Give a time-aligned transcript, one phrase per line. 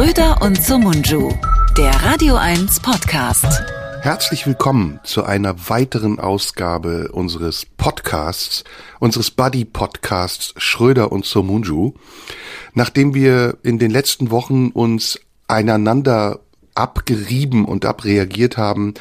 [0.00, 1.30] Schröder und Sumunju,
[1.76, 3.44] der Radio 1 Podcast.
[4.00, 8.64] Herzlich willkommen zu einer weiteren Ausgabe unseres Podcasts,
[8.98, 11.92] unseres Buddy Podcasts Schröder und Somunju.
[12.72, 16.40] Nachdem wir in den letzten Wochen uns einander
[16.74, 18.94] abgerieben und abreagiert haben,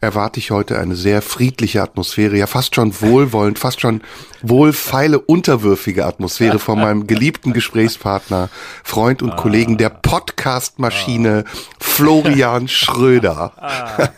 [0.00, 4.02] erwarte ich heute eine sehr friedliche Atmosphäre, ja fast schon wohlwollend, fast schon
[4.42, 8.48] wohlfeile, unterwürfige Atmosphäre von meinem geliebten Gesprächspartner,
[8.84, 9.36] Freund und ah.
[9.36, 11.50] Kollegen der Podcast-Maschine ah.
[11.80, 13.52] Florian Schröder.
[13.56, 14.08] Ah.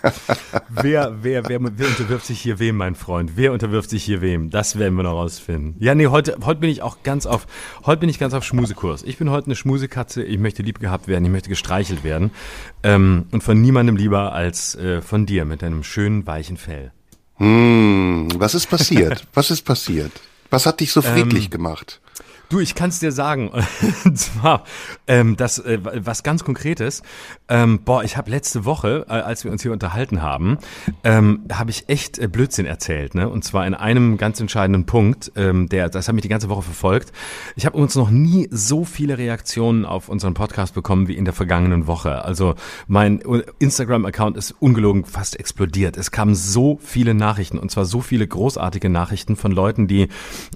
[0.68, 3.32] Wer, wer, wer, wer unterwirft sich hier wem, mein Freund?
[3.36, 4.50] Wer unterwirft sich hier wem?
[4.50, 5.76] Das werden wir noch rausfinden.
[5.78, 7.46] Ja, nee, heute, heute bin ich auch ganz auf,
[7.86, 9.02] heute bin ich ganz auf Schmusekurs.
[9.02, 12.30] Ich bin heute eine Schmusekatze, ich möchte lieb gehabt werden, ich möchte gestreichelt werden.
[12.82, 16.92] Ähm, und von niemandem lieber als äh, von dir mit deinem schönen, weichen Fell.
[17.36, 19.26] Hm, was ist passiert?
[19.34, 20.12] was ist passiert?
[20.50, 22.00] Was hat dich so friedlich ähm, gemacht?
[22.48, 23.50] Du, ich kann es dir sagen.
[24.04, 24.64] Und zwar,
[25.06, 27.02] ähm, das, äh, was ganz Konkretes.
[27.48, 30.58] Ähm, boah, ich habe letzte Woche, äh, als wir uns hier unterhalten haben,
[31.02, 33.14] ähm, habe ich echt äh, Blödsinn erzählt.
[33.14, 33.28] Ne?
[33.28, 36.62] Und zwar in einem ganz entscheidenden Punkt, ähm, der, das hat mich die ganze Woche
[36.62, 37.12] verfolgt.
[37.56, 41.34] Ich habe uns noch nie so viele Reaktionen auf unseren Podcast bekommen wie in der
[41.34, 42.22] vergangenen Woche.
[42.24, 42.54] Also
[42.86, 43.22] mein
[43.58, 45.96] Instagram-Account ist ungelogen fast explodiert.
[45.96, 50.08] Es kamen so viele Nachrichten und zwar so viele großartige Nachrichten von Leuten, die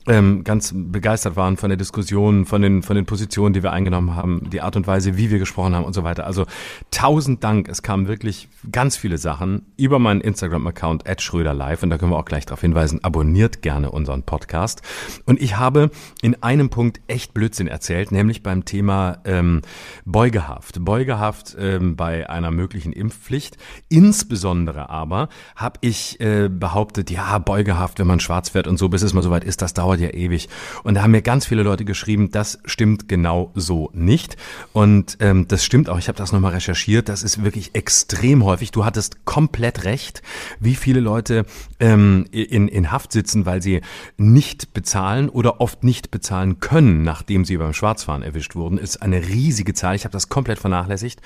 [0.07, 4.15] ähm, ganz begeistert waren von der Diskussionen, von den, von den Positionen, die wir eingenommen
[4.15, 6.27] haben, die Art und Weise, wie wir gesprochen haben und so weiter.
[6.27, 6.45] Also
[6.91, 7.69] tausend Dank.
[7.69, 12.25] Es kamen wirklich ganz viele Sachen über meinen Instagram-Account @schröderlive und da können wir auch
[12.25, 13.03] gleich darauf hinweisen.
[13.03, 14.83] Abonniert gerne unseren Podcast.
[15.25, 19.63] Und ich habe in einem Punkt echt Blödsinn erzählt, nämlich beim Thema ähm,
[20.05, 20.85] Beugehaft.
[20.85, 23.57] Beugehaft ähm, bei einer möglichen Impfpflicht.
[23.89, 29.03] Insbesondere aber habe ich äh, behauptet, ja, Beugehaft, wenn man schwarz fährt und so, bis
[29.03, 30.49] es mal soweit ist, das dauert ja ewig.
[30.83, 34.37] Und da haben mir ganz viele Leute geschrieben, das stimmt genau so nicht.
[34.73, 36.72] Und ähm, das stimmt auch, ich habe das nochmal recherchiert,
[37.09, 38.71] das ist wirklich extrem häufig.
[38.71, 40.23] Du hattest komplett recht,
[40.61, 41.45] wie viele Leute
[41.81, 43.81] ähm, in, in Haft sitzen, weil sie
[44.17, 49.29] nicht bezahlen oder oft nicht bezahlen können, nachdem sie beim Schwarzfahren erwischt wurden, ist eine
[49.29, 49.95] riesige Zahl.
[49.95, 51.21] Ich habe das komplett vernachlässigt.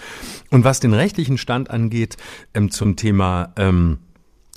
[0.50, 2.16] Und was den rechtlichen Stand angeht
[2.54, 3.98] ähm, zum Thema ähm,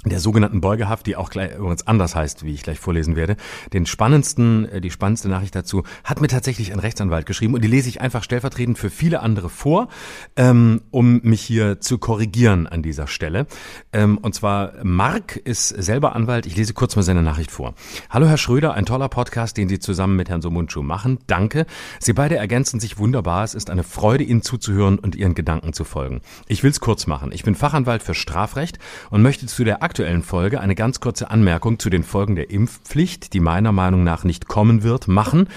[0.06, 3.36] der sogenannten Beugehaft, die auch gleich übrigens anders heißt, wie ich gleich vorlesen werde.
[3.74, 7.68] Den spannendsten, äh, die spannendste Nachricht dazu hat mir tatsächlich ein Rechtsanwalt geschrieben und die
[7.68, 9.90] lese ich einfach stellvertretend für viele andere vor,
[10.38, 13.46] ähm, um mich hier zu korrigieren an dieser Stelle.
[13.92, 16.46] Ähm, und zwar Mark ist selber Anwalt.
[16.46, 17.74] Ich lese kurz mal seine Nachricht vor.
[18.10, 21.20] Hallo Herr Schröder, ein toller Podcast, den Sie zusammen mit Herrn Somunchu machen.
[21.28, 21.66] Danke.
[22.00, 23.44] Sie beide ergänzen sich wunderbar.
[23.44, 26.22] Es ist eine Freude, Ihnen zuzuhören und Ihren Gedanken zu folgen.
[26.48, 27.32] Ich will es kurz machen.
[27.34, 28.80] Ich bin Fachanwalt für Strafrecht
[29.10, 33.34] und möchte zu der aktuellen Folge eine ganz kurze Anmerkung zu den Folgen der Impfpflicht,
[33.34, 35.48] die meiner Meinung nach nicht kommen wird, machen,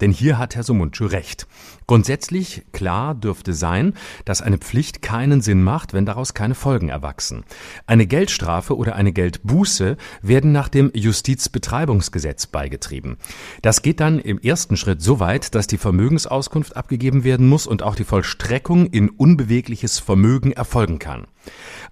[0.00, 1.48] denn hier hat Herr Sumuncu recht.
[1.90, 7.42] Grundsätzlich klar dürfte sein, dass eine Pflicht keinen Sinn macht, wenn daraus keine Folgen erwachsen.
[7.88, 13.16] Eine Geldstrafe oder eine Geldbuße werden nach dem Justizbetreibungsgesetz beigetrieben.
[13.62, 17.82] Das geht dann im ersten Schritt so weit, dass die Vermögensauskunft abgegeben werden muss und
[17.82, 21.26] auch die Vollstreckung in unbewegliches Vermögen erfolgen kann.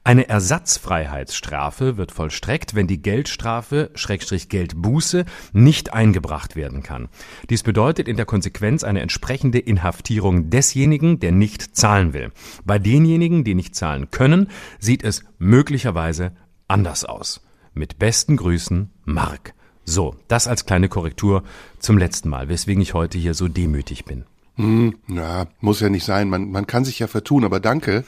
[0.04, 7.08] Eine Ersatzfreiheitsstrafe wird vollstreckt, wenn die Geldstrafe Schrägstrich Geldbuße nicht eingebracht werden kann.
[7.50, 9.58] Dies bedeutet in der Konsequenz eine entsprechende
[9.88, 12.30] Inhaftierung desjenigen, der nicht zahlen will.
[12.66, 16.32] Bei denjenigen, die nicht zahlen können, sieht es möglicherweise
[16.68, 17.40] anders aus.
[17.72, 19.54] Mit besten Grüßen, Mark.
[19.86, 21.42] So, das als kleine Korrektur
[21.78, 24.24] zum letzten Mal, weswegen ich heute hier so demütig bin.
[24.56, 26.28] Hm, na, muss ja nicht sein.
[26.28, 28.04] Man, man kann sich ja vertun, aber danke.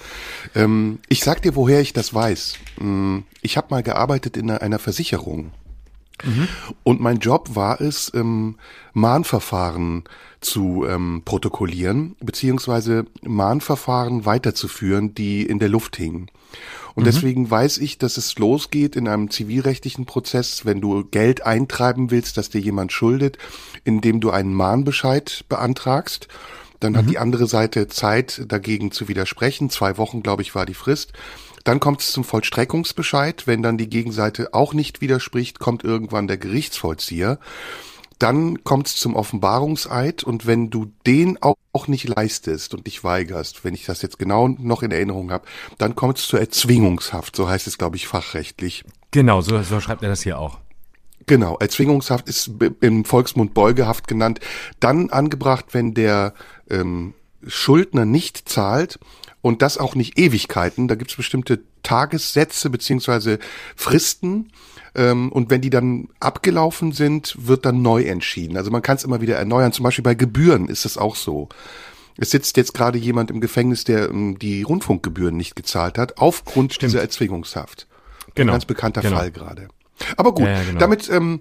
[0.55, 2.57] Ähm, ich sag dir, woher ich das weiß.
[2.77, 5.53] Hm, ich habe mal gearbeitet in einer, einer Versicherung.
[6.25, 6.49] Mhm.
[6.83, 8.57] Und mein Job war es, ähm,
[8.93, 10.05] Mahnverfahren
[10.41, 16.31] zu ähm, protokollieren, beziehungsweise Mahnverfahren weiterzuführen, die in der Luft hingen.
[16.95, 17.05] Und mhm.
[17.05, 22.37] deswegen weiß ich, dass es losgeht in einem zivilrechtlichen Prozess, wenn du Geld eintreiben willst,
[22.37, 23.39] dass dir jemand schuldet,
[23.85, 26.29] indem du einen Mahnbescheid beantragst.
[26.81, 26.97] Dann mhm.
[26.97, 29.71] hat die andere Seite Zeit, dagegen zu widersprechen.
[29.71, 31.13] Zwei Wochen, glaube ich, war die Frist.
[31.65, 33.47] Dann kommt es zum Vollstreckungsbescheid.
[33.47, 37.39] Wenn dann die Gegenseite auch nicht widerspricht, kommt irgendwann der Gerichtsvollzieher
[38.21, 43.03] dann kommt es zum Offenbarungseid und wenn du den auch, auch nicht leistest und dich
[43.03, 45.47] weigerst, wenn ich das jetzt genau noch in Erinnerung habe,
[45.79, 48.85] dann kommt es zur Erzwingungshaft, so heißt es, glaube ich, fachrechtlich.
[49.11, 50.59] Genau, so, so schreibt er das hier auch.
[51.27, 54.41] Genau, Erzwingungshaft ist im Volksmund Beugehaft genannt.
[54.81, 56.35] Dann angebracht, wenn der
[56.69, 57.15] ähm,
[57.47, 58.99] Schuldner nicht zahlt
[59.43, 60.89] und das auch nicht Ewigkeiten.
[60.89, 63.39] Da gibt es bestimmte Tagessätze beziehungsweise
[63.77, 64.53] Fristen
[64.95, 68.57] ähm, und wenn die dann abgelaufen sind, wird dann neu entschieden.
[68.57, 69.73] Also man kann es immer wieder erneuern.
[69.73, 71.49] Zum Beispiel bei Gebühren ist es auch so.
[72.17, 76.75] Es sitzt jetzt gerade jemand im Gefängnis, der ähm, die Rundfunkgebühren nicht gezahlt hat, aufgrund
[76.75, 76.93] Stimmt.
[76.93, 77.87] dieser Erzwingungshaft.
[78.35, 78.53] Genau.
[78.53, 79.17] Ein ganz bekannter Genau.
[79.17, 79.69] Fall gerade.
[80.17, 80.79] Aber gut, Ja, ja, genau.
[80.81, 81.41] damit ähm,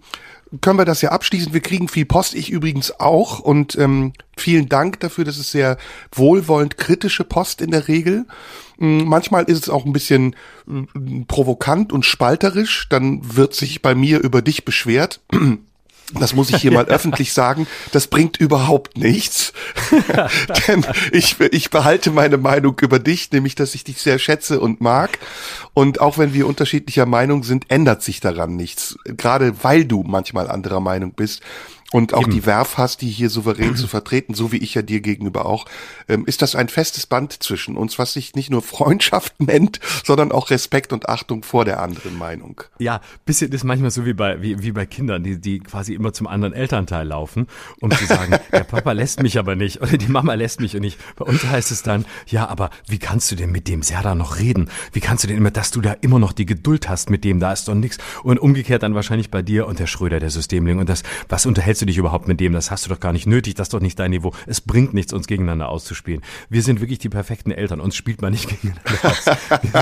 [0.61, 1.53] können wir das ja abschließen.
[1.53, 3.39] Wir kriegen viel Post, ich übrigens auch.
[3.39, 5.25] Und ähm, vielen Dank dafür.
[5.25, 5.77] Das ist sehr
[6.11, 8.25] wohlwollend kritische Post in der Regel.
[8.77, 10.35] Mm, Manchmal ist es auch ein bisschen
[10.65, 12.87] mm, provokant und spalterisch.
[12.89, 15.21] Dann wird sich bei mir über dich beschwert.
[16.13, 17.67] Das muss ich hier mal öffentlich sagen.
[17.91, 19.53] Das bringt überhaupt nichts.
[20.67, 24.81] Denn ich, ich behalte meine Meinung über dich, nämlich, dass ich dich sehr schätze und
[24.81, 25.19] mag.
[25.73, 28.97] Und auch wenn wir unterschiedlicher Meinung sind, ändert sich daran nichts.
[29.06, 31.41] Gerade weil du manchmal anderer Meinung bist
[31.91, 35.01] und auch die Werf hast, die hier souverän zu vertreten, so wie ich ja dir
[35.01, 35.65] gegenüber auch,
[36.07, 40.31] ähm, ist das ein festes Band zwischen uns, was sich nicht nur Freundschaft nennt, sondern
[40.31, 42.62] auch Respekt und Achtung vor der anderen Meinung.
[42.77, 46.13] Ja, bisschen ist manchmal so wie bei, wie, wie bei Kindern, die, die quasi immer
[46.13, 47.47] zum anderen Elternteil laufen,
[47.81, 50.81] um zu sagen, der Papa lässt mich aber nicht oder die Mama lässt mich und
[50.81, 51.00] nicht.
[51.15, 54.38] Bei uns heißt es dann, ja, aber wie kannst du denn mit dem Serda noch
[54.38, 54.69] reden?
[54.94, 57.39] Wie kannst du denn immer, dass du da immer noch die Geduld hast mit dem,
[57.39, 57.97] da ist doch nichts.
[58.21, 61.78] Und umgekehrt dann wahrscheinlich bei dir und der Schröder, der Systemling und das, was unterhältst
[61.81, 62.53] du dich überhaupt mit dem?
[62.53, 64.33] Das hast du doch gar nicht nötig, das ist doch nicht dein Niveau.
[64.47, 66.21] Es bringt nichts, uns gegeneinander auszuspielen.
[66.49, 69.25] Wir sind wirklich die perfekten Eltern, uns spielt man nicht gegeneinander aus.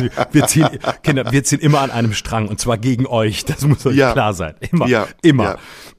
[0.01, 0.69] Wir, wir ziehen,
[1.03, 4.13] Kinder, wir ziehen immer an einem Strang und zwar gegen euch, das muss euch Ja.
[4.13, 4.55] klar sein.
[4.71, 5.43] Immer, Ja, immer.
[5.43, 5.57] ja.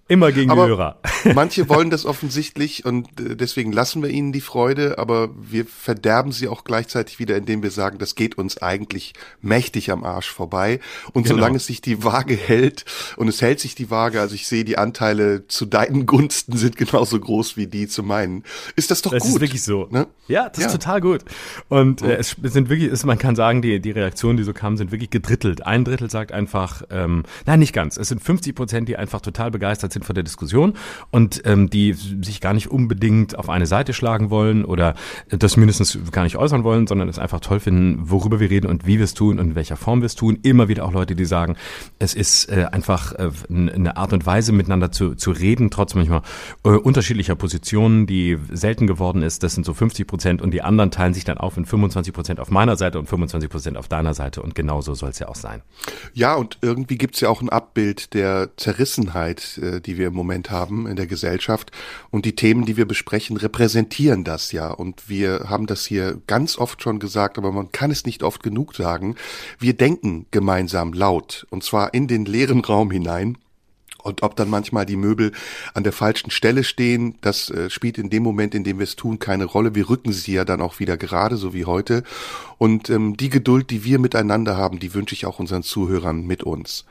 [0.09, 0.97] Immer gegen die Aber Hörer.
[1.35, 6.33] manche wollen das offensichtlich und äh, deswegen lassen wir ihnen die Freude, aber wir verderben
[6.33, 9.13] sie auch gleichzeitig wieder, indem wir sagen, das geht uns eigentlich
[9.43, 10.81] mächtig am Arsch vorbei.
[11.13, 11.37] Und Genau.
[11.37, 14.65] solange es sich die Waage hält und es hält sich die Waage, also ich sehe
[14.65, 18.45] die Anteile zu deinen Gunsten sind genauso groß wie die zu meinen,
[18.77, 19.33] ist das doch Das gut.
[19.35, 19.89] ist wirklich so.
[19.91, 20.07] Ne?
[20.27, 20.67] Ja, das Ja.
[20.69, 21.23] ist total gut.
[21.69, 24.79] Und äh, es sind wirklich, es, man kann sagen, die, die Reaktionen, die so kamen,
[24.79, 25.67] sind wirklich gedrittelt.
[25.67, 27.99] Ein Drittel sagt einfach, ähm, nein, nicht ganz.
[27.99, 30.75] Es sind 50 Prozent, die einfach total begeistert sind von der Diskussion
[31.11, 34.95] und ähm, die sich gar nicht unbedingt auf eine Seite schlagen wollen oder
[35.29, 38.87] das mindestens gar nicht äußern wollen, sondern es einfach toll finden, worüber wir reden und
[38.87, 40.39] wie wir es tun und in welcher Form wir es tun.
[40.43, 41.57] Immer wieder auch Leute, die sagen,
[41.99, 46.23] es ist äh, einfach äh, eine Art und Weise, miteinander zu, zu reden, trotz manchmal
[46.65, 49.43] äh, unterschiedlicher Positionen, die selten geworden ist.
[49.43, 52.41] Das sind so 50 Prozent und die anderen teilen sich dann auf in 25 Prozent
[52.41, 55.37] auf meiner Seite und 25 Prozent auf deiner Seite und genauso soll es ja auch
[55.37, 55.63] sein.
[56.15, 60.51] Ja, und irgendwie gibt's ja auch ein Abbild der Zerrissenheit, äh, die wir im Moment
[60.51, 61.73] haben in der Gesellschaft.
[62.11, 64.71] Und die Themen, die wir besprechen, repräsentieren das ja.
[64.71, 68.43] Und wir haben das hier ganz oft schon gesagt, aber man kann es nicht oft
[68.43, 69.17] genug sagen.
[69.59, 73.39] Wir denken gemeinsam laut, und zwar in den leeren Raum hinein.
[74.03, 75.33] Und ob dann manchmal die Möbel
[75.75, 78.95] an der falschen Stelle stehen, das äh, spielt in dem Moment, in dem wir es
[78.95, 79.75] tun, keine Rolle.
[79.75, 82.05] Wir rücken sie ja dann auch wieder gerade, so wie heute.
[82.59, 86.45] Und ähm, die Geduld, die wir miteinander haben, die wünsche ich auch unseren Zuhörern mit
[86.45, 86.85] uns.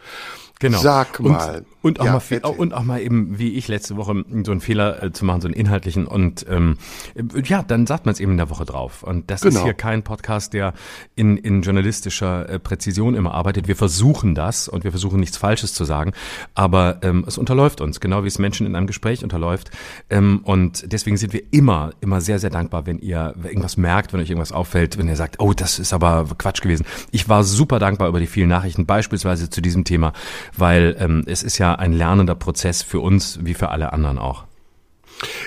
[0.60, 0.80] Genau.
[0.80, 1.66] Sag Und- mal.
[1.84, 4.60] Und auch, Ja, mal, viel- und auch mal eben, wie ich letzte Woche, so einen
[4.60, 6.06] Fehler äh, zu machen, so einen inhaltlichen.
[6.06, 6.78] Und ähm,
[7.16, 9.04] äh, ja, dann sagt man es eben in der Woche drauf.
[9.04, 9.64] Und das ist Genau.
[9.64, 10.74] hier kein Podcast, der
[11.16, 13.70] in, in journalistischer äh, Präzision immer arbeitet.
[13.70, 16.12] Wir versuchen das und wir versuchen nichts Falsches zu sagen.
[16.56, 19.72] Aber ähm, es unterläuft uns, genau wie es Menschen in einem Gespräch unterläuft.
[20.10, 24.20] Ähm, und deswegen sind wir immer, immer sehr, sehr dankbar, wenn ihr irgendwas merkt, wenn
[24.20, 26.86] euch irgendwas auffällt, wenn ihr sagt, oh, das ist aber Quatsch gewesen.
[27.12, 30.12] Ich war super dankbar über die vielen Nachrichten, beispielsweise zu diesem Thema,
[30.56, 34.46] weil ähm, es ist ja ein lernender Prozess für uns wie für alle anderen auch.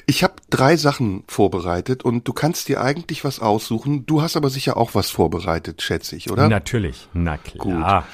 [0.07, 4.05] Ich habe drei Sachen vorbereitet und du kannst dir eigentlich was aussuchen.
[4.05, 6.49] Du hast aber sicher auch was vorbereitet, schätze ich, oder?
[6.49, 8.05] Natürlich, na klar.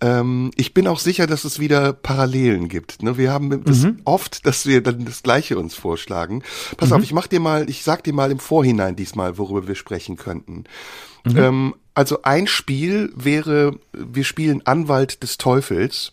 [0.00, 3.02] Ähm, ich bin auch sicher, dass es wieder Parallelen gibt.
[3.02, 3.16] Ne?
[3.16, 6.42] Wir haben das oft, dass wir dann das Gleiche uns vorschlagen.
[6.76, 9.76] Pass auf, ich mach dir mal, ich sag dir mal im Vorhinein diesmal, worüber wir
[9.76, 10.64] sprechen könnten.
[11.26, 16.12] Ähm, also ein Spiel wäre, wir spielen Anwalt des Teufels.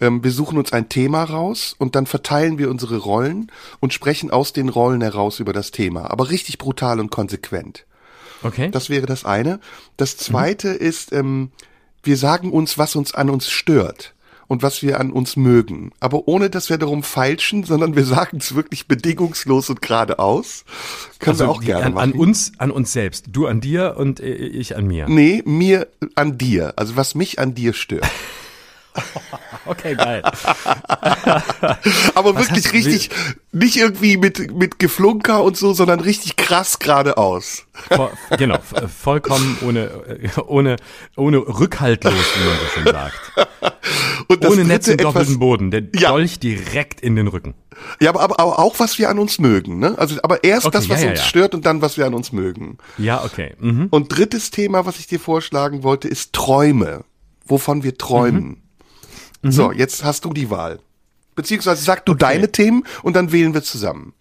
[0.00, 3.50] Ähm, wir suchen uns ein Thema raus und dann verteilen wir unsere Rollen
[3.80, 6.10] und sprechen aus den Rollen heraus über das Thema.
[6.10, 7.84] Aber richtig brutal und konsequent.
[8.42, 8.70] Okay.
[8.70, 9.58] Das wäre das eine.
[9.96, 11.50] Das zweite ist, ähm,
[12.02, 14.14] wir sagen uns, was uns an uns stört
[14.46, 15.90] und was wir an uns mögen.
[16.00, 20.64] Aber ohne, dass wir darum feilschen, sondern wir sagen es wirklich bedingungslos und geradeaus.
[21.18, 22.12] Können wir auch gerne Also an, machen.
[22.12, 23.26] an uns, an uns selbst.
[23.30, 25.08] Du an dir und äh, ich an mir.
[25.08, 26.74] Nee, mir an dir.
[26.76, 28.06] Also was mich an dir stört.
[29.66, 30.22] Okay, geil.
[32.14, 33.10] Aber Was wirklich richtig,
[33.52, 37.66] nicht irgendwie mit, mit Geflunker und so, sondern richtig krass geradeaus.
[38.38, 38.58] Genau,
[39.02, 40.76] vollkommen ohne, äh, ohne,
[41.16, 43.32] ohne rückhaltlos, wie man so schön sagt.
[44.28, 45.70] Und Ohne Netz und doppelten Boden.
[45.70, 46.10] Der Ja.
[46.10, 47.54] Dolch direkt in den Rücken.
[48.00, 49.94] Ja, aber, aber, auch was wir an uns mögen, ne?
[49.96, 51.26] Also, aber erst Okay, das, was ja, ja, uns ja.
[51.26, 52.76] stört und dann, was wir an uns mögen.
[52.98, 53.54] Ja, okay.
[53.58, 53.86] Mhm.
[53.90, 57.04] Und drittes Thema, was ich dir vorschlagen wollte, ist Träume.
[57.46, 58.44] Wovon wir träumen.
[58.44, 58.62] Mhm.
[59.42, 60.80] So, jetzt hast du die Wahl.
[61.34, 64.12] Beziehungsweise sag du deine Themen und dann wählen wir zusammen.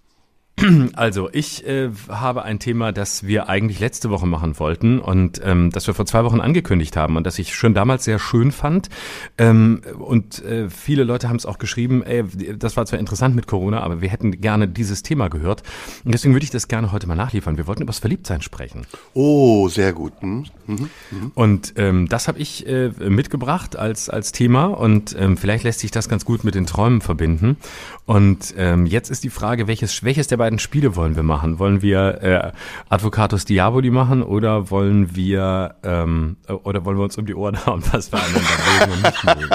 [0.96, 5.70] Also, ich äh, habe ein Thema, das wir eigentlich letzte Woche machen wollten und ähm,
[5.72, 8.90] das wir vor zwei Wochen angekündigt haben und das ich schon damals sehr schön fand.
[9.38, 12.24] Ähm, und äh, viele Leute haben es auch geschrieben, ey,
[12.58, 15.62] das war zwar interessant mit Corona, aber wir hätten gerne dieses Thema gehört.
[16.04, 17.58] Und deswegen würde ich das gerne heute mal nachliefern.
[17.58, 18.88] Wir wollten über das Verliebtsein sprechen.
[19.14, 20.24] Oh, sehr gut.
[20.24, 20.46] Mhm.
[20.66, 21.32] Mhm.
[21.36, 25.92] Und ähm, das habe ich äh, mitgebracht als, als Thema und ähm, vielleicht lässt sich
[25.92, 27.58] das ganz gut mit den Träumen verbinden.
[28.06, 31.60] Und ähm, jetzt ist die Frage, welches, welches der beiden beiden Spiele wollen wir machen?
[31.60, 32.52] Wollen wir äh,
[32.88, 37.84] Advocatus Diaboli machen oder wollen wir ähm, oder wollen wir uns um die Ohren hauen,
[37.92, 38.40] was wir einander
[38.80, 39.50] mögen und nicht mögen?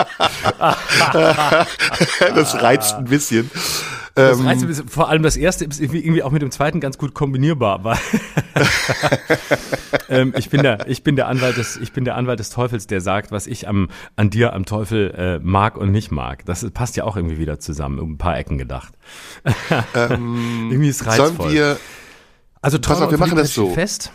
[2.34, 3.50] das reizt ein bisschen.
[4.14, 4.88] Das ähm, reizt ein bisschen.
[4.88, 7.98] Vor allem das erste ist irgendwie auch mit dem zweiten ganz gut kombinierbar, weil
[10.08, 12.86] ähm, ich bin der ich bin der Anwalt des ich bin der Anwalt des Teufels,
[12.86, 16.44] der sagt, was ich am an dir am Teufel äh, mag und nicht mag.
[16.44, 18.92] Das passt ja auch irgendwie wieder zusammen, um ein paar Ecken gedacht.
[19.94, 21.28] Ähm, irgendwie ist reizvoll.
[21.28, 21.76] Sollen wir
[22.62, 23.70] also Pass auf, wir machen das so.
[23.70, 24.12] Fest.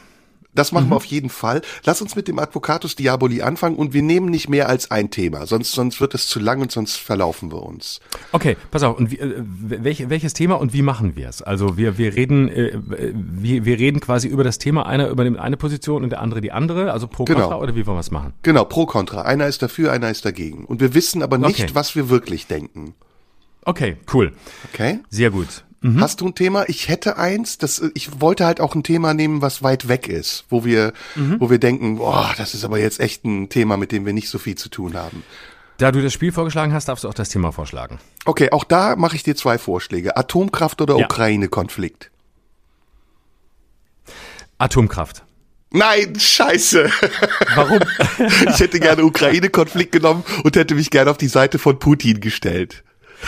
[0.58, 0.92] Das machen mhm.
[0.92, 1.62] wir auf jeden Fall.
[1.86, 5.46] Lass uns mit dem Advocatus Diaboli anfangen und wir nehmen nicht mehr als ein Thema,
[5.46, 8.00] sonst, sonst wird es zu lang und sonst verlaufen wir uns.
[8.32, 8.98] Okay, pass auf.
[8.98, 11.42] Und wie, äh, welch, welches Thema und wie machen wir es?
[11.42, 12.72] Also wir, wir reden, äh,
[13.14, 16.52] wir, wir reden quasi über das Thema, einer übernimmt eine Position und der andere die
[16.52, 17.42] andere, also pro genau.
[17.42, 18.34] Contra oder wie wollen wir es machen?
[18.42, 19.22] Genau, pro Contra.
[19.22, 20.66] Einer ist dafür, einer ist dagegen.
[20.66, 21.70] Und wir wissen aber nicht, okay.
[21.74, 22.96] was wir wirklich denken.
[23.64, 24.34] Okay, cool.
[24.72, 25.00] Okay.
[25.10, 25.66] Sehr gut.
[25.82, 26.02] Mhm.
[26.02, 26.68] Hast du ein Thema?
[26.68, 30.46] Ich hätte eins, das, ich wollte halt auch ein Thema nehmen, was weit weg ist,
[30.50, 31.40] wo wir, mhm.
[31.40, 34.30] wo wir denken, boah, das ist aber jetzt echt ein Thema, mit dem wir nicht
[34.30, 35.24] so viel zu tun haben.
[35.78, 38.00] Da du das Spiel vorgeschlagen hast, darfst du auch das Thema vorschlagen.
[38.26, 40.18] Okay, auch da mache ich dir zwei Vorschläge.
[40.18, 41.06] Atomkraft oder ja.
[41.06, 42.10] Ukraine-Konflikt?
[44.58, 45.24] Atomkraft.
[45.70, 46.90] Nein, scheiße.
[47.54, 47.80] Warum?
[48.50, 52.84] ich hätte gerne Ukraine-Konflikt genommen und hätte mich gerne auf die Seite von Putin gestellt.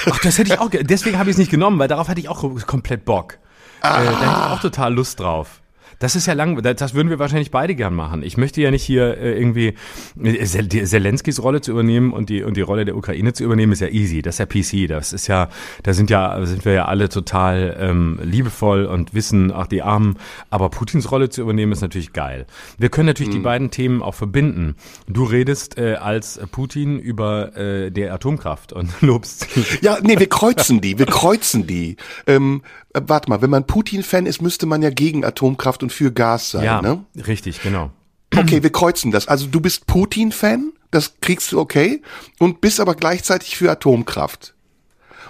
[0.09, 2.29] Ach, das hätte ich auch, deswegen habe ich es nicht genommen, weil darauf hätte ich
[2.29, 3.37] auch komplett Bock.
[3.81, 4.01] Ah.
[4.01, 5.61] Äh, da hätte ich auch total Lust drauf.
[5.99, 8.23] Das ist ja lang, das würden wir wahrscheinlich beide gern machen.
[8.23, 9.73] Ich möchte ja nicht hier äh, irgendwie
[10.21, 13.81] äh, Zelenskis Rolle zu übernehmen und die und die Rolle der Ukraine zu übernehmen ist
[13.81, 14.21] ja easy.
[14.21, 14.87] Das ist ja PC.
[14.87, 15.49] Das ist ja,
[15.83, 20.17] da sind ja sind wir ja alle total ähm, liebevoll und wissen, ach die Armen.
[20.49, 22.45] Aber Putins Rolle zu übernehmen ist natürlich geil.
[22.77, 23.37] Wir können natürlich mhm.
[23.37, 24.75] die beiden Themen auch verbinden.
[25.07, 29.47] Du redest äh, als Putin über äh, der Atomkraft und lobst.
[29.81, 30.97] Ja, nee, wir kreuzen die.
[30.97, 31.97] Wir kreuzen die.
[32.25, 32.61] Ähm,
[32.93, 36.51] äh, warte mal, wenn man Putin-Fan ist, müsste man ja gegen Atomkraft und für Gas
[36.51, 37.05] sein, ja, ne?
[37.27, 37.91] Richtig, genau.
[38.35, 39.27] Okay, wir kreuzen das.
[39.27, 42.01] Also du bist Putin-Fan, das kriegst du okay,
[42.37, 44.53] und bist aber gleichzeitig für Atomkraft.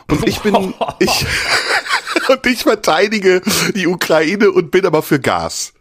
[0.10, 1.26] Und ich bin, ich,
[2.30, 3.42] und ich verteidige
[3.76, 5.74] die Ukraine und bin aber für Gas.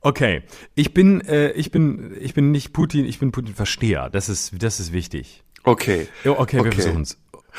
[0.00, 0.42] Okay,
[0.74, 4.10] ich bin, äh, ich bin, ich bin nicht Putin, ich bin Putin-Versteher.
[4.10, 5.43] Das ist, das ist wichtig.
[5.64, 6.08] Okay.
[6.24, 6.64] Okay, okay.
[6.64, 7.18] wir versuchen's.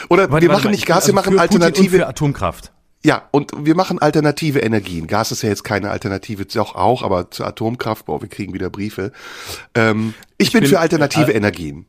[0.09, 1.97] Oder warte, wir machen nicht Gas, also wir machen Alternative.
[1.97, 2.71] für Atomkraft.
[3.03, 5.05] Ja, und wir machen alternative Energien.
[5.05, 8.71] Gas ist ja jetzt keine Alternative, doch auch, aber zur Atomkraft, boah, wir kriegen wieder
[8.71, 9.11] Briefe.
[9.75, 11.85] Ähm, ich, ich bin, bin, für alternative äh, Energien.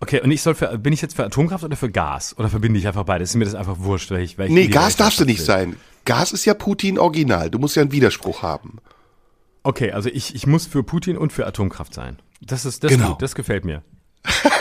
[0.00, 2.36] Okay, und ich soll für, bin ich jetzt für Atomkraft oder für Gas?
[2.38, 3.30] Oder verbinde ich einfach beides?
[3.30, 5.46] Ist mir das einfach wurscht, weil ich, weil ich Nee, Gas darfst du nicht will.
[5.46, 5.76] sein.
[6.04, 7.50] Gas ist ja Putin original.
[7.50, 8.78] Du musst ja einen Widerspruch haben.
[9.62, 12.18] Okay, also ich, ich muss für Putin und für Atomkraft sein.
[12.40, 13.10] Das ist, das genau.
[13.10, 13.82] gut, das gefällt mir.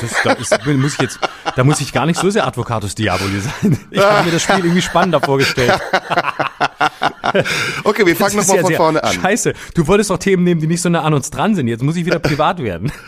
[0.02, 1.20] Das, da ist, muss ich jetzt,
[1.56, 3.80] da muss ich gar nicht so sehr Advocatus Diaboli sein.
[3.92, 5.80] Ich habe mir das Spiel irgendwie spannender vorgestellt.
[7.84, 9.14] Okay, wir fangen nochmal von vorne an.
[9.14, 11.68] Scheiße, du wolltest doch Themen nehmen, die nicht so nah an uns dran sind.
[11.68, 12.92] Jetzt muss ich wieder privat werden.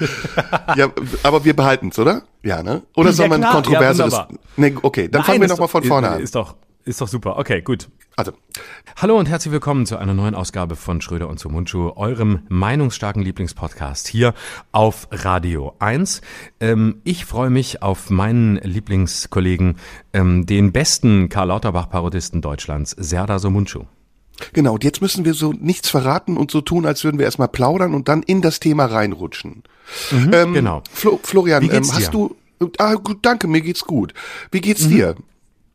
[0.75, 0.89] Ja,
[1.23, 2.21] aber wir behalten es, oder?
[2.43, 2.83] Ja, ne?
[2.95, 6.09] Oder soll ja, man kontroverse ja, Nee, okay, dann Nein, fangen wir nochmal von vorne
[6.09, 6.21] an.
[6.21, 6.55] Ist doch,
[6.85, 7.37] ist doch super.
[7.37, 7.89] Okay, gut.
[8.15, 8.33] Also.
[8.97, 13.21] Hallo und herzlich willkommen zu einer neuen Ausgabe von Schröder und zum Mundschuh, eurem meinungsstarken
[13.21, 14.33] Lieblingspodcast hier
[14.71, 16.21] auf Radio 1.
[16.59, 19.77] Ähm, ich freue mich auf meinen Lieblingskollegen,
[20.11, 23.85] ähm, den besten Karl Lauterbach-Parodisten Deutschlands, Serdar Somuncu.
[24.53, 27.49] Genau, und jetzt müssen wir so nichts verraten und so tun, als würden wir erstmal
[27.49, 29.63] plaudern und dann in das Thema reinrutschen.
[30.11, 30.83] Mhm, ähm, genau.
[30.91, 32.11] Flo, Florian, ähm, hast dir?
[32.11, 32.35] du
[32.77, 34.13] Ah, gut, danke, mir geht's gut.
[34.51, 34.89] Wie geht's mhm.
[34.89, 35.15] dir?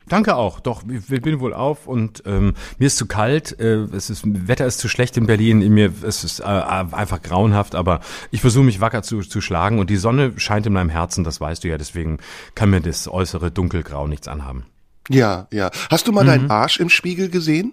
[0.08, 0.60] Danke auch.
[0.60, 3.58] Doch, ich bin wohl auf und ähm, mir ist zu kalt.
[3.58, 5.62] Äh, es ist Wetter ist zu schlecht in Berlin.
[5.62, 9.78] In mir es ist äh, einfach grauenhaft, aber ich versuche mich wacker zu, zu schlagen
[9.78, 11.24] und die Sonne scheint in meinem Herzen.
[11.24, 11.78] Das weißt du ja.
[11.78, 12.18] Deswegen
[12.54, 14.66] kann mir das äußere dunkelgrau nichts anhaben.
[15.08, 15.70] Ja, ja.
[15.90, 16.28] Hast du mal mhm.
[16.28, 17.72] deinen Arsch im Spiegel gesehen?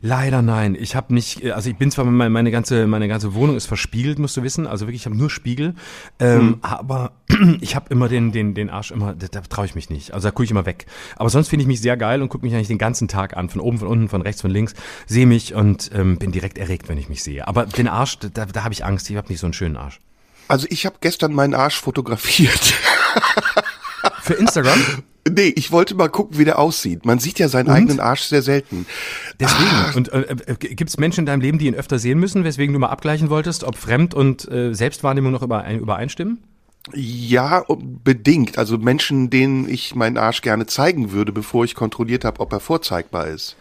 [0.00, 0.76] Leider nein.
[0.78, 4.18] Ich habe nicht, also ich bin zwar meine, meine ganze meine ganze Wohnung ist verspiegelt,
[4.18, 4.66] musst du wissen.
[4.66, 5.74] Also wirklich, ich habe nur Spiegel,
[6.18, 6.58] ähm, mhm.
[6.62, 7.12] aber
[7.60, 10.12] ich habe immer den den den Arsch immer, da, da traue ich mich nicht.
[10.12, 10.86] Also da gucke ich immer weg.
[11.16, 13.48] Aber sonst finde ich mich sehr geil und gucke mich eigentlich den ganzen Tag an,
[13.48, 14.74] von oben, von unten, von rechts, von links,
[15.06, 17.46] sehe mich und ähm, bin direkt erregt, wenn ich mich sehe.
[17.46, 19.08] Aber den Arsch, da, da habe ich Angst.
[19.10, 20.00] Ich habe nicht so einen schönen Arsch.
[20.48, 22.74] Also ich habe gestern meinen Arsch fotografiert.
[24.30, 24.78] Für Instagram?
[25.28, 27.04] Nee, ich wollte mal gucken, wie der aussieht.
[27.04, 27.74] Man sieht ja seinen Und?
[27.74, 28.86] eigenen Arsch sehr selten.
[29.38, 29.70] Deswegen.
[29.70, 29.92] Ah.
[29.94, 32.72] Und äh, äh, gibt es Menschen in deinem Leben, die ihn öfter sehen müssen, weswegen
[32.72, 36.38] du mal abgleichen wolltest, ob Fremd- und äh, Selbstwahrnehmung noch überein, übereinstimmen?
[36.94, 37.64] Ja,
[38.02, 38.56] bedingt.
[38.56, 42.60] Also Menschen, denen ich meinen Arsch gerne zeigen würde, bevor ich kontrolliert habe, ob er
[42.60, 43.56] vorzeigbar ist.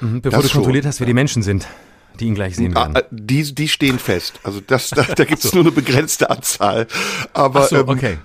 [0.00, 1.66] Mhm, bevor Das du kontrolliert schon, hast, wer die Menschen sind,
[2.20, 2.96] die ihn gleich sehen Ah, werden.
[2.96, 4.38] äh, die, die stehen fest.
[4.44, 6.86] Also das, da, da gibt es nur eine begrenzte Anzahl.
[7.32, 8.18] Aber so, ähm, okay.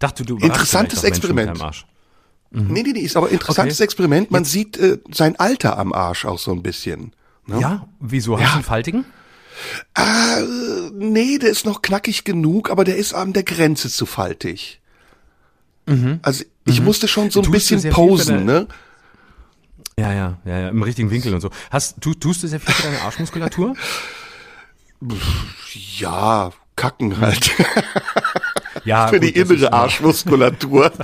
[0.00, 1.60] Dachte du, interessantes Experiment.
[1.62, 1.86] Arsch.
[2.50, 3.84] nee, nee, nee, ist aber interessantes Okay.
[3.84, 4.30] Experiment.
[4.32, 7.12] Man sieht äh, sein Alter am Arsch auch so ein bisschen.
[7.46, 7.60] Ne?
[7.60, 8.38] Ja, wieso?
[8.40, 9.04] Hast du einen faltigen?
[9.94, 10.42] Äh,
[10.94, 14.80] nee, der ist noch knackig genug, aber der ist an der Grenze zu faltig.
[16.22, 17.52] Also ich musste schon so ein Mhm.
[17.52, 18.68] Tust bisschen posen, ne?
[19.98, 21.50] Ja, ja, ja, ja, im richtigen Winkel und so.
[21.70, 23.74] Hast du tust du sehr viel für deine Arschmuskulatur?
[25.98, 27.50] Ja, kacken halt.
[28.84, 30.90] Ja, Für gut, die ist innere immer- Arschmuskulatur.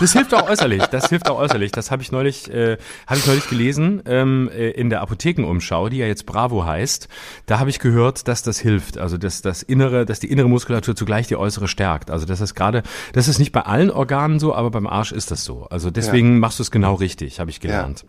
[0.00, 0.84] Das hilft auch äußerlich.
[0.86, 1.72] Das hilft auch äußerlich.
[1.72, 2.76] Das habe ich neulich, äh,
[3.08, 7.08] habe ich neulich gelesen ähm, äh, in der Apothekenumschau, die ja jetzt Bravo heißt.
[7.46, 8.96] Da habe ich gehört, dass das hilft.
[8.98, 12.10] Also dass das innere, dass die innere Muskulatur zugleich die äußere stärkt.
[12.12, 15.30] Also das ist gerade, das ist nicht bei allen Organen so, aber beim Arsch ist
[15.32, 15.66] das so.
[15.68, 18.04] Also deswegen machst du es genau richtig, habe ich gelernt.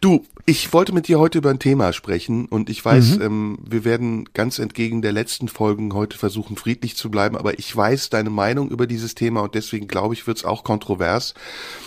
[0.00, 3.84] Du, ich wollte mit dir heute über ein Thema sprechen und ich weiß, ähm, wir
[3.84, 8.30] werden ganz entgegen der letzten Folgen heute versuchen, friedlich zu bleiben, aber ich weiß deine
[8.30, 11.34] Meinung über dieses Thema und deswegen glaube ich, wird es auch kontrovers,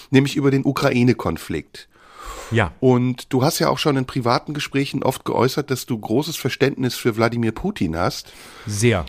[0.10, 1.88] nämlich über den Ukraine-Konflikt.
[2.52, 2.74] Ja.
[2.80, 6.96] Und du hast ja auch schon in privaten Gesprächen oft geäußert, dass du großes Verständnis
[6.96, 8.34] für Wladimir Putin hast
[8.66, 9.06] Sehr.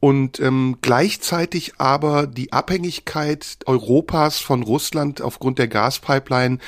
[0.00, 6.58] Und ähm, gleichzeitig aber die Abhängigkeit Europas von Russland aufgrund der Gaspipeline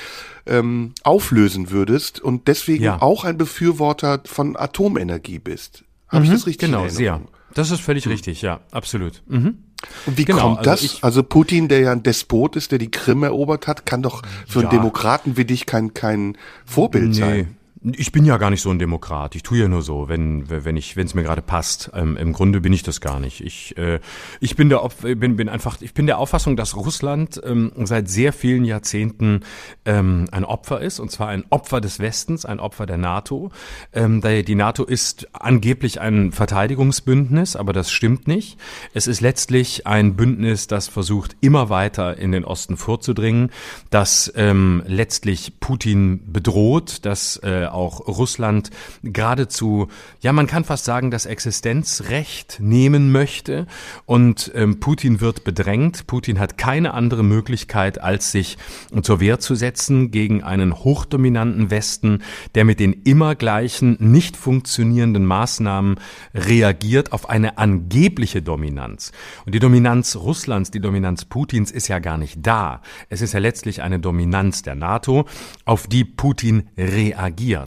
[0.46, 3.00] ähm, auflösen würdest und deswegen Ja.
[3.02, 5.84] auch ein Befürworter von Atomenergie bist.
[6.08, 7.20] Habe ich das richtig Genau, sehr.
[7.54, 9.22] Das ist völlig richtig, ja, absolut.
[9.28, 9.58] Mhm.
[10.06, 10.82] Und wie Genau, kommt also das?
[10.82, 14.22] ich- also Putin, der ja ein Despot ist, der die Krim erobert hat, kann doch
[14.46, 14.68] für Ja.
[14.68, 17.56] einen Demokraten wie dich kein, kein Vorbild sein.
[17.82, 19.34] Ich bin ja gar nicht so ein Demokrat.
[19.34, 21.90] Ich tue ja nur so, wenn wenn ich wenn es mir gerade passt.
[21.94, 23.40] Ähm, Im Grunde bin ich das gar nicht.
[23.40, 24.00] Ich äh,
[24.38, 28.34] ich bin der bin bin einfach ich bin der Auffassung, dass Russland ähm, seit sehr
[28.34, 29.40] vielen Jahrzehnten
[29.86, 33.50] ähm, ein Opfer ist und zwar ein Opfer des Westens, ein Opfer der NATO.
[33.94, 38.58] Ähm, da- die NATO ist angeblich ein Verteidigungsbündnis, aber das stimmt nicht.
[38.92, 43.50] Es ist letztlich ein Bündnis, das versucht immer weiter in den Osten vorzudringen,
[43.88, 48.70] das ähm, letztlich Putin bedroht, das äh, auch Russland
[49.02, 49.88] geradezu,
[50.20, 53.66] ja man kann fast sagen, das Existenzrecht nehmen möchte
[54.06, 56.06] und ähm, Putin wird bedrängt.
[56.06, 58.58] Putin hat keine andere Möglichkeit, als sich
[59.02, 62.22] zur Wehr zu setzen gegen einen hochdominanten Westen,
[62.54, 65.96] der mit den immer gleichen, nicht funktionierenden Maßnahmen
[66.34, 69.12] reagiert auf eine angebliche Dominanz.
[69.46, 72.82] Und die Dominanz Russlands, die Dominanz Putins ist ja gar nicht da.
[73.08, 75.26] Es ist ja letztlich eine Dominanz der NATO,
[75.64, 77.59] auf die Putin reagiert,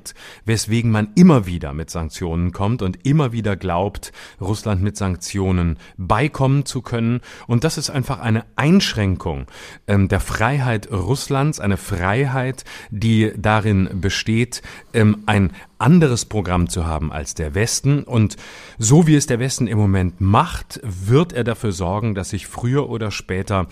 [0.45, 6.65] weswegen man immer wieder mit Sanktionen kommt und immer wieder glaubt, Russland mit Sanktionen beikommen
[6.65, 7.21] zu können.
[7.47, 9.47] Und das ist einfach eine Einschränkung
[9.87, 14.61] ähm, der Freiheit Russlands, eine Freiheit, die darin besteht,
[14.93, 18.03] ähm, ein anderes Programm zu haben als der Westen.
[18.03, 18.37] Und
[18.77, 22.89] so wie es der Westen im Moment macht, wird er dafür sorgen, dass sich früher
[22.89, 23.67] oder später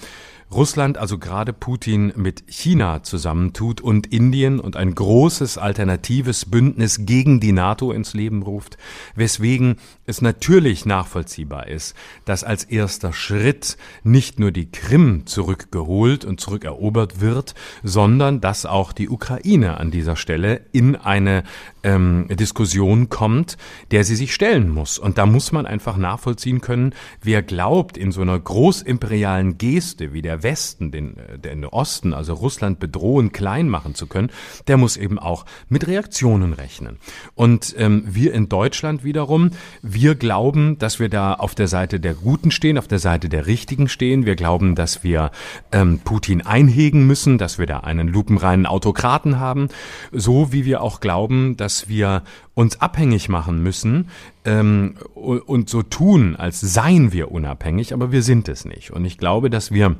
[0.54, 7.40] Russland, also gerade Putin, mit China zusammentut und Indien und ein großes alternatives Bündnis gegen
[7.40, 8.78] die NATO ins Leben ruft,
[9.16, 9.78] weswegen
[10.12, 11.96] es natürlich nachvollziehbar ist,
[12.26, 18.92] dass als erster Schritt nicht nur die Krim zurückgeholt und zurückerobert wird, sondern dass auch
[18.92, 21.44] die Ukraine an dieser Stelle in eine
[21.84, 23.58] ähm, Diskussion kommt,
[23.92, 25.00] der sie sich stellen muss.
[25.00, 30.22] Und da muss man einfach nachvollziehen können, wer glaubt, in so einer großimperialen Geste wie
[30.22, 34.30] der Westen, den, äh, den Osten, also Russland bedrohen, klein machen zu können,
[34.68, 36.98] der muss eben auch mit Reaktionen rechnen.
[37.34, 42.14] Und ähm, wir in Deutschland wiederum, wir glauben, dass wir da auf der Seite der
[42.14, 44.26] Guten stehen, auf der Seite der Richtigen stehen.
[44.26, 45.32] Wir glauben, dass wir
[45.72, 49.70] ähm, Putin einhegen müssen, dass wir da einen lupenreinen Autokraten haben,
[50.12, 54.10] so wie wir auch glauben, dass wir uns abhängig machen müssen
[54.44, 58.92] ähm, und so tun, als seien wir unabhängig, aber wir sind es nicht.
[58.92, 59.96] Und ich glaube, dass wir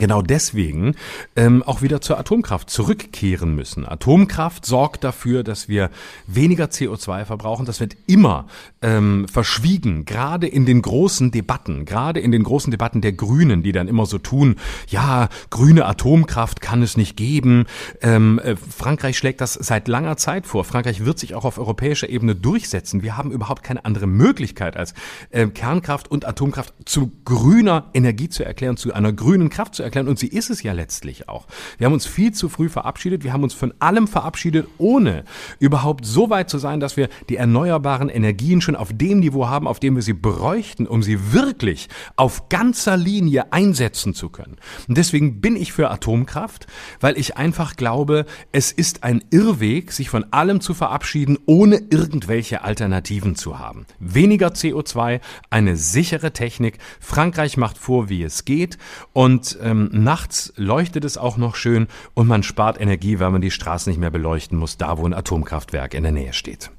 [0.00, 0.96] Genau deswegen
[1.36, 3.86] ähm, auch wieder zur Atomkraft zurückkehren müssen.
[3.86, 5.88] Atomkraft sorgt dafür, dass wir
[6.26, 7.64] weniger CO2 verbrauchen.
[7.64, 8.46] Das wird immer
[8.82, 13.70] ähm, verschwiegen, gerade in den großen Debatten, gerade in den großen Debatten der Grünen, die
[13.70, 14.56] dann immer so tun,
[14.88, 17.66] ja, grüne Atomkraft kann es nicht geben.
[18.02, 20.64] Ähm, äh, Frankreich schlägt das seit langer Zeit vor.
[20.64, 23.04] Frankreich wird sich auch auf europäischer Ebene durchsetzen.
[23.04, 24.92] Wir haben überhaupt keine andere Möglichkeit, als
[25.30, 30.08] äh, Kernkraft und Atomkraft zu grüner Energie zu erklären, zu einer grünen Kraft zu erklären
[30.08, 31.46] und sie ist es ja letztlich auch.
[31.78, 35.24] Wir haben uns viel zu früh verabschiedet, wir haben uns von allem verabschiedet, ohne
[35.58, 39.68] überhaupt so weit zu sein, dass wir die erneuerbaren Energien schon auf dem Niveau haben,
[39.68, 44.56] auf dem wir sie bräuchten, um sie wirklich auf ganzer Linie einsetzen zu können.
[44.88, 46.66] Und deswegen bin ich für Atomkraft,
[47.00, 52.62] weil ich einfach glaube, es ist ein Irrweg, sich von allem zu verabschieden, ohne irgendwelche
[52.62, 53.86] Alternativen zu haben.
[53.98, 55.20] Weniger CO2,
[55.50, 56.78] eine sichere Technik.
[57.00, 58.78] Frankreich macht vor, wie es geht.
[59.12, 63.50] Und ähm, nachts leuchtet es auch noch schön und man spart Energie, weil man die
[63.50, 66.70] Straßen nicht mehr beleuchten muss, da wo ein Atomkraftwerk in der Nähe steht.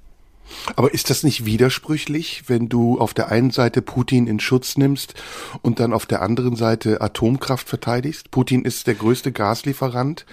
[0.75, 5.15] Aber ist das nicht widersprüchlich, wenn du auf der einen Seite Putin in Schutz nimmst
[5.61, 8.31] und dann auf der anderen Seite Atomkraft verteidigst?
[8.31, 10.25] Putin ist der größte Gaslieferant,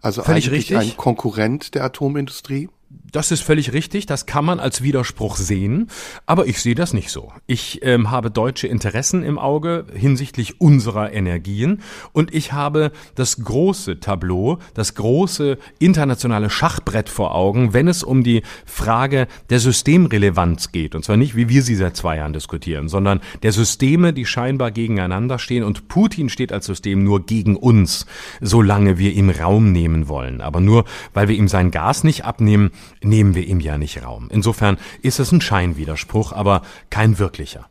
[0.00, 0.92] also Völlig eigentlich richtig.
[0.92, 2.68] ein Konkurrent der Atomindustrie.
[3.10, 5.88] Das ist völlig richtig, das kann man als Widerspruch sehen,
[6.26, 7.32] aber ich sehe das nicht so.
[7.46, 11.80] Ich ähm, habe deutsche Interessen im Auge hinsichtlich unserer Energien
[12.12, 18.22] und ich habe das große Tableau, das große internationale Schachbrett vor Augen, wenn es um
[18.22, 20.94] die Frage der Systemrelevanz geht.
[20.94, 24.70] Und zwar nicht, wie wir sie seit zwei Jahren diskutieren, sondern der Systeme, die scheinbar
[24.70, 28.04] gegeneinander stehen und Putin steht als System nur gegen uns,
[28.42, 30.42] solange wir ihm Raum nehmen wollen.
[30.42, 32.70] Aber nur, weil wir ihm sein Gas nicht abnehmen,
[33.02, 34.28] nehmen wir ihm ja nicht Raum.
[34.30, 37.68] Insofern ist es ein Scheinwiderspruch, aber kein wirklicher.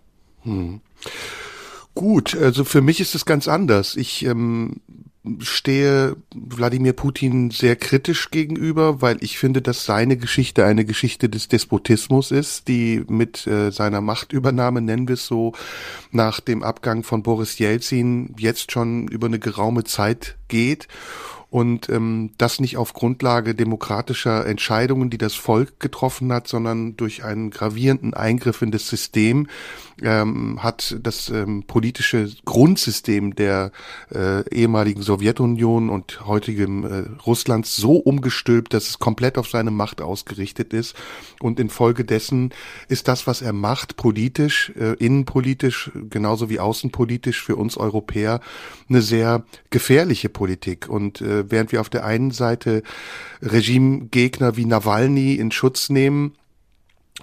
[1.95, 3.95] Gut, also für mich ist es ganz anders.
[3.95, 4.81] Ich ähm,
[5.39, 11.47] stehe Wladimir Putin sehr kritisch gegenüber, weil ich finde, dass seine Geschichte eine Geschichte des
[11.47, 15.53] Despotismus ist, die mit äh, seiner Machtübernahme, nennen wir es so,
[16.11, 20.87] nach dem Abgang von Boris Jelzin jetzt schon über eine geraume Zeit geht
[21.49, 27.23] und ähm, das nicht auf Grundlage demokratischer Entscheidungen, die das Volk getroffen hat, sondern durch
[27.23, 29.47] einen gravierenden Eingriff in das System
[30.01, 33.71] ähm, hat das ähm, politische Grundsystem der
[34.13, 40.01] äh, ehemaligen Sowjetunion und heutigem äh, Russlands so umgestülpt, dass es komplett auf seine Macht
[40.01, 40.95] ausgerichtet ist.
[41.39, 42.53] Und infolgedessen
[42.89, 48.41] ist das, was er macht, politisch, äh, innenpolitisch, genauso wie außenpolitisch für uns Europäer
[48.89, 50.87] eine sehr gefährliche Politik.
[50.89, 52.83] Und äh, während wir auf der einen Seite
[53.41, 56.33] Regimegegner wie Nawalny in Schutz nehmen,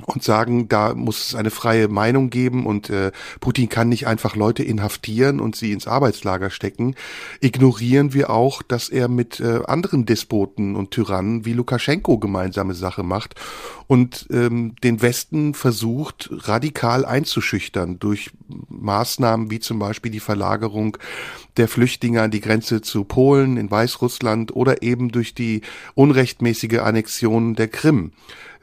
[0.06, 4.34] und sagen, da muss es eine freie Meinung geben und äh, Putin kann nicht einfach
[4.34, 6.96] Leute inhaftieren und sie ins Arbeitslager stecken,
[7.40, 13.04] ignorieren wir auch, dass er mit äh, anderen Despoten und Tyrannen wie Lukaschenko gemeinsame Sache
[13.04, 13.36] macht
[13.86, 18.30] und ähm, den Westen versucht radikal einzuschüchtern durch
[18.68, 20.98] Maßnahmen wie zum Beispiel die Verlagerung
[21.56, 25.60] der Flüchtlinge an die Grenze zu Polen in Weißrussland oder eben durch die
[25.94, 28.12] unrechtmäßige Annexion der Krim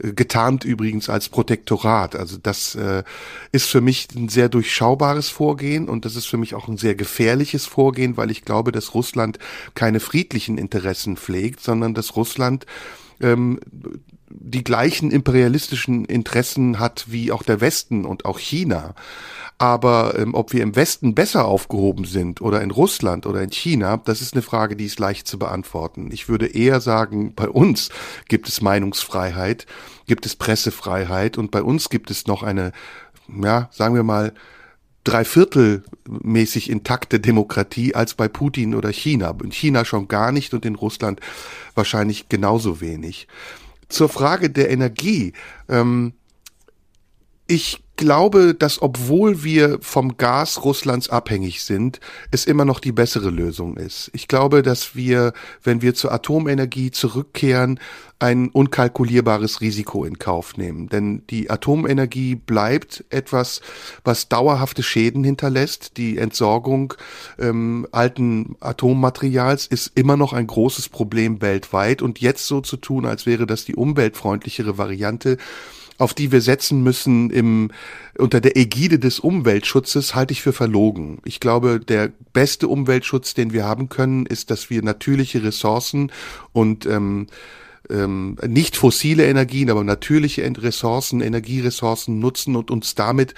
[0.01, 2.15] getarnt übrigens als Protektorat.
[2.15, 3.03] Also das äh,
[3.51, 6.95] ist für mich ein sehr durchschaubares Vorgehen und das ist für mich auch ein sehr
[6.95, 9.37] gefährliches Vorgehen, weil ich glaube, dass Russland
[9.75, 12.65] keine friedlichen Interessen pflegt, sondern dass Russland
[13.19, 13.59] ähm,
[14.33, 18.95] die gleichen imperialistischen Interessen hat wie auch der Westen und auch China.
[19.57, 23.97] Aber ähm, ob wir im Westen besser aufgehoben sind oder in Russland oder in China,
[23.97, 26.09] das ist eine Frage, die ist leicht zu beantworten.
[26.11, 27.89] Ich würde eher sagen, bei uns
[28.27, 29.67] gibt es Meinungsfreiheit,
[30.07, 32.71] gibt es Pressefreiheit und bei uns gibt es noch eine,
[33.27, 34.33] ja, sagen wir mal,
[35.03, 39.35] dreiviertelmäßig intakte Demokratie als bei Putin oder China.
[39.43, 41.19] In China schon gar nicht und in Russland
[41.75, 43.27] wahrscheinlich genauso wenig.
[43.91, 45.33] Zur Frage der Energie.
[45.69, 46.13] Ähm,
[47.51, 51.99] ich glaube, dass obwohl wir vom Gas Russlands abhängig sind,
[52.31, 54.09] es immer noch die bessere Lösung ist.
[54.13, 57.77] Ich glaube, dass wir, wenn wir zur Atomenergie zurückkehren,
[58.19, 60.87] ein unkalkulierbares Risiko in Kauf nehmen.
[60.87, 63.59] Denn die Atomenergie bleibt etwas,
[64.05, 65.97] was dauerhafte Schäden hinterlässt.
[65.97, 66.93] Die Entsorgung
[67.37, 72.01] ähm, alten Atommaterials ist immer noch ein großes Problem weltweit.
[72.01, 75.37] Und jetzt so zu tun, als wäre das die umweltfreundlichere Variante,
[76.01, 77.69] auf die wir setzen müssen im,
[78.17, 81.19] unter der Ägide des Umweltschutzes, halte ich für verlogen.
[81.25, 86.11] Ich glaube, der beste Umweltschutz, den wir haben können, ist, dass wir natürliche Ressourcen
[86.53, 87.27] und ähm,
[87.91, 93.35] ähm, nicht fossile Energien, aber natürliche Ressourcen, Energieressourcen nutzen und uns damit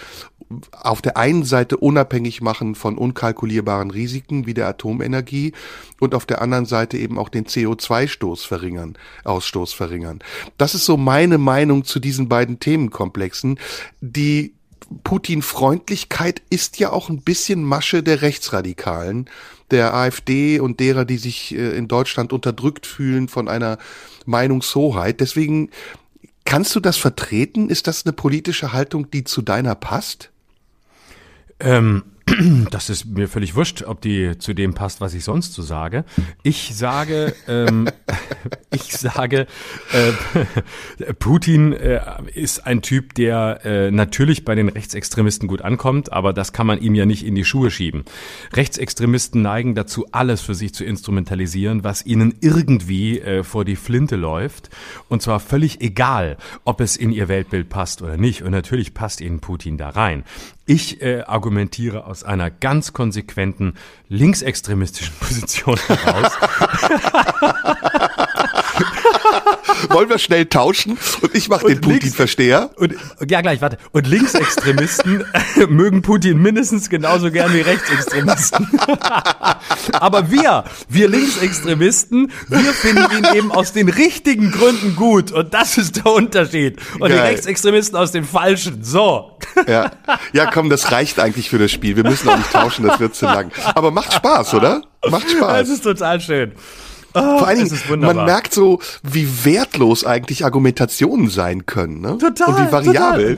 [0.72, 5.54] auf der einen Seite unabhängig machen von unkalkulierbaren Risiken wie der Atomenergie
[6.00, 10.20] und auf der anderen Seite eben auch den CO2-Stoß verringern, Ausstoß verringern.
[10.58, 13.60] Das ist so meine Meinung zu diesen beiden Themenkomplexen,
[14.02, 14.54] die
[15.04, 19.30] Putin-Freundlichkeit ist ja auch ein bisschen Masche der Rechtsradikalen,
[19.74, 23.78] der AfD und derer, die sich äh, in Deutschland unterdrückt fühlen von einer
[24.26, 25.20] Meinungshoheit.
[25.20, 25.70] Deswegen
[26.46, 27.70] kannst du das vertreten?
[27.70, 30.32] Ist das eine politische Haltung, die zu deiner passt?
[31.60, 32.04] Ähm,
[32.72, 36.06] das ist mir völlig wurscht, ob die zu dem passt, was ich sonst so sage.
[36.42, 37.90] Ich sage, ähm,
[38.74, 39.48] ich sage,
[39.92, 42.02] äh, Putin äh,
[42.34, 46.80] ist ein Typ, der äh, natürlich bei den Rechtsextremisten gut ankommt, aber das kann man
[46.82, 48.06] ihm ja nicht in die Schuhe schieben.
[48.54, 54.16] Rechtsextremisten neigen dazu, alles für sich zu instrumentalisieren, was ihnen irgendwie äh, vor die Flinte
[54.16, 54.70] läuft.
[55.10, 58.44] Und zwar völlig egal, ob es in ihr Weltbild passt oder nicht.
[58.44, 60.24] Und natürlich passt ihnen Putin da rein.
[60.66, 63.74] Ich äh, argumentiere aus einer ganz konsequenten
[64.08, 66.32] linksextremistischen Position heraus.
[69.90, 72.72] Wollen wir schnell tauschen und ich mache den Putin-Versteher?
[72.76, 72.96] Und
[73.28, 73.78] ja gleich, warte.
[73.92, 75.26] Und Linksextremisten
[75.70, 78.68] mögen Putin mindestens genauso gern wie Rechtsextremisten.
[79.94, 85.78] Aber wir, wir Linksextremisten, wir finden ihn eben aus den richtigen Gründen gut und das
[85.78, 86.80] ist der Unterschied.
[86.96, 87.12] Und Geil.
[87.12, 88.84] die Rechtsextremisten aus den falschen.
[88.84, 89.38] So.
[89.68, 89.92] Ja.
[90.34, 91.96] ja, komm, das reicht eigentlich für das Spiel.
[91.96, 93.52] Wir müssen auch nicht tauschen, das wird zu lang.
[93.76, 94.82] Aber macht Spaß, oder?
[95.10, 95.60] Macht Spaß.
[95.60, 96.54] Das ist total schön.
[97.16, 102.02] Oh, Vor allen Dingen, man merkt so, wie wertlos eigentlich Argumentationen sein können.
[102.02, 102.18] Ne?
[102.18, 102.48] Total.
[102.48, 103.38] Und wie variabel.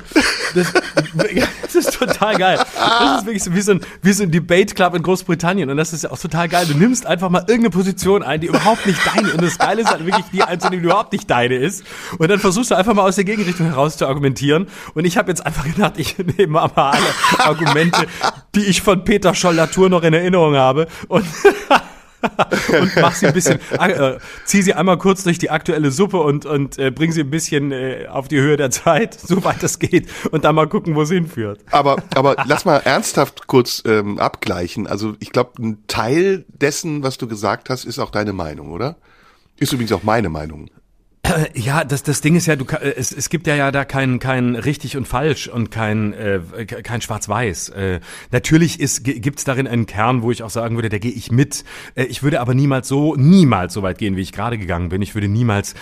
[0.54, 0.72] Das,
[1.64, 2.60] das, ist total geil.
[2.78, 5.70] Das ist wirklich so wie so, ein, wie so ein Debate Club in Großbritannien.
[5.70, 6.66] Und das ist ja auch total geil.
[6.68, 9.36] Du nimmst einfach mal irgendeine Position ein, die überhaupt nicht deine ist.
[9.36, 11.84] Und das Geile ist halt wirklich die einzunehmen, die überhaupt nicht deine ist.
[12.18, 14.68] Und dann versuchst du einfach mal aus der Gegenrichtung heraus zu argumentieren.
[14.94, 17.00] Und ich habe jetzt einfach gedacht, ich nehme mal alle
[17.40, 18.08] Argumente,
[18.56, 20.88] die ich von Peter Scholl-Latour noch in Erinnerung habe.
[21.10, 21.26] Und
[22.82, 26.46] und mach sie ein bisschen, äh, zieh sie einmal kurz durch die aktuelle Suppe und,
[26.46, 30.10] und äh, bring sie ein bisschen äh, auf die Höhe der Zeit, soweit das geht,
[30.32, 31.62] und dann mal gucken, wo sie hinführt.
[31.72, 34.88] Aber, aber lass mal ernsthaft kurz ähm, abgleichen.
[34.88, 38.98] Also ich glaube, ein Teil dessen, was du gesagt hast, ist auch deine Meinung, oder?
[39.58, 40.70] Ist übrigens auch meine Meinung.
[41.54, 44.56] Ja, das, das Ding ist ja, du, es, es gibt ja, ja da kein, kein
[44.56, 47.70] richtig und falsch und kein, äh, kein Schwarz-Weiß.
[47.70, 48.00] Äh,
[48.32, 51.64] natürlich ist, gibt's darin einen Kern, wo ich auch sagen würde, da gehe ich mit.
[51.96, 55.02] Äh, ich würde aber niemals so, niemals so weit gehen, wie ich gerade gegangen bin.
[55.02, 55.74] Ich würde niemals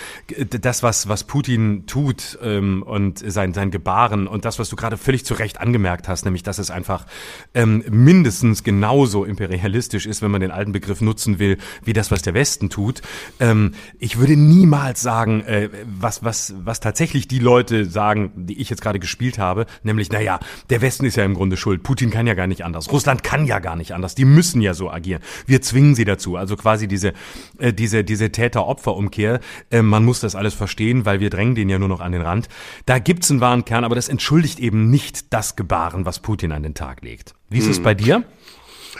[0.50, 4.98] das, was, was Putin tut ähm, und sein, sein Gebaren und das, was du gerade
[4.98, 7.06] völlig zu Recht angemerkt hast, nämlich, dass es einfach
[7.54, 12.22] ähm, mindestens genauso imperialistisch ist, wenn man den alten Begriff nutzen will, wie das, was
[12.22, 13.02] der Westen tut.
[13.40, 18.60] Ähm, ich würde niemals sagen, sagen, äh, was, was, was tatsächlich die Leute sagen, die
[18.60, 21.84] ich jetzt gerade gespielt habe, nämlich, naja, der Westen ist ja im Grunde schuld.
[21.84, 22.92] Putin kann ja gar nicht anders.
[22.92, 24.16] Russland kann ja gar nicht anders.
[24.16, 25.22] Die müssen ja so agieren.
[25.46, 26.36] Wir zwingen sie dazu.
[26.36, 27.14] Also quasi diese,
[27.60, 29.40] äh, diese, diese Täter-Opfer-Umkehr.
[29.70, 32.22] Äh, man muss das alles verstehen, weil wir drängen den ja nur noch an den
[32.22, 32.48] Rand.
[32.86, 36.64] Da gibt's einen wahren Kern, aber das entschuldigt eben nicht das Gebaren, was Putin an
[36.64, 37.34] den Tag legt.
[37.50, 37.72] Wie ist hm.
[37.72, 38.24] es bei dir?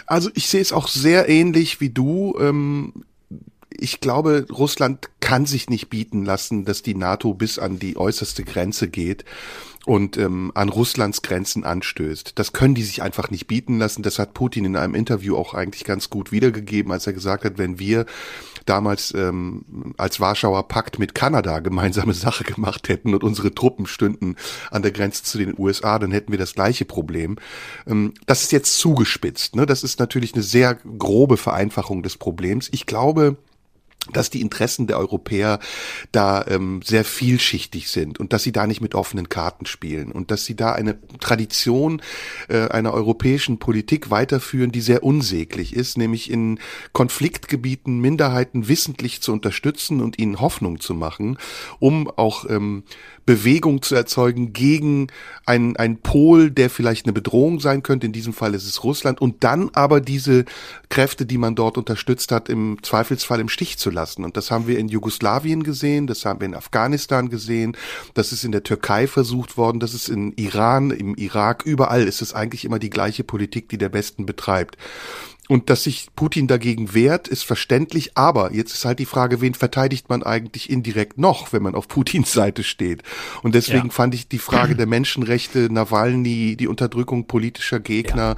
[0.06, 2.36] Also ich sehe es auch sehr ähnlich wie du.
[2.40, 3.06] Ähm
[3.78, 8.44] ich glaube, Russland kann sich nicht bieten lassen, dass die NATO bis an die äußerste
[8.44, 9.26] Grenze geht
[9.86, 12.34] und ähm, an Russlands Grenzen anstößt.
[12.40, 14.02] Das können die sich einfach nicht bieten lassen.
[14.02, 17.58] Das hat Putin in einem Interview auch eigentlich ganz gut wiedergegeben, als er gesagt hat,
[17.58, 18.06] wenn wir
[18.66, 24.38] damals ähm, als Warschauer Pakt mit Kanada gemeinsame Sache gemacht hätten und unsere Truppen stünden
[24.72, 27.38] an der Grenze zu den USA, dann hätten wir das gleiche Problem.
[27.86, 29.56] Ähm, das ist jetzt zugespitzt.
[29.56, 29.66] Ne?
[29.66, 32.70] Das ist natürlich eine sehr grobe Vereinfachung des Problems.
[32.72, 33.38] Ich glaube,
[34.12, 35.60] dass die Interessen der Europäer
[36.12, 40.30] da ähm, sehr vielschichtig sind und dass sie da nicht mit offenen Karten spielen und
[40.30, 42.02] dass sie da eine Tradition
[42.50, 46.60] äh, einer europäischen Politik weiterführen, die sehr unsäglich ist, nämlich in
[46.92, 51.38] Konfliktgebieten Minderheiten wissentlich zu unterstützen und ihnen Hoffnung zu machen,
[51.80, 52.84] um auch ähm,
[53.26, 55.08] Bewegung zu erzeugen gegen
[55.46, 58.06] einen, einen Pol, der vielleicht eine Bedrohung sein könnte.
[58.06, 59.22] In diesem Fall ist es Russland.
[59.22, 60.46] Und dann aber diese
[60.90, 64.24] Kräfte, die man dort unterstützt hat, im Zweifelsfall im Stich zu lassen.
[64.24, 67.78] Und das haben wir in Jugoslawien gesehen, das haben wir in Afghanistan gesehen,
[68.14, 72.22] das ist in der Türkei versucht worden, das ist in Iran, im Irak, überall ist
[72.22, 74.78] es eigentlich immer die gleiche Politik, die der Westen betreibt.
[75.50, 78.18] Und dass sich Putin dagegen wehrt, ist verständlich.
[78.18, 81.88] Aber jetzt ist halt die Frage, wen verteidigt man eigentlich indirekt noch, wenn man auf
[81.90, 83.04] Putins Seite steht?
[83.42, 83.94] Und deswegen ja.
[83.94, 88.36] fand ich die Frage der Menschenrechte, Nawalny, die Unterdrückung politischer Gegner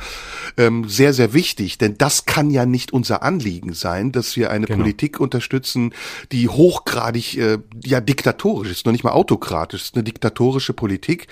[0.58, 0.66] ja.
[0.66, 1.78] ähm, sehr, sehr wichtig.
[1.78, 4.80] Denn das kann ja nicht unser Anliegen sein, dass wir eine genau.
[4.80, 5.94] Politik unterstützen,
[6.32, 11.28] die hochgradig, äh, ja, diktatorisch ist, noch nicht mal autokratisch, ist eine diktatorische Politik,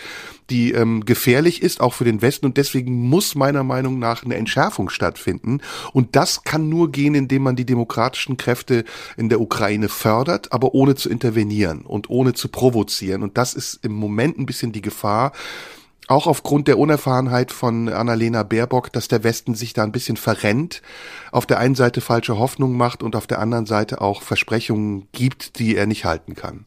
[0.50, 2.46] die ähm, gefährlich ist, auch für den Westen.
[2.46, 5.62] Und deswegen muss meiner Meinung nach eine Entschärfung stattfinden.
[5.94, 8.84] Und das kann nur gehen, indem man die demokratischen Kräfte
[9.18, 13.24] in der Ukraine fördert, aber ohne zu intervenieren und ohne zu provozieren.
[13.24, 15.32] Und das ist im Moment ein bisschen die Gefahr,
[16.08, 20.82] auch aufgrund der Unerfahrenheit von Annalena Baerbock, dass der Westen sich da ein bisschen verrennt,
[21.32, 25.60] auf der einen Seite falsche Hoffnung macht und auf der anderen Seite auch Versprechungen gibt,
[25.60, 26.66] die er nicht halten kann.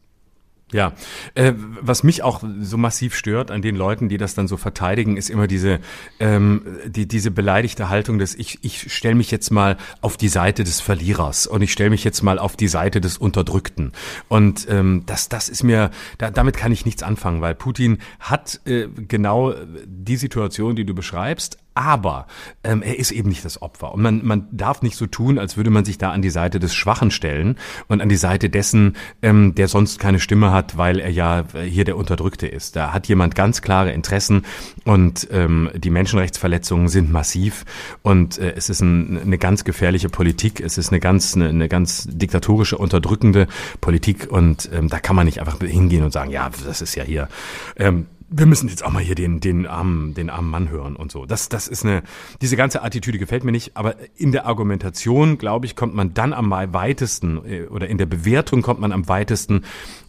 [0.73, 0.91] Ja,
[1.33, 5.15] äh, was mich auch so massiv stört an den Leuten, die das dann so verteidigen,
[5.15, 5.79] ist immer diese
[6.19, 10.65] ähm, die, diese beleidigte Haltung, dass ich ich stelle mich jetzt mal auf die Seite
[10.65, 13.93] des Verlierers und ich stelle mich jetzt mal auf die Seite des Unterdrückten.
[14.27, 18.59] Und ähm, das das ist mir da, damit kann ich nichts anfangen, weil Putin hat
[18.65, 19.53] äh, genau
[19.85, 22.25] die Situation, die du beschreibst, aber
[22.63, 23.93] ähm, er ist eben nicht das Opfer.
[23.93, 26.59] Und man, man darf nicht so tun, als würde man sich da an die Seite
[26.59, 27.55] des Schwachen stellen
[27.87, 31.85] und an die Seite dessen, ähm, der sonst keine Stimme hat, weil er ja hier
[31.85, 32.75] der Unterdrückte ist.
[32.75, 34.43] Da hat jemand ganz klare Interessen
[34.85, 37.63] und ähm, die Menschenrechtsverletzungen sind massiv
[38.01, 40.59] und äh, es ist ein, eine ganz gefährliche Politik.
[40.61, 43.47] Es ist eine ganz, eine, eine ganz diktatorische, unterdrückende
[43.81, 47.03] Politik und ähm, da kann man nicht einfach hingehen und sagen, ja, das ist ja
[47.03, 47.29] hier.
[47.75, 51.11] Ähm, wir müssen jetzt auch mal hier den, den armen, den armen Mann hören und
[51.11, 51.25] so.
[51.25, 52.03] Das, das ist eine,
[52.41, 56.33] diese ganze Attitüde gefällt mir nicht, aber in der Argumentation, glaube ich, kommt man dann
[56.33, 59.63] am weitesten, äh, oder in der Bewertung kommt man am weitesten,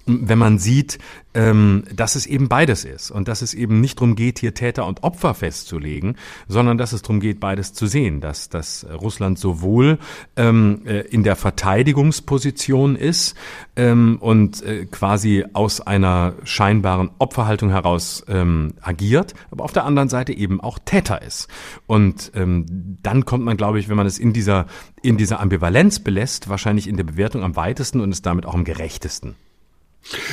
[0.09, 0.99] wenn man sieht,
[1.35, 4.87] ähm, dass es eben beides ist und dass es eben nicht darum geht, hier Täter
[4.87, 6.17] und Opfer festzulegen,
[6.49, 9.99] sondern dass es darum geht, beides zu sehen, dass, dass Russland sowohl
[10.37, 13.37] ähm, äh, in der Verteidigungsposition ist
[13.77, 20.33] ähm, und äh, quasi aus einer scheinbaren Opferhaltung heraus agiert, aber auf der anderen Seite
[20.33, 21.49] eben auch Täter ist.
[21.87, 24.67] Und dann kommt man, glaube ich, wenn man es in dieser,
[25.03, 28.65] in dieser Ambivalenz belässt, wahrscheinlich in der Bewertung am weitesten und ist damit auch am
[28.65, 29.37] gerechtesten.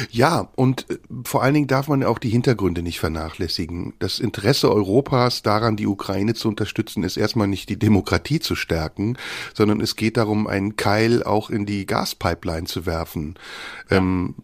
[0.10, 3.94] Ja, und äh, vor allen Dingen darf man auch die Hintergründe nicht vernachlässigen.
[4.00, 9.18] Das Interesse Europas daran, die Ukraine zu unterstützen, ist erstmal nicht die Demokratie zu stärken,
[9.54, 13.36] sondern es geht darum, einen Keil auch in die Gaspipeline zu werfen.
[13.90, 13.98] Ja.
[13.98, 14.36] Ähm,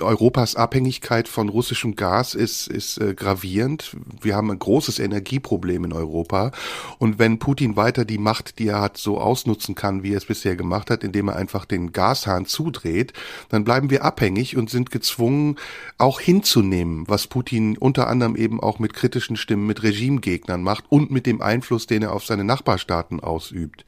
[0.00, 3.96] Europas Abhängigkeit von russischem Gas ist, ist äh, gravierend.
[4.20, 6.52] Wir haben ein großes Energieproblem in Europa.
[6.98, 10.26] Und wenn Putin weiter die Macht, die er hat, so ausnutzen kann, wie er es
[10.26, 13.12] bisher gemacht hat, indem er einfach den Gashahn zudreht,
[13.48, 15.56] dann bleiben wir abhängig und sind gezwungen,
[15.98, 21.10] auch hinzunehmen, was Putin unter anderem eben auch mit kritischen Stimmen, mit Regimegegnern macht und
[21.10, 23.84] mit dem Einfluss, den er auf seine Nachbarstaaten ausübt.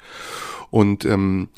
[0.70, 1.48] Und ähm,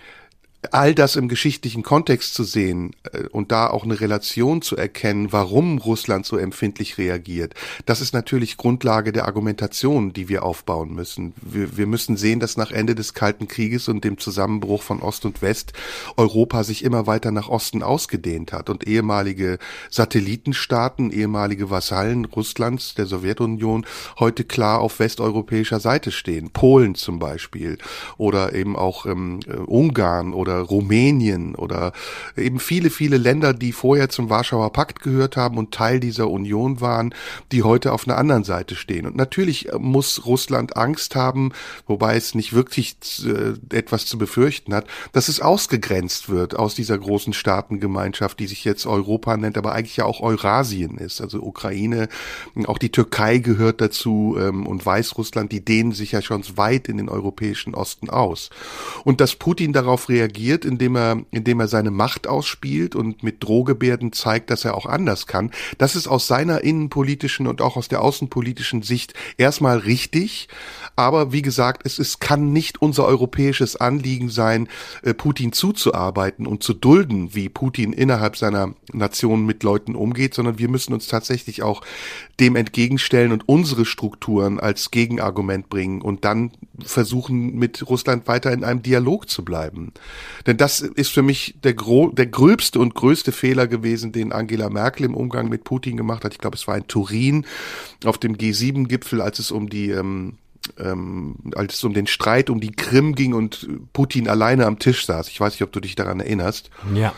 [0.72, 5.32] all das im geschichtlichen Kontext zu sehen äh, und da auch eine Relation zu erkennen,
[5.32, 7.54] warum Russland so empfindlich reagiert,
[7.86, 11.34] das ist natürlich Grundlage der Argumentation, die wir aufbauen müssen.
[11.42, 15.24] Wir, wir müssen sehen, dass nach Ende des Kalten Krieges und dem Zusammenbruch von Ost
[15.24, 15.72] und West
[16.16, 19.58] Europa sich immer weiter nach Osten ausgedehnt hat und ehemalige
[19.90, 23.86] Satellitenstaaten, ehemalige Vasallen Russlands, der Sowjetunion,
[24.18, 26.50] heute klar auf westeuropäischer Seite stehen.
[26.50, 27.78] Polen zum Beispiel
[28.16, 31.92] oder eben auch ähm, äh, Ungarn oder oder Rumänien oder
[32.36, 36.80] eben viele, viele Länder, die vorher zum Warschauer Pakt gehört haben und Teil dieser Union
[36.80, 37.14] waren,
[37.52, 39.06] die heute auf einer anderen Seite stehen.
[39.06, 41.52] Und natürlich muss Russland Angst haben,
[41.86, 46.98] wobei es nicht wirklich äh, etwas zu befürchten hat, dass es ausgegrenzt wird aus dieser
[46.98, 51.20] großen Staatengemeinschaft, die sich jetzt Europa nennt, aber eigentlich ja auch Eurasien ist.
[51.20, 52.08] Also Ukraine,
[52.66, 56.98] auch die Türkei gehört dazu ähm, und Weißrussland, die dehnen sich ja schon weit in
[56.98, 58.50] den europäischen Osten aus.
[59.04, 63.42] Und dass Putin darauf reagiert, reagiert, indem er, indem er seine Macht ausspielt und mit
[63.42, 65.50] Drohgebärden zeigt, dass er auch anders kann.
[65.78, 70.48] Das ist aus seiner innenpolitischen und auch aus der außenpolitischen Sicht erstmal richtig.
[70.96, 74.68] Aber wie gesagt, es, es kann nicht unser europäisches Anliegen sein,
[75.02, 80.58] äh, Putin zuzuarbeiten und zu dulden, wie Putin innerhalb seiner Nation mit Leuten umgeht, sondern
[80.58, 81.82] wir müssen uns tatsächlich auch
[82.38, 86.52] dem entgegenstellen und unsere Strukturen als Gegenargument bringen und dann
[86.84, 89.92] versuchen, mit Russland weiter in einem Dialog zu bleiben.
[90.46, 94.70] Denn das ist für mich der, gro der gröbste und größte Fehler gewesen, den Angela
[94.70, 96.32] Merkel im Umgang mit Putin gemacht hat.
[96.32, 97.46] Ich glaube, es war in Turin
[98.04, 100.38] auf dem G7-Gipfel, als es um die ähm,
[100.78, 105.06] ähm, als es um den Streit um die Krim ging und Putin alleine am Tisch
[105.06, 105.28] saß.
[105.28, 106.70] Ich weiß nicht, ob du dich daran erinnerst.
[106.94, 107.12] Ja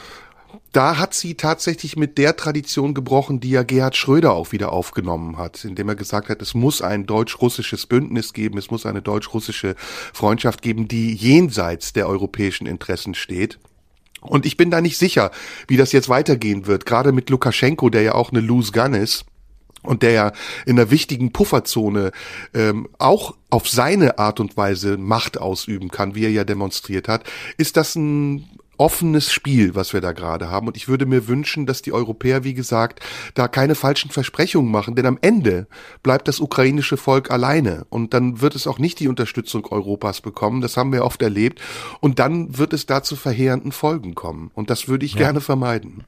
[0.76, 5.38] da hat sie tatsächlich mit der Tradition gebrochen, die ja Gerhard Schröder auch wieder aufgenommen
[5.38, 9.74] hat, indem er gesagt hat, es muss ein deutsch-russisches Bündnis geben, es muss eine deutsch-russische
[10.12, 13.58] Freundschaft geben, die jenseits der europäischen Interessen steht.
[14.20, 15.30] Und ich bin da nicht sicher,
[15.66, 19.24] wie das jetzt weitergehen wird, gerade mit Lukaschenko, der ja auch eine Loose Gun ist
[19.86, 20.32] und der ja
[20.66, 22.12] in einer wichtigen Pufferzone
[22.54, 27.24] ähm, auch auf seine Art und Weise Macht ausüben kann, wie er ja demonstriert hat,
[27.56, 28.44] ist das ein
[28.78, 30.66] offenes Spiel, was wir da gerade haben.
[30.66, 33.00] Und ich würde mir wünschen, dass die Europäer, wie gesagt,
[33.34, 34.94] da keine falschen Versprechungen machen.
[34.94, 35.66] Denn am Ende
[36.02, 37.86] bleibt das ukrainische Volk alleine.
[37.88, 40.60] Und dann wird es auch nicht die Unterstützung Europas bekommen.
[40.60, 41.60] Das haben wir oft erlebt.
[42.00, 44.50] Und dann wird es da zu verheerenden Folgen kommen.
[44.54, 45.20] Und das würde ich ja.
[45.20, 46.04] gerne vermeiden.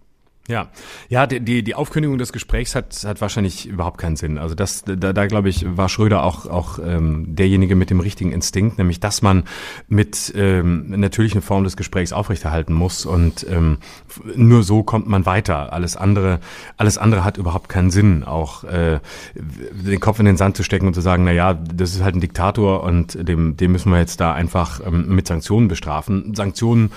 [0.49, 0.69] Ja,
[1.11, 4.39] ja, die, die, die Aufkündigung des Gesprächs hat, hat wahrscheinlich überhaupt keinen Sinn.
[4.39, 8.33] Also das, da, da glaube ich, war Schröder auch, auch ähm, derjenige mit dem richtigen
[8.33, 9.45] Instinkt, nämlich dass man
[9.89, 13.77] mit ähm, natürlichen Form des Gesprächs aufrechterhalten muss und ähm,
[14.35, 15.75] nur so kommt man weiter.
[15.75, 16.41] Alles andere,
[16.79, 18.25] alles andere hat überhaupt keinen Sinn.
[18.25, 19.01] Auch äh,
[19.35, 22.15] den Kopf in den Sand zu stecken und zu sagen, na ja, das ist halt
[22.15, 26.35] ein Diktator und dem, dem müssen wir jetzt da einfach ähm, mit Sanktionen bestrafen.
[26.35, 26.91] Sanktionen,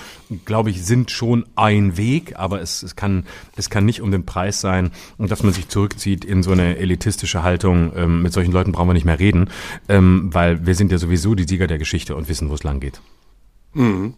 [0.45, 3.25] glaube ich, sind schon ein Weg, aber es, es kann
[3.55, 6.77] es kann nicht um den Preis sein und dass man sich zurückzieht in so eine
[6.77, 7.91] elitistische Haltung.
[7.95, 9.49] Ähm, mit solchen Leuten brauchen wir nicht mehr reden,
[9.89, 12.79] ähm, weil wir sind ja sowieso die Sieger der Geschichte und wissen, wo es lang
[12.79, 13.01] geht.
[13.73, 14.15] Mhm.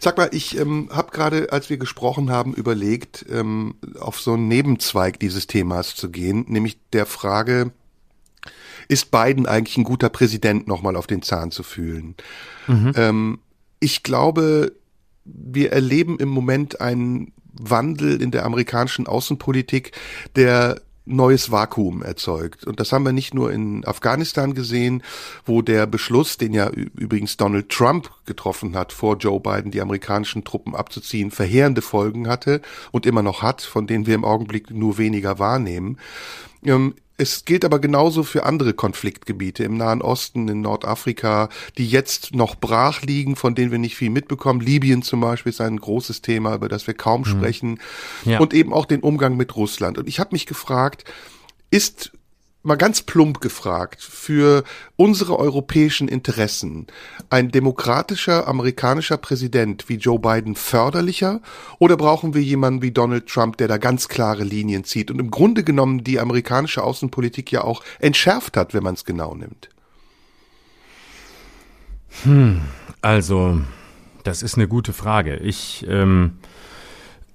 [0.00, 4.48] Sag mal, ich ähm, habe gerade, als wir gesprochen haben, überlegt, ähm, auf so einen
[4.48, 7.72] Nebenzweig dieses Themas zu gehen, nämlich der Frage,
[8.88, 12.16] ist Biden eigentlich ein guter Präsident, nochmal auf den Zahn zu fühlen?
[12.66, 12.92] Mhm.
[12.96, 13.38] Ähm,
[13.78, 14.72] ich glaube,
[15.24, 19.92] wir erleben im Moment einen Wandel in der amerikanischen Außenpolitik,
[20.36, 20.80] der
[21.10, 22.64] neues Vakuum erzeugt.
[22.64, 25.02] Und das haben wir nicht nur in Afghanistan gesehen,
[25.44, 30.44] wo der Beschluss, den ja übrigens Donald Trump getroffen hat, vor Joe Biden die amerikanischen
[30.44, 32.60] Truppen abzuziehen, verheerende Folgen hatte
[32.92, 35.98] und immer noch hat, von denen wir im Augenblick nur weniger wahrnehmen.
[36.64, 42.34] Ähm, es gilt aber genauso für andere Konfliktgebiete im Nahen Osten, in Nordafrika, die jetzt
[42.34, 44.60] noch brach liegen, von denen wir nicht viel mitbekommen.
[44.60, 47.26] Libyen zum Beispiel ist ein großes Thema, über das wir kaum mhm.
[47.26, 47.80] sprechen.
[48.24, 48.40] Ja.
[48.40, 49.98] Und eben auch den Umgang mit Russland.
[49.98, 51.04] Und ich habe mich gefragt,
[51.70, 52.12] ist
[52.62, 54.64] mal ganz plump gefragt, für
[54.96, 56.86] unsere europäischen Interessen
[57.30, 61.40] ein demokratischer amerikanischer Präsident wie Joe Biden förderlicher
[61.78, 65.30] oder brauchen wir jemanden wie Donald Trump, der da ganz klare Linien zieht und im
[65.30, 69.70] Grunde genommen die amerikanische Außenpolitik ja auch entschärft hat, wenn man es genau nimmt?
[72.24, 72.60] Hm,
[73.00, 73.60] also,
[74.24, 75.36] das ist eine gute Frage.
[75.36, 76.38] Ich, ähm,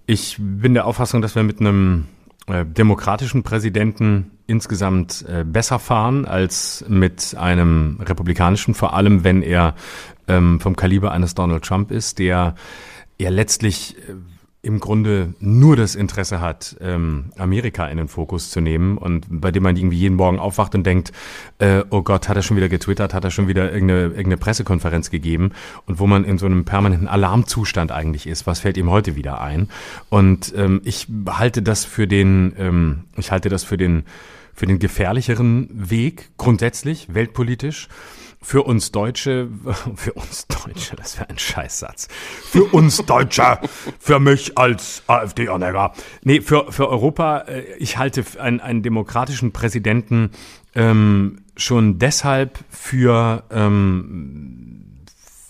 [0.06, 2.06] ich bin der Auffassung, dass wir mit einem
[2.48, 9.76] äh, demokratischen Präsidenten insgesamt äh, besser fahren als mit einem republikanischen, vor allem wenn er
[10.28, 12.56] ähm, vom Kaliber eines Donald Trump ist, der
[13.18, 14.14] ja letztlich äh,
[14.66, 19.52] im Grunde nur das Interesse hat, ähm, Amerika in den Fokus zu nehmen und bei
[19.52, 21.12] dem man irgendwie jeden Morgen aufwacht und denkt,
[21.60, 25.12] äh, oh Gott, hat er schon wieder getwittert, hat er schon wieder irgendeine, irgendeine Pressekonferenz
[25.12, 25.52] gegeben
[25.86, 29.40] und wo man in so einem permanenten Alarmzustand eigentlich ist, was fällt ihm heute wieder
[29.40, 29.70] ein?
[30.10, 34.04] Und ähm, ich halte das für den, ähm, ich halte das für den,
[34.56, 37.88] für den gefährlicheren Weg grundsätzlich, weltpolitisch
[38.46, 39.50] für uns Deutsche,
[39.96, 42.08] für uns Deutsche, das wäre ein Scheißsatz.
[42.44, 43.60] Für uns Deutsche,
[43.98, 45.94] für mich als AfD-Anhänger.
[46.24, 50.30] Nee, für, für Europa, äh, ich halte einen, einen demokratischen Präsidenten
[50.76, 55.06] ähm, schon deshalb für, ähm,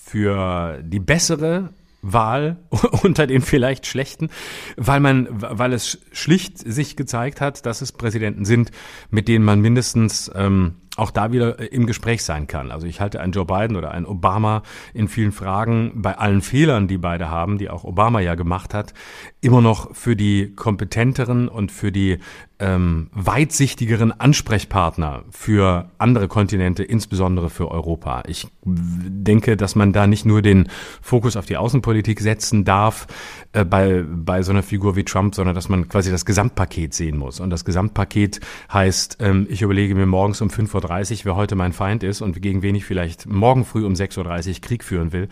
[0.06, 2.60] für die bessere Wahl
[3.04, 4.30] unter den vielleicht schlechten,
[4.78, 8.72] weil man, weil es schlicht sich gezeigt hat, dass es Präsidenten sind,
[9.10, 12.72] mit denen man mindestens ähm, auch da wieder äh, im Gespräch sein kann.
[12.72, 16.88] Also ich halte einen Joe Biden oder einen Obama in vielen Fragen, bei allen Fehlern,
[16.88, 18.94] die beide haben, die auch Obama ja gemacht hat,
[19.42, 22.20] immer noch für die kompetenteren und für die
[22.58, 28.24] ähm, weitsichtigeren Ansprechpartner für andere Kontinente, insbesondere für Europa.
[28.28, 30.70] Ich denke, dass man da nicht nur den
[31.02, 33.08] Fokus auf die Außenpolitik setzen darf
[33.52, 37.18] äh, bei, bei so einer Figur wie Trump, sondern dass man quasi das Gesamtpaket sehen
[37.18, 37.42] muss.
[37.42, 38.40] Und das Gesamtpaket
[38.72, 42.42] heißt, ähm, ich überlege mir morgens um 5.30 Uhr, wer heute mein Feind ist und
[42.42, 45.28] gegen wen ich vielleicht morgen früh um 6.30 Uhr Krieg führen will.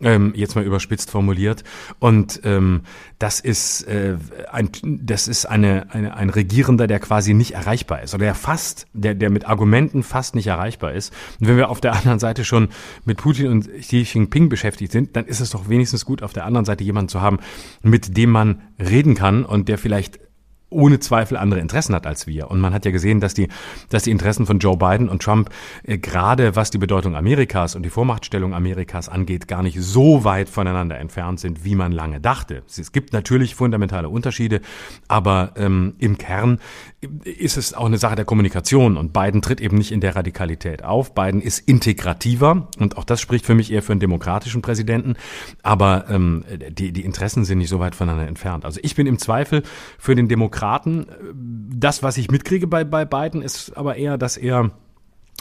[0.00, 1.64] Ähm, jetzt mal überspitzt formuliert.
[1.98, 2.82] Und ähm,
[3.18, 4.16] das ist, äh,
[4.50, 8.86] ein, das ist eine, eine, ein Regierender, der quasi nicht erreichbar ist oder der fast,
[8.92, 11.12] der, der mit Argumenten fast nicht erreichbar ist.
[11.40, 12.68] Und wenn wir auf der anderen Seite schon
[13.04, 16.44] mit Putin und Xi Jinping beschäftigt sind, dann ist es doch wenigstens gut, auf der
[16.44, 17.38] anderen Seite jemanden zu haben,
[17.82, 20.20] mit dem man reden kann und der vielleicht
[20.70, 22.50] ohne Zweifel andere Interessen hat als wir.
[22.50, 23.48] Und man hat ja gesehen, dass die,
[23.88, 25.50] dass die Interessen von Joe Biden und Trump
[25.84, 30.48] äh, gerade was die Bedeutung Amerikas und die Vormachtstellung Amerikas angeht, gar nicht so weit
[30.48, 32.62] voneinander entfernt sind, wie man lange dachte.
[32.68, 34.60] Es gibt natürlich fundamentale Unterschiede,
[35.08, 36.58] aber ähm, im Kern
[37.24, 40.84] ist es auch eine Sache der Kommunikation und Biden tritt eben nicht in der Radikalität
[40.84, 41.14] auf.
[41.14, 45.14] Biden ist integrativer und auch das spricht für mich eher für einen demokratischen Präsidenten,
[45.62, 48.64] aber ähm, die, die Interessen sind nicht so weit voneinander entfernt.
[48.64, 49.62] Also ich bin im Zweifel
[49.98, 51.06] für den Demokraten Demokraten.
[51.70, 54.70] Das, was ich mitkriege bei, bei Biden, ist aber eher, dass er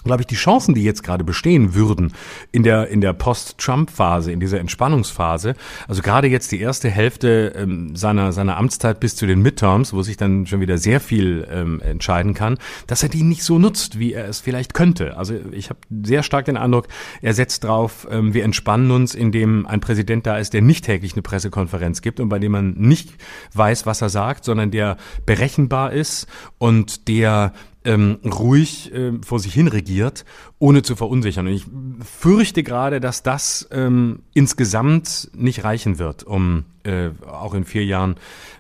[0.04, 2.14] glaube ich, die Chancen, die jetzt gerade bestehen würden
[2.52, 5.56] in der, in der Post-Trump-Phase, in dieser Entspannungsphase,
[5.88, 10.02] also gerade jetzt die erste Hälfte ähm, seiner, seiner Amtszeit bis zu den Midterms, wo
[10.02, 14.00] sich dann schon wieder sehr viel ähm, entscheiden kann, dass er die nicht so nutzt,
[14.00, 15.18] wie er es vielleicht könnte.
[15.18, 16.88] Also ich habe sehr stark den Eindruck,
[17.22, 21.14] er setzt drauf, ähm, wir entspannen uns, indem ein Präsident da ist, der nicht täglich
[21.14, 23.10] eine Pressekonferenz gibt und bei dem man nicht
[23.54, 26.28] weiß, was er sagt, sondern der berechenbar ist
[26.58, 27.54] und der
[27.88, 30.26] ähm, ruhig äh, vor sich hin regiert,
[30.60, 31.48] ohne zu verunsichern.
[31.48, 31.66] Und ich
[32.06, 38.16] fürchte gerade, dass das ähm, insgesamt nicht reichen wird, um äh, auch in vier Jahren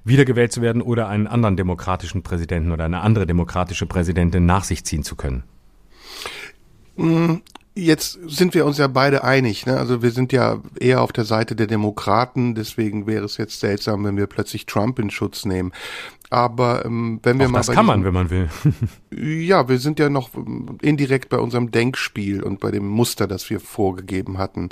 [0.06, 4.86] wiedergewählt zu werden oder einen anderen demokratischen Präsidenten oder eine andere demokratische Präsidentin nach sich
[4.86, 5.44] ziehen zu können.
[7.78, 9.78] Jetzt sind wir uns ja beide einig, ne?
[9.78, 14.04] Also wir sind ja eher auf der Seite der Demokraten, deswegen wäre es jetzt seltsam,
[14.04, 15.72] wenn wir plötzlich Trump in Schutz nehmen.
[16.30, 18.50] Aber ähm, wenn wir Auch mal das kann diesem, man, wenn man will.
[19.46, 23.50] ja, wir sind ja noch ähm, indirekt bei unserem Denkspiel und bei dem Muster, das
[23.50, 24.70] wir vorgegeben hatten.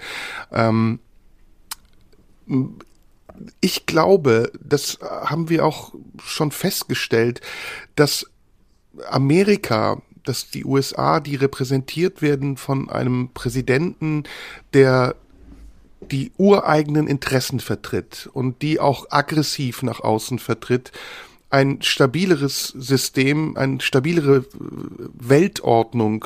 [0.51, 0.99] Ähm,
[3.61, 5.93] ich glaube, das haben wir auch
[6.23, 7.41] schon festgestellt,
[7.95, 8.25] dass
[9.09, 14.23] Amerika dass die USA, die repräsentiert werden von einem Präsidenten,
[14.73, 15.15] der
[16.11, 20.91] die ureigenen Interessen vertritt und die auch aggressiv nach außen vertritt,
[21.49, 24.45] ein stabileres System, eine stabilere
[25.13, 26.25] Weltordnung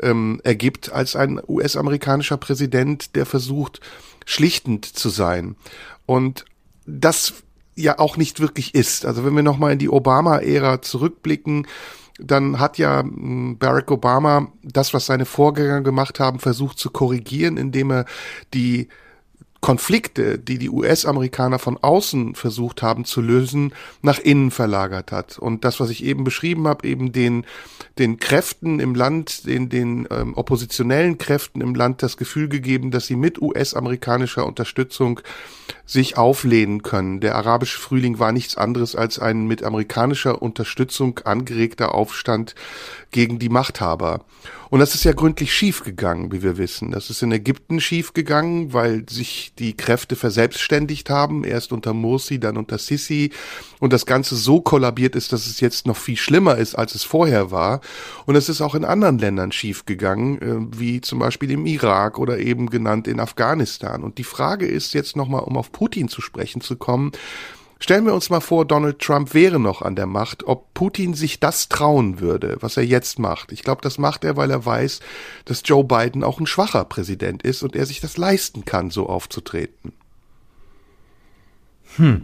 [0.00, 3.80] ähm, ergibt als ein US-amerikanischer Präsident, der versucht,
[4.26, 5.56] schlichtend zu sein.
[6.04, 6.44] Und
[6.84, 7.34] das
[7.74, 9.06] ja auch nicht wirklich ist.
[9.06, 11.66] Also wenn wir nochmal in die Obama-Ära zurückblicken,
[12.18, 17.56] dann hat ja hm, Barack Obama das, was seine Vorgänger gemacht haben, versucht zu korrigieren,
[17.56, 18.04] indem er
[18.54, 18.88] die
[19.66, 25.40] Konflikte, die die US-Amerikaner von außen versucht haben zu lösen, nach innen verlagert hat.
[25.40, 27.44] Und das, was ich eben beschrieben habe, eben den,
[27.98, 33.08] den Kräften im Land, den, den ähm, oppositionellen Kräften im Land das Gefühl gegeben, dass
[33.08, 35.18] sie mit US-amerikanischer Unterstützung
[35.84, 37.18] sich auflehnen können.
[37.18, 42.54] Der arabische Frühling war nichts anderes als ein mit amerikanischer Unterstützung angeregter Aufstand
[43.10, 44.24] gegen die Machthaber.
[44.76, 46.90] Und das ist ja gründlich schiefgegangen, wie wir wissen.
[46.90, 52.58] Das ist in Ägypten schiefgegangen, weil sich die Kräfte verselbstständigt haben, erst unter Morsi, dann
[52.58, 53.30] unter Sisi
[53.80, 57.04] und das Ganze so kollabiert ist, dass es jetzt noch viel schlimmer ist, als es
[57.04, 57.80] vorher war.
[58.26, 62.38] Und es ist auch in anderen Ländern schiefgegangen, äh, wie zum Beispiel im Irak oder
[62.38, 64.04] eben genannt in Afghanistan.
[64.04, 67.12] Und die Frage ist jetzt nochmal, um auf Putin zu sprechen zu kommen,
[67.78, 71.40] Stellen wir uns mal vor, Donald Trump wäre noch an der Macht, ob Putin sich
[71.40, 73.52] das trauen würde, was er jetzt macht.
[73.52, 75.00] Ich glaube, das macht er, weil er weiß,
[75.44, 79.08] dass Joe Biden auch ein schwacher Präsident ist und er sich das leisten kann, so
[79.08, 79.92] aufzutreten.
[81.96, 82.22] Hm,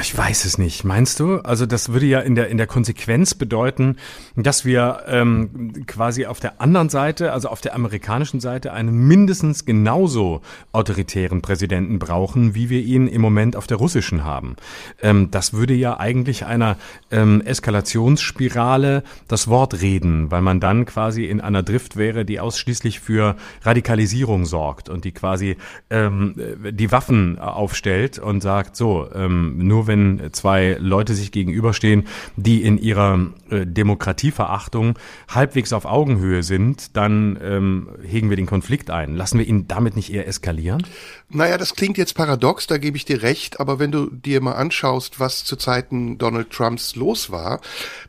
[0.00, 0.84] ich weiß es nicht.
[0.84, 1.36] Meinst du?
[1.38, 3.96] Also das würde ja in der in der Konsequenz bedeuten,
[4.34, 9.64] dass wir ähm, quasi auf der anderen Seite, also auf der amerikanischen Seite, einen mindestens
[9.64, 10.40] genauso
[10.72, 14.56] autoritären Präsidenten brauchen, wie wir ihn im Moment auf der russischen haben.
[15.00, 16.76] Ähm, das würde ja eigentlich einer
[17.12, 22.98] ähm, Eskalationsspirale das Wort reden, weil man dann quasi in einer Drift wäre, die ausschließlich
[22.98, 25.56] für Radikalisierung sorgt und die quasi
[25.90, 26.34] ähm,
[26.72, 32.78] die Waffen aufstellt und sagt so ähm, nur wenn zwei Leute sich gegenüberstehen, die in
[32.78, 39.16] ihrer äh, Demokratieverachtung halbwegs auf Augenhöhe sind, dann ähm, hegen wir den Konflikt ein.
[39.16, 40.82] Lassen wir ihn damit nicht eher eskalieren?
[41.28, 44.52] Naja, das klingt jetzt paradox, da gebe ich dir recht, aber wenn du dir mal
[44.52, 47.60] anschaust, was zu Zeiten Donald Trumps los war,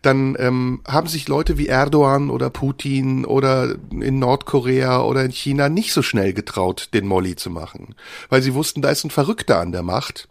[0.01, 5.69] dann ähm, haben sich Leute wie Erdogan oder Putin oder in Nordkorea oder in China
[5.69, 7.95] nicht so schnell getraut, den Molly zu machen,
[8.29, 10.27] weil sie wussten, da ist ein Verrückter an der Macht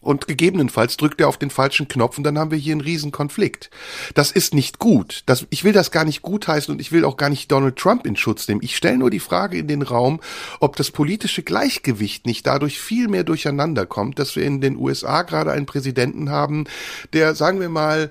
[0.00, 3.12] und gegebenenfalls drückt er auf den falschen Knopf und dann haben wir hier einen riesen
[3.12, 3.70] Konflikt.
[4.14, 5.22] Das ist nicht gut.
[5.26, 8.06] Das, ich will das gar nicht gutheißen und ich will auch gar nicht Donald Trump
[8.06, 8.62] in Schutz nehmen.
[8.62, 10.20] Ich stelle nur die Frage in den Raum,
[10.58, 15.22] ob das politische Gleichgewicht nicht dadurch viel mehr durcheinander kommt, dass wir in den USA
[15.22, 16.64] gerade einen Präsidenten haben,
[17.12, 18.10] der, sagen wir mal,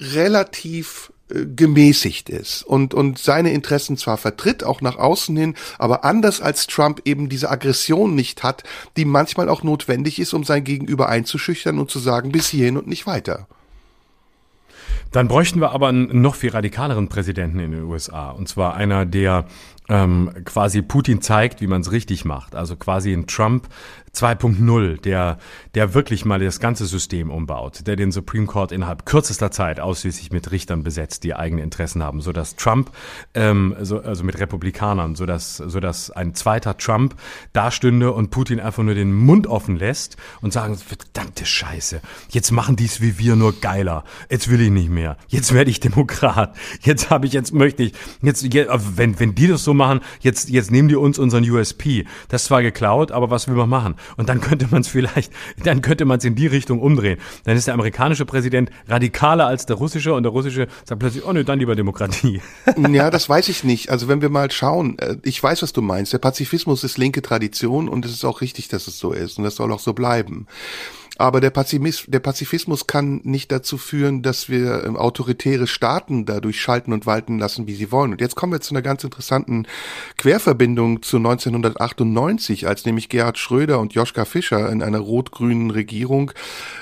[0.00, 6.40] relativ gemäßigt ist und, und seine Interessen zwar vertritt, auch nach außen hin, aber anders
[6.40, 8.64] als Trump eben diese Aggression nicht hat,
[8.96, 12.86] die manchmal auch notwendig ist, um sein Gegenüber einzuschüchtern und zu sagen, bis hierhin und
[12.86, 13.46] nicht weiter.
[15.12, 18.30] Dann bräuchten wir aber einen noch viel radikaleren Präsidenten in den USA.
[18.30, 19.46] Und zwar einer, der
[19.88, 22.54] ähm, quasi Putin zeigt, wie man es richtig macht.
[22.54, 23.68] Also quasi ein Trump
[24.14, 25.38] 2.0, der,
[25.74, 30.32] der wirklich mal das ganze System umbaut, der den Supreme Court innerhalb kürzester Zeit ausschließlich
[30.32, 32.90] mit Richtern besetzt, die eigene Interessen haben, so dass Trump,
[33.34, 37.14] ähm, so, also mit Republikanern, so dass, so dass ein zweiter Trump
[37.52, 42.76] dastünde und Putin einfach nur den Mund offen lässt und sagen, verdammte Scheiße, jetzt machen
[42.76, 47.10] die's wie wir nur geiler, jetzt will ich nicht mehr, jetzt werde ich Demokrat, jetzt
[47.10, 48.44] habe ich, jetzt möchte ich, jetzt,
[48.96, 52.48] wenn, wenn die das so machen, jetzt, jetzt nehmen die uns unseren USP, das ist
[52.48, 53.94] zwar geklaut, aber was will man machen?
[54.16, 55.32] Und dann könnte man es vielleicht,
[55.64, 57.18] dann könnte man es in die Richtung umdrehen.
[57.44, 61.32] Dann ist der amerikanische Präsident radikaler als der russische und der russische sagt plötzlich, oh
[61.32, 62.40] ne, dann lieber Demokratie.
[62.98, 63.90] Ja, das weiß ich nicht.
[63.90, 66.12] Also wenn wir mal schauen, äh, ich weiß, was du meinst.
[66.12, 69.44] Der Pazifismus ist linke Tradition und es ist auch richtig, dass es so ist und
[69.44, 70.46] das soll auch so bleiben.
[71.18, 76.60] Aber der, Pazifismus, der Pazifismus kann nicht dazu führen, dass wir ähm, autoritäre Staaten dadurch
[76.60, 78.12] schalten und walten lassen, wie sie wollen.
[78.12, 79.66] Und jetzt kommen wir zu einer ganz interessanten
[80.16, 86.30] Querverbindung zu 1998, als nämlich Gerhard Schröder und Joschka Fischer in einer rot-grünen Regierung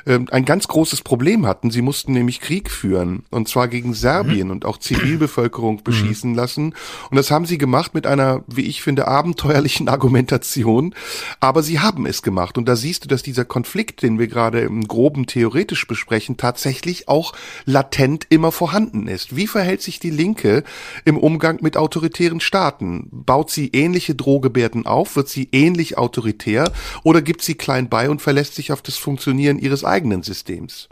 [0.07, 1.70] ähm, ein ganz großes Problem hatten.
[1.70, 4.53] Sie mussten nämlich Krieg führen, und zwar gegen Serbien mhm.
[4.53, 6.37] und auch Zivilbevölkerung beschießen mhm.
[6.37, 6.74] lassen.
[7.11, 10.95] Und das haben sie gemacht mit einer, wie ich finde, abenteuerlichen Argumentation.
[11.41, 12.59] Aber sie haben es gemacht.
[12.59, 16.37] Und da siehst du, dass dieser Konflikt, den wir wir gerade im groben theoretisch besprechen,
[16.37, 17.33] tatsächlich auch
[17.64, 19.37] latent immer vorhanden ist.
[19.37, 20.64] Wie verhält sich die Linke
[21.05, 23.09] im Umgang mit autoritären Staaten?
[23.12, 25.16] Baut sie ähnliche Drohgebärden auf?
[25.16, 26.72] Wird sie ähnlich autoritär?
[27.05, 30.89] Oder gibt sie klein bei und verlässt sich auf das Funktionieren ihres eigenen Systems?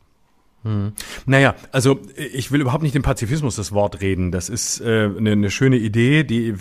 [0.65, 0.93] Hm.
[1.27, 4.33] Naja, also ich will überhaupt nicht den Pazifismus das Wort reden.
[4.33, 6.55] Das ist äh, eine, eine schöne Idee, die,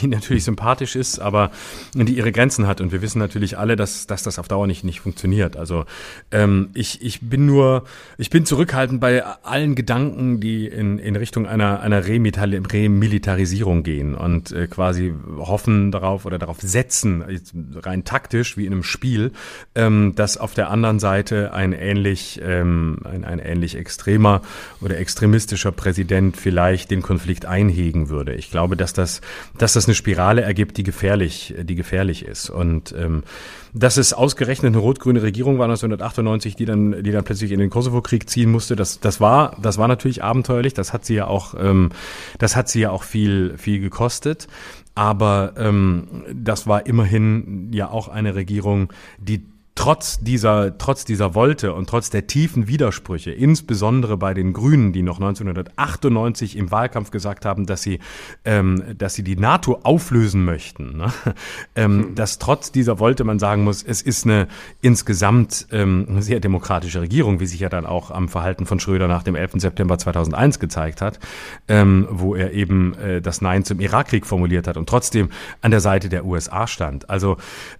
[0.00, 1.50] die natürlich sympathisch ist, aber
[1.94, 2.80] die ihre Grenzen hat.
[2.80, 5.56] Und wir wissen natürlich alle, dass, dass das auf Dauer nicht, nicht funktioniert.
[5.56, 5.84] Also
[6.30, 7.82] ähm, ich, ich bin nur,
[8.18, 14.52] ich bin zurückhaltend bei allen Gedanken, die in, in Richtung einer, einer Remilitarisierung gehen und
[14.52, 17.24] äh, quasi hoffen darauf oder darauf setzen,
[17.82, 19.32] rein taktisch wie in einem Spiel,
[19.74, 24.42] ähm, dass auf der anderen Seite ein ähnlich, ähm, ein, ein ähnlich extremer
[24.80, 28.34] oder extremistischer Präsident vielleicht den Konflikt einhegen würde.
[28.34, 29.20] Ich glaube, dass das,
[29.58, 32.50] dass das eine Spirale ergibt, die gefährlich, die gefährlich ist.
[32.50, 33.22] Und ähm,
[33.72, 37.70] dass es ausgerechnet eine rot-grüne Regierung war 1998, die dann, die dann plötzlich in den
[37.70, 40.74] Kosovo-Krieg ziehen musste, das, das war, das war natürlich abenteuerlich.
[40.74, 41.90] Das hat sie ja auch, ähm,
[42.38, 44.48] das hat sie ja auch viel, viel gekostet.
[44.94, 49.44] Aber ähm, das war immerhin ja auch eine Regierung, die
[49.74, 55.02] trotz dieser, trotz dieser Wolte und trotz der tiefen Widersprüche, insbesondere bei den Grünen, die
[55.02, 58.00] noch 1998 im Wahlkampf gesagt haben, dass sie,
[58.44, 61.12] ähm, dass sie die NATO auflösen möchten, ne?
[61.76, 62.14] ähm, hm.
[62.14, 64.48] dass trotz dieser Wolte man sagen muss, es ist eine
[64.82, 69.22] insgesamt ähm, sehr demokratische Regierung, wie sich ja dann auch am Verhalten von Schröder nach
[69.22, 69.52] dem 11.
[69.56, 71.20] September 2001 gezeigt hat,
[71.68, 75.30] ähm, wo er eben äh, das Nein zum Irakkrieg formuliert hat und trotzdem
[75.62, 77.08] an der Seite der USA stand.
[77.08, 77.36] Also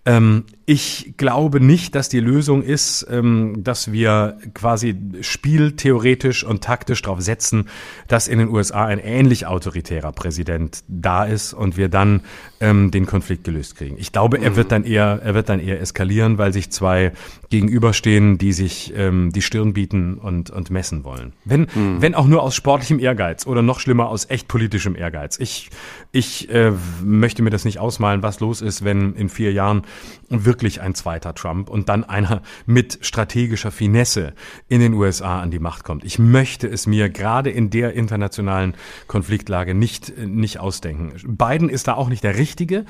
[0.06, 7.02] ähm, ich glaube nicht, dass die Lösung ist, ähm, dass wir quasi spieltheoretisch und taktisch
[7.02, 7.68] darauf setzen,
[8.08, 12.22] dass in den USA ein ähnlich autoritärer Präsident da ist und wir dann
[12.60, 13.96] ähm, den Konflikt gelöst kriegen.
[13.98, 14.70] Ich glaube, er wird mhm.
[14.70, 17.12] dann eher, er wird dann eher eskalieren, weil sich zwei
[17.48, 21.32] gegenüberstehen, die sich ähm, die Stirn bieten und, und messen wollen.
[21.44, 21.96] Wenn, mhm.
[22.00, 25.38] wenn auch nur aus sportlichem Ehrgeiz oder noch schlimmer aus echt politischem Ehrgeiz.
[25.38, 25.70] Ich,
[26.12, 26.72] ich äh,
[27.02, 29.82] möchte mir das nicht ausmalen, was los ist, wenn in vier Jahren
[30.28, 34.34] wirklich ein zweiter Trump und dann einer mit strategischer Finesse
[34.68, 36.04] in den USA an die Macht kommt.
[36.04, 38.74] Ich möchte es mir gerade in der internationalen
[39.06, 41.12] Konfliktlage nicht, nicht ausdenken.
[41.26, 42.84] Biden ist da auch nicht der Richtige,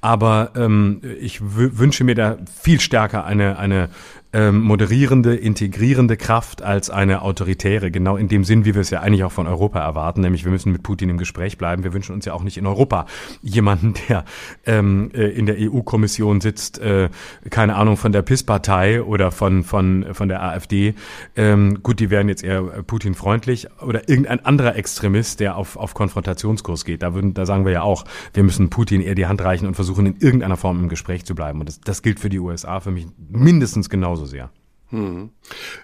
[0.00, 3.88] aber ähm, ich wünsche mir da viel stärker eine, eine
[4.36, 9.00] ähm, moderierende, integrierende Kraft als eine autoritäre, genau in dem Sinn, wie wir es ja
[9.00, 11.84] eigentlich auch von Europa erwarten, nämlich wir müssen mit Putin im Gespräch bleiben.
[11.84, 13.06] Wir wünschen uns ja auch nicht in Europa
[13.40, 14.26] jemanden, der
[14.66, 17.08] ähm, äh, in der EU-Kommission sitzt, äh,
[17.48, 20.94] keine Ahnung, von der PIS-Partei oder von, von, von der AfD.
[21.34, 26.84] Ähm, gut, die wären jetzt eher Putin-freundlich oder irgendein anderer Extremist, der auf, auf Konfrontationskurs
[26.84, 27.02] geht.
[27.02, 29.76] Da, würden, da sagen wir ja auch, wir müssen Putin eher die Hand reichen und
[29.76, 31.60] versuchen, in irgendeiner Form im Gespräch zu bleiben.
[31.60, 34.50] Und das, das gilt für die USA für mich mindestens genauso sehr.
[34.90, 35.30] Hm.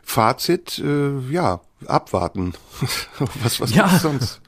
[0.02, 2.54] Fazit, äh, ja, abwarten.
[3.42, 3.88] was was ja.
[3.88, 4.40] sonst?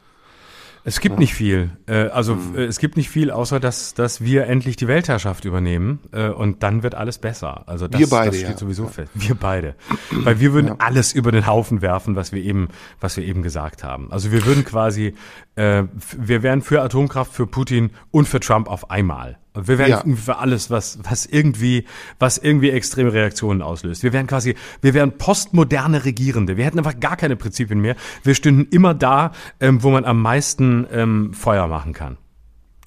[0.86, 1.20] Es gibt ja.
[1.20, 1.70] nicht viel.
[1.86, 2.56] Äh, also hm.
[2.56, 6.62] Äh, es gibt nicht viel, außer dass, dass wir endlich die Weltherrschaft übernehmen äh, und
[6.62, 7.66] dann wird alles besser.
[7.66, 8.58] Also das, wir beide, das steht ja.
[8.58, 9.10] sowieso fest.
[9.14, 9.76] Wir beide.
[10.10, 10.76] Weil wir würden ja.
[10.78, 12.68] alles über den Haufen werfen, was wir eben,
[13.00, 14.12] was wir eben gesagt haben.
[14.12, 15.14] Also wir würden quasi,
[15.56, 15.84] äh,
[16.18, 19.38] wir wären für Atomkraft, für Putin und für Trump auf einmal.
[19.54, 20.16] Wir wären ja.
[20.16, 21.84] für alles, was, was irgendwie,
[22.18, 24.02] was irgendwie extreme Reaktionen auslöst.
[24.02, 26.56] Wir wären quasi, wir wären postmoderne Regierende.
[26.56, 27.94] Wir hätten einfach gar keine Prinzipien mehr.
[28.24, 29.30] Wir stünden immer da,
[29.60, 32.16] ähm, wo man am meisten ähm, Feuer machen kann.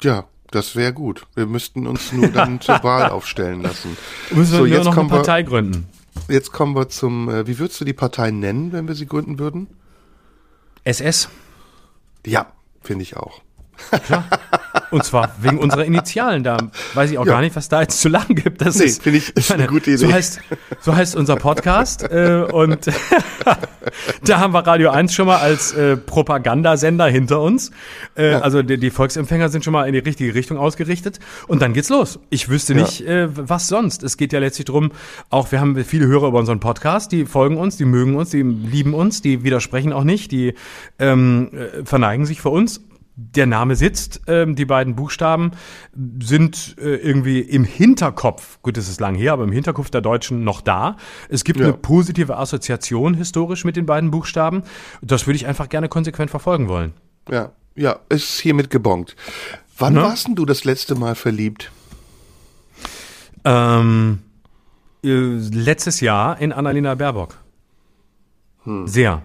[0.01, 1.25] Ja, Das wäre gut.
[1.35, 3.97] Wir müssten uns nur dann zur Wahl aufstellen lassen.
[4.31, 5.87] Müssen wir So, nur jetzt noch eine kommen wir- Partei gründen.
[6.29, 9.39] Jetzt kommen wir zum, äh, wie würdest du die Partei nennen, wenn wir sie gründen
[9.39, 9.67] würden?
[10.83, 11.29] SS.
[12.25, 12.47] Ja,
[12.81, 13.41] finde ich auch.
[14.89, 16.43] Und zwar wegen unserer Initialen.
[16.43, 16.57] Da
[16.93, 17.33] weiß ich auch Ja.
[17.33, 18.61] gar nicht, was da jetzt zu lachen gibt.
[18.61, 20.13] Das Nee, finde ich- ist eine gute So Idee.
[20.13, 20.39] heißt,
[20.79, 22.03] so heißt unser Podcast.
[22.03, 22.85] äh, und
[24.25, 27.71] da haben wir Radio 1 schon mal als äh, Propagandasender hinter uns.
[28.15, 31.19] Äh, Also die, die Volksempfänger sind schon mal in die richtige Richtung ausgerichtet.
[31.47, 32.19] Und dann geht's los.
[32.29, 32.81] Ich wüsste Ja.
[32.81, 34.03] nicht, äh, was sonst.
[34.03, 34.91] Es geht ja letztlich drum.
[35.29, 38.41] auch wir haben viele Hörer über unseren Podcast, die folgen uns, die mögen uns, die
[38.41, 40.53] lieben uns, die widersprechen auch nicht, die
[40.99, 42.81] ähm, äh, verneigen sich vor uns
[43.19, 45.51] der Name sitzt, ähm, die beiden Buchstaben
[46.21, 50.43] sind äh, irgendwie im Hinterkopf, gut, es ist lang her, aber im Hinterkopf der Deutschen
[50.43, 50.97] noch da.
[51.27, 51.65] Es gibt Ja.
[51.65, 54.61] eine positive Assoziation historisch mit den beiden Buchstaben.
[55.01, 56.93] Das würde ich einfach gerne konsequent verfolgen wollen.
[57.27, 59.15] Ja, ja, ist hiermit gebongt.
[59.79, 60.03] Wann Ne?
[60.03, 61.71] warst denn du das letzte Mal verliebt?
[63.45, 64.19] Ähm,
[65.03, 67.35] äh, letztes Jahr in Annalena Baerbock.
[68.85, 69.21] Sehr.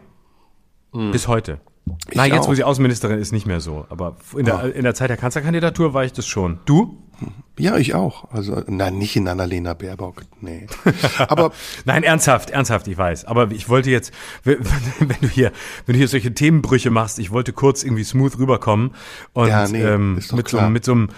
[0.93, 1.61] Bis heute.
[2.15, 2.55] Na, jetzt, wo auch.
[2.55, 3.87] sie Außenministerin ist, nicht mehr so.
[3.89, 6.59] Aber in der, in der Zeit der Kanzlerkandidatur war ich das schon.
[6.65, 6.99] Du?
[7.57, 8.31] Ja, ich auch.
[8.33, 10.67] Also, nein, nicht in Annalena Baerbock, nee.
[11.29, 11.53] Aber
[11.85, 13.27] Nein, ernsthaft, ernsthaft, ich weiß.
[13.27, 14.13] Aber ich wollte jetzt,
[14.45, 14.59] wenn
[15.21, 15.53] du hier,
[15.87, 18.91] wenn du hier solche Themenbrüche machst, ich wollte kurz irgendwie smooth rüberkommen
[19.35, 20.71] und Ja, nee, ähm, mit so, klar.
[20.71, 21.09] mit so, einem-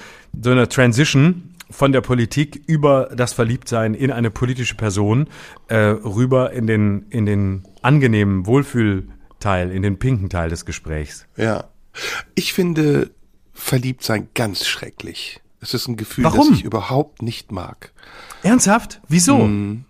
[0.43, 5.29] so einer Transition von der Politik über das Verliebtsein in eine politische Person
[5.69, 8.47] äh, rüber in den in den angenehmen
[9.45, 11.27] Wohlfühlteil, in den pinken Teil des Gesprächs.
[11.37, 11.65] Ja.
[12.35, 13.11] Ich finde
[13.53, 15.41] verliebt sein ganz schrecklich.
[15.61, 16.51] Es ist ein Gefühl, Warum?
[16.51, 17.93] das ich überhaupt nicht mag.
[18.43, 19.01] Ernsthaft?
[19.09, 19.39] Wieso?
[19.39, 19.85] Hm.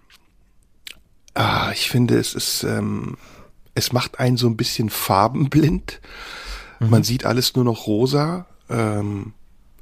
[1.34, 3.16] Ah, ich finde, es ist, ähm,
[3.74, 6.00] es macht einen so ein bisschen farbenblind.
[6.78, 8.46] Man sieht alles nur noch rosa.
[8.68, 9.32] Ähm,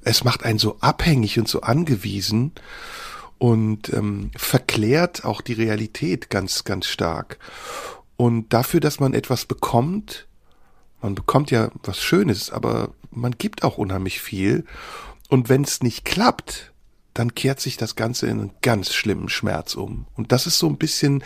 [0.02, 2.52] es macht einen so abhängig und so angewiesen
[3.38, 7.38] und ähm, verklärt auch die Realität ganz, ganz stark.
[8.16, 10.26] Und dafür, dass man etwas bekommt,
[11.00, 14.64] man bekommt ja was Schönes, aber man gibt auch unheimlich viel.
[15.28, 16.72] Und wenn es nicht klappt,
[17.14, 20.06] dann kehrt sich das Ganze in einen ganz schlimmen Schmerz um.
[20.14, 21.22] Und das ist so ein bisschen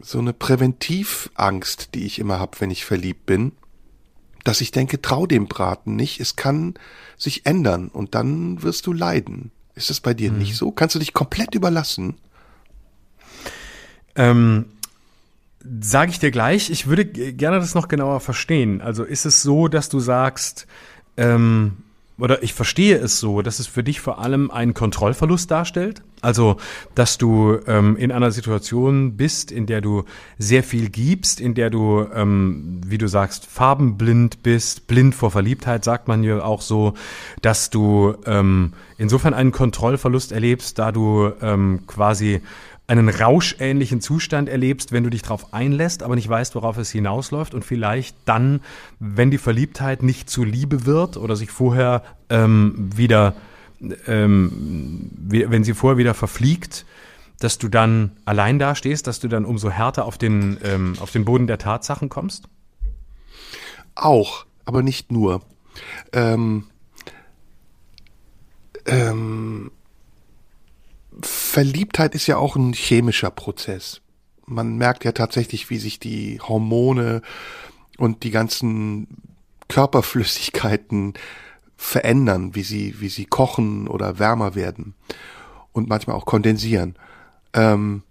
[0.00, 3.52] so eine Präventivangst, die ich immer habe, wenn ich verliebt bin,
[4.44, 6.74] dass ich denke, trau dem Braten nicht, es kann
[7.16, 9.50] sich ändern und dann wirst du leiden.
[9.74, 10.72] Ist das bei dir nicht so?
[10.72, 12.16] Kannst du dich komplett überlassen?
[14.16, 14.66] Ähm,
[15.80, 18.80] Sage ich dir gleich, ich würde gerne das noch genauer verstehen.
[18.80, 20.66] Also ist es so, dass du sagst,
[21.16, 21.78] ähm,
[22.18, 26.02] oder ich verstehe es so, dass es für dich vor allem einen Kontrollverlust darstellt?
[26.20, 26.56] Also,
[26.96, 30.02] dass du ähm, in einer Situation bist, in der du
[30.36, 35.84] sehr viel gibst, in der du, ähm, wie du sagst, farbenblind bist, blind vor Verliebtheit,
[35.84, 36.94] sagt man ja auch so,
[37.40, 42.40] dass du ähm, insofern einen Kontrollverlust erlebst, da du ähm, quasi
[42.88, 47.54] einen rauschähnlichen Zustand erlebst, wenn du dich darauf einlässt, aber nicht weißt, worauf es hinausläuft
[47.54, 48.60] und vielleicht dann,
[48.98, 53.34] wenn die Verliebtheit nicht zu Liebe wird oder sich vorher ähm, wieder,
[54.06, 56.86] ähm, wie, wenn sie vorher wieder verfliegt,
[57.38, 61.26] dass du dann allein dastehst, dass du dann umso härter auf den, ähm, auf den
[61.26, 62.48] Boden der Tatsachen kommst?
[63.94, 65.42] Auch, aber nicht nur.
[66.12, 66.64] Ähm,
[68.86, 69.70] ähm,
[71.20, 74.00] Verliebtheit ist ja auch ein chemischer Prozess.
[74.46, 77.22] Man merkt ja tatsächlich, wie sich die Hormone
[77.98, 79.08] und die ganzen
[79.68, 81.14] Körperflüssigkeiten
[81.76, 84.94] verändern, wie sie, wie sie kochen oder wärmer werden
[85.72, 86.96] und manchmal auch kondensieren.
[87.52, 88.02] Ähm,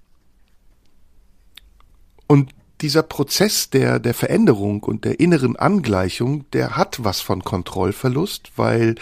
[2.28, 2.52] und
[2.82, 8.96] dieser Prozess der, der Veränderung und der inneren Angleichung, der hat was von Kontrollverlust, weil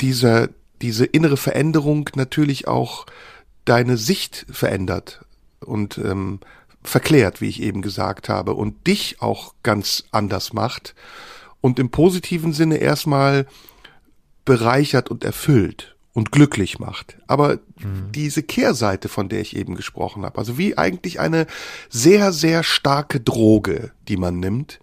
[0.00, 0.48] dieser,
[0.82, 3.06] diese innere Veränderung natürlich auch
[3.64, 5.24] deine Sicht verändert
[5.60, 6.40] und ähm,
[6.82, 10.94] verklärt, wie ich eben gesagt habe, und dich auch ganz anders macht
[11.60, 13.46] und im positiven Sinne erstmal
[14.44, 17.18] bereichert und erfüllt und glücklich macht.
[17.26, 17.58] Aber
[18.14, 21.46] diese Kehrseite, von der ich eben gesprochen habe, also wie eigentlich eine
[21.90, 24.78] sehr, sehr starke Droge, die man nimmt,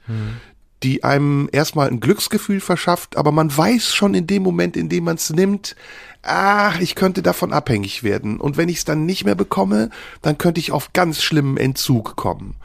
[0.83, 5.05] die einem erstmal ein Glücksgefühl verschafft, aber man weiß schon in dem Moment, in dem
[5.05, 5.75] man es nimmt,
[6.23, 8.39] ah, ich könnte davon abhängig werden.
[8.39, 9.89] Und wenn ich es dann nicht mehr bekomme,
[10.21, 12.55] dann könnte ich auf ganz schlimmen Entzug kommen.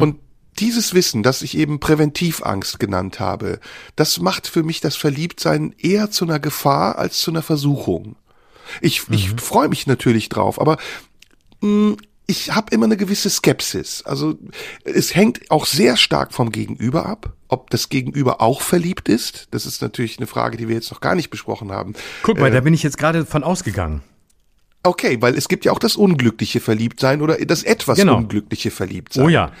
[0.00, 0.20] Und
[0.58, 3.60] dieses Wissen, das ich eben Präventivangst genannt habe,
[3.94, 8.16] das macht für mich das Verliebtsein eher zu einer Gefahr als zu einer Versuchung.
[8.80, 10.78] Ich, ich freue mich natürlich drauf, aber
[11.60, 11.96] mh,
[12.26, 14.02] ich habe immer eine gewisse Skepsis.
[14.02, 14.38] Also
[14.84, 17.32] es hängt auch sehr stark vom Gegenüber ab.
[17.48, 19.46] ob das Gegenüber auch verliebt ist.
[19.52, 21.94] Das ist natürlich eine Frage, die wir jetzt noch gar nicht besprochen haben.
[22.24, 24.02] Guck mal, äh, da bin ich jetzt gerade von ausgegangen.
[24.82, 28.16] Okay, weil es gibt ja auch das unglückliche Verliebtsein oder das etwas genau.
[28.16, 29.24] unglückliche Verliebtsein.
[29.24, 29.52] Oh ja.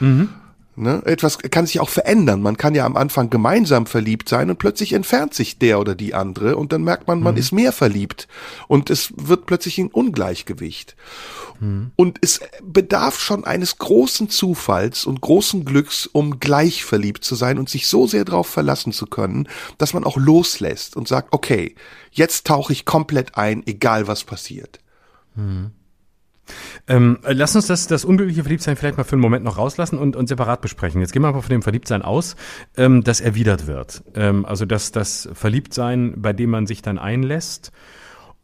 [0.00, 0.30] Mhm.
[0.76, 1.02] Ne?
[1.04, 2.42] Etwas kann sich auch verändern.
[2.42, 6.14] Man kann ja am Anfang gemeinsam verliebt sein und plötzlich entfernt sich der oder die
[6.14, 7.40] andere und dann merkt man, man mhm.
[7.40, 8.26] ist mehr verliebt
[8.66, 10.96] und es wird plötzlich ein Ungleichgewicht.
[11.60, 11.92] Mhm.
[11.94, 17.58] Und es bedarf schon eines großen Zufalls und großen Glücks, um gleich verliebt zu sein
[17.58, 19.48] und sich so sehr darauf verlassen zu können,
[19.78, 21.76] dass man auch loslässt und sagt, okay,
[22.10, 24.80] jetzt tauche ich komplett ein, egal was passiert.
[25.36, 25.70] Mhm.
[26.86, 30.16] Ähm, lass uns das, das unglückliche Verliebtsein vielleicht mal für einen Moment noch rauslassen und,
[30.16, 31.00] und separat besprechen.
[31.00, 32.36] Jetzt gehen wir mal von dem Verliebtsein aus,
[32.76, 34.02] ähm, das erwidert wird.
[34.14, 37.72] Ähm, also dass das Verliebtsein, bei dem man sich dann einlässt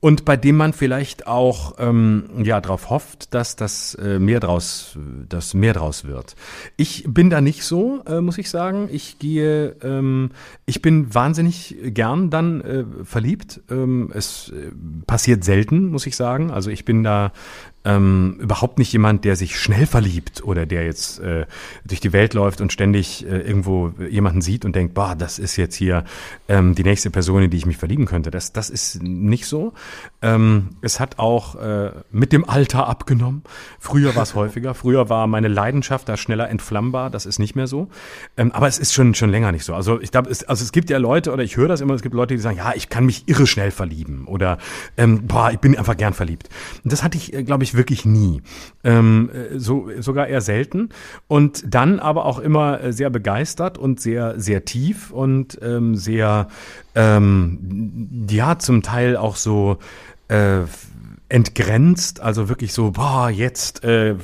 [0.00, 4.98] und bei dem man vielleicht auch ähm, ja darauf hofft, dass das äh, mehr draus,
[5.28, 6.36] dass mehr draus wird.
[6.78, 8.88] Ich bin da nicht so, äh, muss ich sagen.
[8.90, 10.30] Ich gehe, ähm,
[10.64, 13.60] ich bin wahnsinnig gern dann äh, verliebt.
[13.70, 14.70] Ähm, es äh,
[15.06, 16.50] passiert selten, muss ich sagen.
[16.50, 17.32] Also ich bin da
[17.84, 21.46] ähm, überhaupt nicht jemand, der sich schnell verliebt oder der jetzt äh,
[21.84, 25.56] durch die Welt läuft und ständig äh, irgendwo jemanden sieht und denkt, boah, das ist
[25.56, 26.04] jetzt hier
[26.48, 28.30] ähm, die nächste Person, in die ich mich verlieben könnte.
[28.30, 29.72] Das, das ist nicht so.
[30.20, 33.42] Ähm, es hat auch äh, mit dem Alter abgenommen.
[33.78, 34.74] Früher war es häufiger.
[34.74, 37.10] Früher war meine Leidenschaft da schneller entflammbar.
[37.10, 37.88] Das ist nicht mehr so.
[38.36, 39.74] Ähm, aber es ist schon schon länger nicht so.
[39.74, 41.94] Also ich glaube, es, also es gibt ja Leute oder ich höre das immer.
[41.94, 44.58] Es gibt Leute, die sagen, ja, ich kann mich irre schnell verlieben oder
[44.96, 46.48] ähm, boah, ich bin einfach gern verliebt.
[46.84, 48.42] Und das hatte ich, äh, glaube ich, wirklich nie.
[48.84, 50.90] Ähm, äh, so sogar eher selten.
[51.28, 56.48] Und dann aber auch immer äh, sehr begeistert und sehr sehr tief und ähm, sehr
[56.94, 59.78] ähm, ja zum Teil auch so
[60.28, 60.62] äh,
[61.30, 64.16] entgrenzt, also wirklich so, boah, jetzt äh,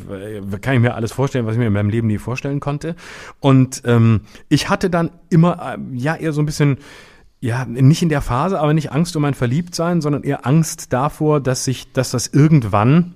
[0.61, 2.97] kann ich mir alles vorstellen, was ich mir in meinem Leben nie vorstellen konnte.
[3.41, 6.79] Und ähm, ich hatte dann immer, äh, ja, eher so ein bisschen,
[7.41, 11.41] ja, nicht in der Phase, aber nicht Angst um mein Verliebtsein, sondern eher Angst davor,
[11.41, 13.15] dass sich, dass das irgendwann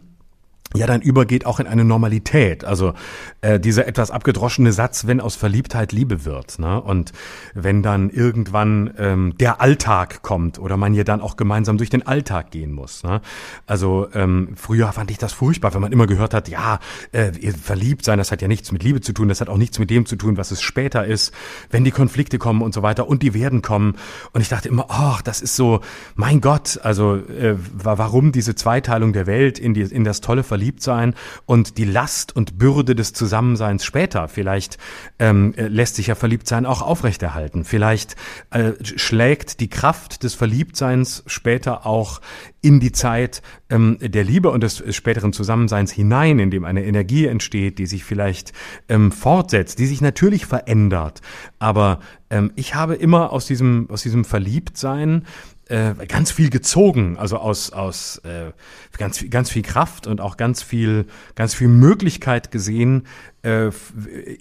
[0.75, 2.65] ja dann übergeht auch in eine Normalität.
[2.65, 2.95] Also
[3.41, 6.61] äh, dieser etwas abgedroschene Satz, wenn aus Verliebtheit Liebe wird.
[6.61, 6.81] Ne?
[6.81, 7.13] Und
[7.55, 12.07] wenn dann irgendwann ähm, der Alltag kommt oder man hier dann auch gemeinsam durch den
[12.07, 13.03] Alltag gehen muss.
[13.03, 13.21] Ne?
[13.67, 16.79] Also ähm, früher fand ich das furchtbar, wenn man immer gehört hat, ja,
[17.11, 19.81] äh, verliebt sein, das hat ja nichts mit Liebe zu tun, das hat auch nichts
[19.81, 21.35] mit dem zu tun, was es später ist,
[21.71, 23.97] wenn die Konflikte kommen und so weiter und die werden kommen.
[24.33, 25.81] Und ich dachte immer, ach, das ist so,
[26.15, 30.60] mein Gott, also äh, warum diese Zweiteilung der Welt in, die, in das tolle Verliebtsein
[30.61, 31.15] Verliebtsein
[31.47, 34.29] und die Last und Bürde des Zusammenseins später.
[34.29, 34.77] Vielleicht
[35.19, 37.65] ähm, äh, lässt sich ja Verliebtsein auch aufrechterhalten.
[37.65, 38.15] Vielleicht
[38.51, 42.21] äh, schlägt die Kraft des Verliebtseins später auch
[42.61, 43.41] in die Zeit
[43.71, 48.05] ähm, der Liebe und des späteren Zusammenseins hinein, in dem eine Energie entsteht, die sich
[48.05, 48.53] vielleicht
[48.91, 51.23] ähm, fortsetzt, die sich natürlich verändert.
[51.59, 55.25] Aber ähm, ich habe immer aus diesem, aus diesem Verliebtsein
[55.71, 58.51] äh, ganz viel gezogen, also aus, aus äh,
[58.99, 61.07] ganz, ganz viel Kraft und auch ganz viel,
[61.37, 63.07] ganz viel Möglichkeit gesehen
[63.43, 63.71] äh,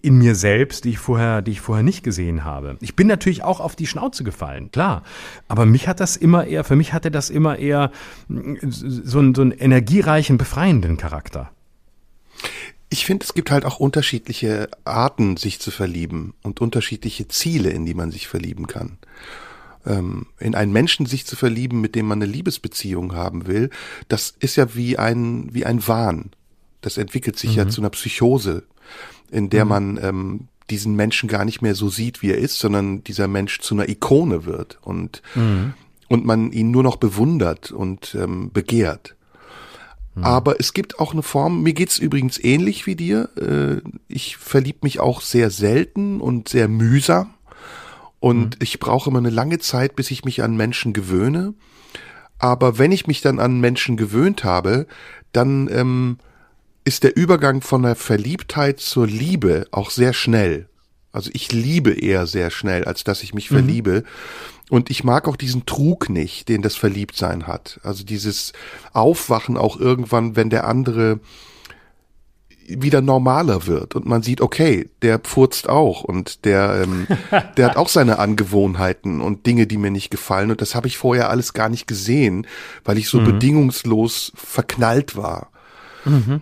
[0.02, 2.78] in mir selbst, die ich vorher, die ich vorher nicht gesehen habe.
[2.82, 5.04] Ich bin natürlich auch auf die Schnauze gefallen, klar.
[5.48, 7.92] Aber mich hat das immer eher, für mich hatte das immer eher
[8.28, 11.52] so einen, so einen energiereichen, befreienden Charakter.
[12.90, 17.86] Ich finde, es gibt halt auch unterschiedliche Arten, sich zu verlieben und unterschiedliche Ziele, in
[17.86, 18.98] die man sich verlieben kann
[19.86, 23.70] ähm, in einen Menschen sich zu verlieben, mit dem man eine Liebesbeziehung haben will,
[24.08, 26.32] das ist ja wie ein, wie ein Wahn.
[26.82, 27.58] Das entwickelt sich mhm.
[27.58, 28.64] ja zu einer Psychose,
[29.32, 29.70] in der mhm.
[29.70, 33.60] man ähm, diesen Menschen gar nicht mehr so sieht, wie er ist, sondern dieser Mensch
[33.60, 35.74] zu einer Ikone wird und, mhm.
[36.08, 39.16] und man ihn nur noch bewundert und ähm, begehrt.
[40.16, 40.24] Mhm.
[40.24, 43.30] Aber es gibt auch eine Form, mir geht's übrigens ähnlich wie dir.
[43.38, 47.34] Äh, ich verlieb mich auch sehr selten und sehr mühsam.
[48.20, 48.64] Und mhm.
[48.64, 51.54] ich brauche immer eine lange Zeit, bis ich mich an Menschen gewöhne.
[52.38, 54.88] Aber wenn ich mich dann an Menschen gewöhnt habe,
[55.32, 56.18] dann ähm,
[56.86, 60.68] ist der Übergang von der Verliebtheit zur Liebe auch sehr schnell.
[61.12, 63.56] Also ich liebe eher sehr schnell, als dass ich mich mhm.
[63.56, 64.04] verliebe.
[64.70, 67.80] Und ich mag auch diesen Trug nicht, den das Verliebtsein hat.
[67.84, 68.54] Also dieses
[68.94, 71.20] Aufwachen auch irgendwann, wenn der andere
[72.70, 77.08] wieder normaler wird und man sieht, okay, der pfurzt auch und der, ähm,
[77.58, 80.98] der hat auch seine Angewohnheiten und Dinge, die mir nicht gefallen und das habe ich
[80.98, 82.48] vorher alles gar nicht gesehen,
[82.84, 83.26] weil ich so mhm.
[83.26, 85.52] bedingungslos verknallt war.
[86.06, 86.42] Mhm.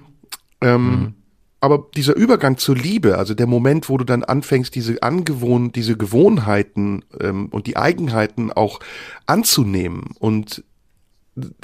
[0.62, 1.14] Ähm, mhm.
[1.60, 5.98] Aber dieser Übergang zur Liebe, also der Moment, wo du dann anfängst, diese Angewohn, diese
[5.98, 8.80] Gewohnheiten ähm, und die Eigenheiten auch
[9.26, 10.64] anzunehmen und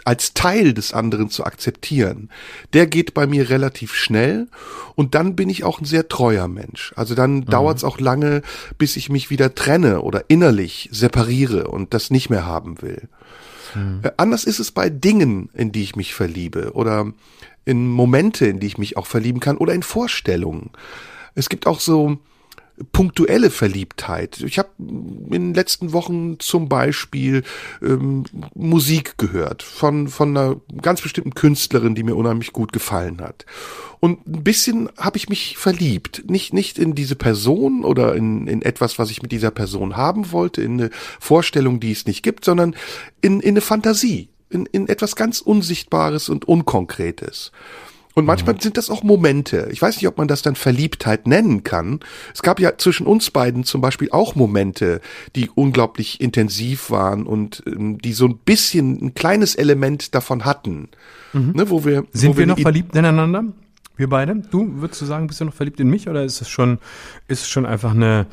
[0.06, 2.30] als Teil des anderen zu akzeptieren,
[2.74, 4.48] der geht bei mir relativ schnell
[4.96, 6.94] und dann bin ich auch ein sehr treuer Mensch.
[6.96, 7.46] Also dann mhm.
[7.46, 8.42] dauert es auch lange,
[8.78, 13.10] bis ich mich wieder trenne oder innerlich separiere und das nicht mehr haben will.
[13.76, 14.02] Mhm.
[14.04, 17.12] Äh, anders ist es bei Dingen, in die ich mich verliebe oder
[17.66, 20.72] in Momente, in die ich mich auch verlieben kann oder in Vorstellungen.
[21.36, 22.18] Es gibt auch so
[22.92, 24.42] punktuelle Verliebtheit.
[24.42, 27.44] Ich habe in den letzten Wochen zum Beispiel
[27.82, 28.24] ähm,
[28.54, 33.46] Musik gehört von, von einer ganz bestimmten Künstlerin, die mir unheimlich gut gefallen hat.
[34.00, 36.30] Und ein bisschen habe ich mich verliebt.
[36.30, 40.32] Nicht, nicht in diese Person oder in, in etwas, was ich mit dieser Person haben
[40.32, 42.76] wollte, in eine Vorstellung, die es nicht gibt, sondern
[43.22, 47.52] in, in eine Fantasie, in, in etwas ganz Unsichtbares und Unkonkretes.
[48.16, 48.60] Und manchmal mhm.
[48.60, 49.70] sind das auch Momente.
[49.72, 52.00] Ich weiß nicht, ob man das dann Verliebtheit nennen kann.
[52.34, 55.02] Es gab ja zwischen uns beiden zum Beispiel auch Momente,
[55.36, 60.90] die unglaublich intensiv waren und ähm, die so ein bisschen ein kleines Element davon hatten.
[61.34, 61.54] Mhm.
[61.56, 63.46] Ne, wo wir, sind wo wir, wir noch verliebt ineinander?
[63.96, 64.36] Wir beide?
[64.36, 66.80] Du, würdest du sagen, bist du noch verliebt in mich oder ist es schon,
[67.28, 68.28] ist es schon einfach eine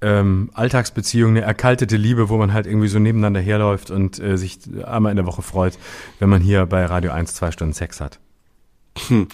[0.00, 4.58] ähm, Alltagsbeziehung, eine erkaltete Liebe, wo man halt irgendwie so nebeneinander herläuft und äh, sich
[4.84, 5.78] einmal in der Woche freut,
[6.18, 8.20] wenn man hier bei Radio 1 zwei Stunden Sex hat?
[9.08, 9.28] Hm.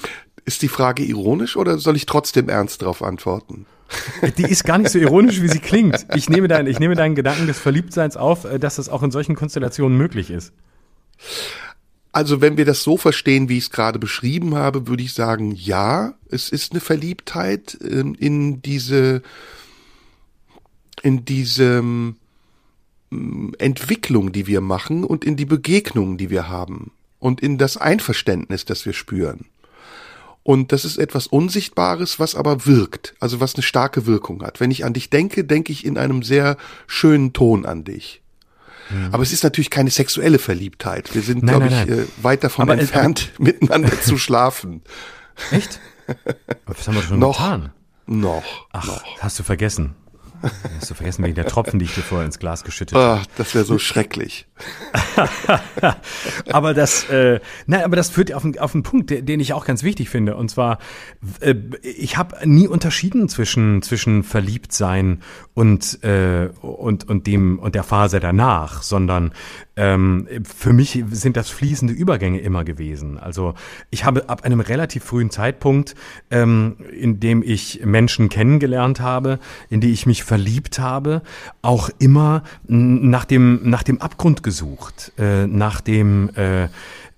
[0.45, 3.67] Ist die Frage ironisch oder soll ich trotzdem ernst darauf antworten?
[4.39, 6.07] Die ist gar nicht so ironisch, wie sie klingt.
[6.15, 9.11] Ich nehme, dein, ich nehme deinen Gedanken des Verliebtseins auf, äh, dass das auch in
[9.11, 10.53] solchen Konstellationen möglich ist.
[12.13, 15.53] Also wenn wir das so verstehen, wie ich es gerade beschrieben habe, würde ich sagen,
[15.53, 19.23] ja, es ist eine Verliebtheit ähm, in diese,
[21.03, 22.17] in diese ähm,
[23.59, 28.65] Entwicklung, die wir machen und in die Begegnungen, die wir haben und in das Einverständnis,
[28.65, 29.47] das wir spüren.
[30.43, 34.59] Und das ist etwas Unsichtbares, was aber wirkt, also was eine starke Wirkung hat.
[34.59, 38.23] Wenn ich an dich denke, denke ich in einem sehr schönen Ton an dich.
[38.91, 39.09] Mhm.
[39.13, 41.15] Aber es ist natürlich keine sexuelle Verliebtheit.
[41.15, 41.89] Wir sind, glaube ich, nein.
[41.89, 44.83] Äh, weit davon aber entfernt, miteinander zu schlafen.
[45.51, 45.79] Echt?
[46.67, 47.73] Was haben wir schon noch, getan?
[48.07, 48.67] Noch.
[48.73, 49.05] Ach, noch.
[49.21, 49.95] hast du vergessen.
[50.43, 53.21] Hast du vergessen wegen der Tropfen, die ich dir vorher ins Glas geschüttet habe?
[53.23, 54.47] Ach, das wäre so schrecklich.
[56.51, 59.65] aber das, äh, nein, aber das führt auf, einen, auf einen Punkt, den ich auch
[59.65, 60.37] ganz wichtig finde.
[60.37, 60.79] Und zwar,
[61.41, 65.23] äh, ich habe nie unterschieden zwischen zwischen Verliebtsein
[65.55, 69.33] und äh, und und dem und der Phase danach, sondern
[69.77, 73.19] ähm, für mich sind das fließende Übergänge immer gewesen.
[73.19, 73.55] Also
[73.91, 75.95] ich habe ab einem relativ frühen Zeitpunkt,
[76.31, 81.23] ähm, in dem ich Menschen kennengelernt habe, in die ich mich verliebt habe,
[81.63, 86.69] auch immer nach dem nach dem Abgrund gesucht, äh, nach dem äh,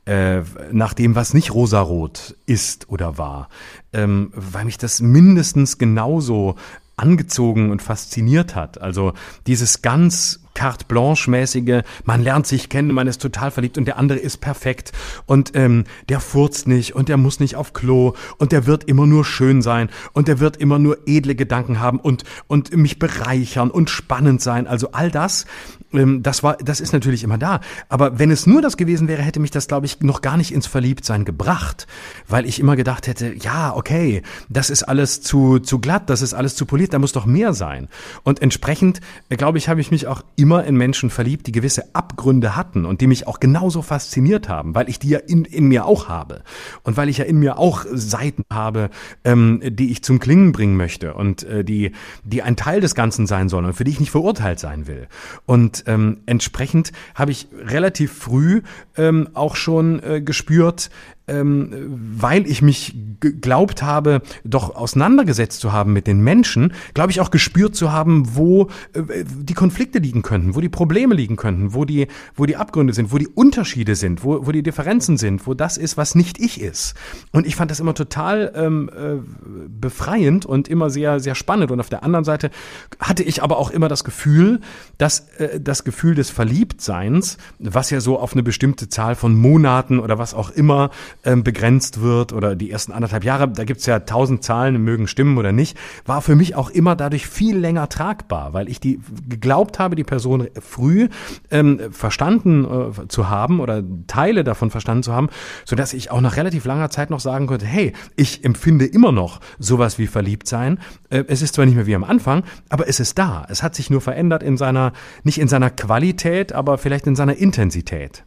[0.04, 0.42] äh,
[0.72, 3.48] nach dem, was nicht rosarot ist oder war,
[3.92, 6.56] ähm, weil mich das mindestens genauso
[6.96, 8.80] angezogen und fasziniert hat.
[8.80, 9.12] Also
[9.46, 13.98] dieses ganz carte blanche mäßige, man lernt sich kennen, man ist total verliebt und der
[13.98, 14.92] andere ist perfekt
[15.26, 19.06] und ähm, der furzt nicht und der muss nicht auf Klo und der wird immer
[19.06, 23.70] nur schön sein und der wird immer nur edle Gedanken haben und und mich bereichern
[23.70, 24.66] und spannend sein.
[24.66, 25.46] Also all das,
[25.92, 27.60] das war, das ist natürlich immer da.
[27.88, 30.52] Aber wenn es nur das gewesen wäre, hätte mich das, glaube ich, noch gar nicht
[30.52, 31.86] ins Verliebtsein gebracht,
[32.28, 36.34] weil ich immer gedacht hätte, ja, okay, das ist alles zu zu glatt, das ist
[36.34, 37.88] alles zu poliert, da muss doch mehr sein.
[38.22, 41.94] Und entsprechend, äh, glaube ich, habe ich mich auch immer in Menschen verliebt, die gewisse
[41.94, 45.66] Abgründe hatten und die mich auch genauso fasziniert haben, weil ich die ja in, in
[45.66, 46.42] mir auch habe
[46.82, 48.90] und weil ich ja in mir auch Seiten habe,
[49.24, 51.92] ähm, die ich zum Klingen bringen möchte und äh, die,
[52.24, 55.08] die ein Teil des Ganzen sein sollen und für die ich nicht verurteilt sein will.
[55.46, 58.62] Und ähm, entsprechend habe ich relativ früh
[58.96, 60.90] ähm, auch schon äh, gespürt,
[61.28, 61.70] ähm,
[62.16, 67.30] weil ich mich geglaubt habe, doch auseinandergesetzt zu haben mit den Menschen, glaube ich auch
[67.30, 71.84] gespürt zu haben, wo äh, die Konflikte liegen könnten, wo die Probleme liegen könnten, wo
[71.84, 75.54] die, wo die Abgründe sind, wo die Unterschiede sind, wo, wo die Differenzen sind, wo
[75.54, 76.94] das ist, was nicht ich ist.
[77.30, 79.20] Und ich fand das immer total ähm, äh,
[79.68, 81.70] befreiend und immer sehr, sehr spannend.
[81.70, 82.50] Und auf der anderen Seite
[82.98, 84.60] hatte ich aber auch immer das Gefühl,
[84.98, 89.98] dass äh, das Gefühl des Verliebtseins, was ja so auf eine bestimmte Zahl von Monaten
[90.00, 90.90] oder was auch immer
[91.24, 95.38] ähm, begrenzt wird oder die ersten anderthalb Jahre, da gibt's ja tausend Zahlen, mögen stimmen
[95.38, 99.78] oder nicht, war für mich auch immer dadurch viel länger tragbar, weil ich die geglaubt
[99.78, 101.08] habe, die Person früh
[101.50, 105.28] ähm, verstanden äh, zu haben oder Teile davon verstanden zu haben,
[105.64, 109.12] so dass ich auch nach relativ langer Zeit noch sagen konnte, hey, ich empfinde immer
[109.12, 110.78] noch sowas wie verliebt sein.
[111.10, 113.46] Äh, es ist zwar nicht mehr wie am Anfang, aber es ist da.
[113.48, 114.92] Es hat sich nur verändert in seiner,
[115.22, 118.24] nicht in seiner Qualität, aber vielleicht in seiner Intensität.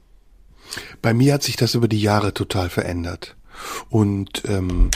[1.02, 3.36] Bei mir hat sich das über die Jahre total verändert.
[3.90, 4.90] Und ähm,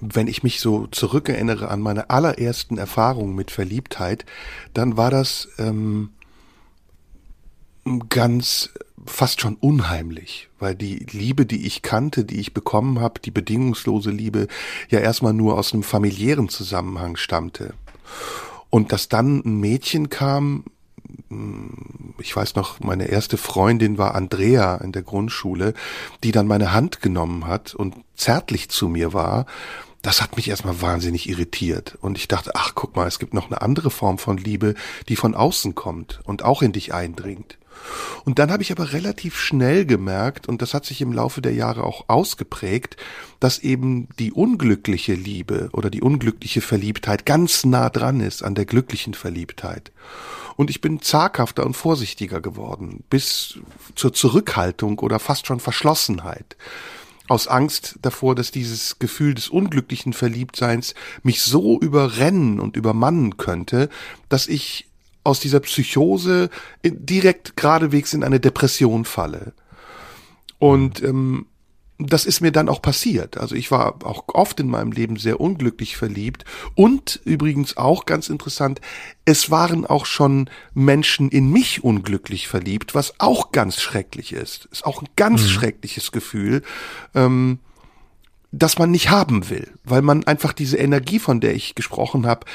[0.00, 4.24] wenn ich mich so zurückerinnere an meine allerersten Erfahrungen mit Verliebtheit,
[4.74, 6.10] dann war das ähm,
[8.08, 8.70] ganz
[9.06, 14.10] fast schon unheimlich, weil die Liebe, die ich kannte, die ich bekommen habe, die bedingungslose
[14.10, 14.48] Liebe,
[14.88, 17.74] ja erstmal nur aus einem familiären Zusammenhang stammte.
[18.70, 20.64] Und dass dann ein Mädchen kam,
[22.18, 25.74] ich weiß noch, meine erste Freundin war Andrea in der Grundschule,
[26.24, 29.46] die dann meine Hand genommen hat und zärtlich zu mir war,
[30.02, 31.98] das hat mich erstmal wahnsinnig irritiert.
[32.00, 34.74] Und ich dachte, ach, guck mal, es gibt noch eine andere Form von Liebe,
[35.08, 37.58] die von außen kommt und auch in dich eindringt.
[38.24, 41.54] Und dann habe ich aber relativ schnell gemerkt, und das hat sich im Laufe der
[41.54, 42.96] Jahre auch ausgeprägt,
[43.40, 48.66] dass eben die unglückliche Liebe oder die unglückliche Verliebtheit ganz nah dran ist an der
[48.66, 49.92] glücklichen Verliebtheit.
[50.58, 53.60] Und ich bin zaghafter und vorsichtiger geworden, bis
[53.94, 56.56] zur Zurückhaltung oder fast schon Verschlossenheit
[57.28, 63.88] aus Angst davor, dass dieses Gefühl des unglücklichen Verliebtseins mich so überrennen und übermannen könnte,
[64.28, 64.88] dass ich
[65.22, 66.50] aus dieser Psychose
[66.84, 69.52] direkt geradewegs in eine Depression falle.
[70.58, 71.46] Und ähm,
[71.98, 73.38] das ist mir dann auch passiert.
[73.38, 76.44] Also ich war auch oft in meinem Leben sehr unglücklich verliebt
[76.76, 78.80] und übrigens auch ganz interessant,
[79.24, 84.66] es waren auch schon Menschen in mich unglücklich verliebt, was auch ganz schrecklich ist.
[84.70, 85.48] Ist auch ein ganz mhm.
[85.48, 86.62] schreckliches Gefühl.
[87.14, 87.58] Ähm,
[88.50, 92.46] das man nicht haben will, weil man einfach diese Energie, von der ich gesprochen habe,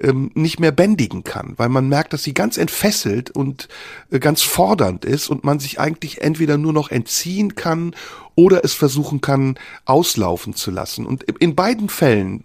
[0.00, 3.68] ähm, nicht mehr bändigen kann, weil man merkt, dass sie ganz entfesselt und
[4.12, 7.96] äh, ganz fordernd ist und man sich eigentlich entweder nur noch entziehen kann
[8.40, 11.04] oder es versuchen kann, auslaufen zu lassen.
[11.04, 12.42] Und in beiden Fällen,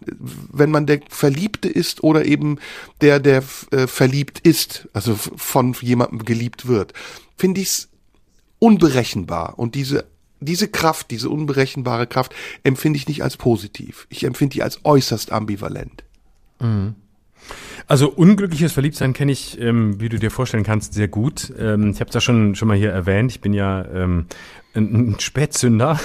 [0.52, 2.60] wenn man der Verliebte ist oder eben
[3.00, 6.92] der, der äh, verliebt ist, also von jemandem geliebt wird,
[7.38, 7.90] finde ich es
[8.60, 9.58] unberechenbar.
[9.58, 10.06] Und diese
[10.42, 14.06] diese Kraft, diese unberechenbare Kraft, empfinde ich nicht als positiv.
[14.10, 16.04] Ich empfinde die als äußerst ambivalent.
[16.60, 16.96] Mhm.
[17.88, 21.54] Also unglückliches Verliebtsein kenne ich, ähm, wie du dir vorstellen kannst, sehr gut.
[21.58, 23.32] Ähm, ich habe es ja schon schon mal hier erwähnt.
[23.32, 24.26] Ich bin ja ähm,
[24.76, 26.00] ein Spätzünder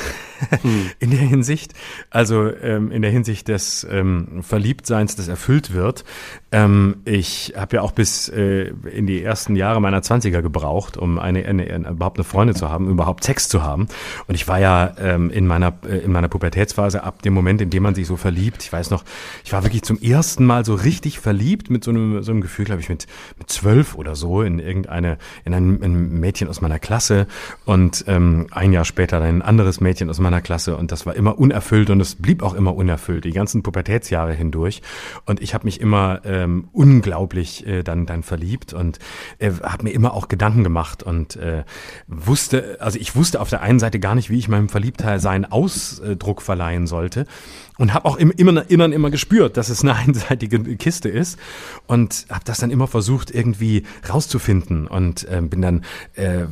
[0.63, 0.91] hm.
[1.01, 1.75] in der Hinsicht,
[2.11, 6.05] also ähm, in der Hinsicht des ähm, Verliebtseins, das erfüllt wird.
[6.53, 11.19] Ähm, ich habe ja auch bis äh, in die ersten Jahre meiner Zwanziger gebraucht, um
[11.19, 13.89] eine, eine, eine, überhaupt eine Freundin zu haben, überhaupt Sex zu haben.
[14.29, 17.83] Und ich war ja in meiner äh, in meiner Pubertätsphase ab dem Moment, in dem
[17.83, 18.63] man sich so verliebt.
[18.63, 19.05] Ich weiß noch,
[19.45, 22.65] ich war wirklich zum ersten Mal so richtig verliebt mit so einem so einem Gefühl,
[22.65, 23.07] glaube ich, mit
[23.39, 27.27] mit zwölf oder so in irgendeine in ein, ein Mädchen aus meiner Klasse
[27.65, 31.15] und ähm, ein Jahr später dann ein anderes Mädchen aus meiner Klasse und das war
[31.15, 34.83] immer unerfüllt und es blieb auch immer unerfüllt, die ganzen Pubertätsjahre hindurch.
[35.27, 38.99] Und ich habe mich immer ähm, unglaublich äh, dann, dann verliebt und
[39.39, 41.65] äh, habe mir immer auch Gedanken gemacht und äh,
[42.07, 46.43] wusste, also ich wusste auf der einen Seite gar nicht, wie ich meinem Verliebtsein Ausdruck
[46.43, 47.27] verleihen sollte
[47.81, 51.39] und habe auch im Innern immer gespürt, dass es eine einseitige Kiste ist
[51.87, 56.45] und habe das dann immer versucht irgendwie rauszufinden und äh, bin dann äh,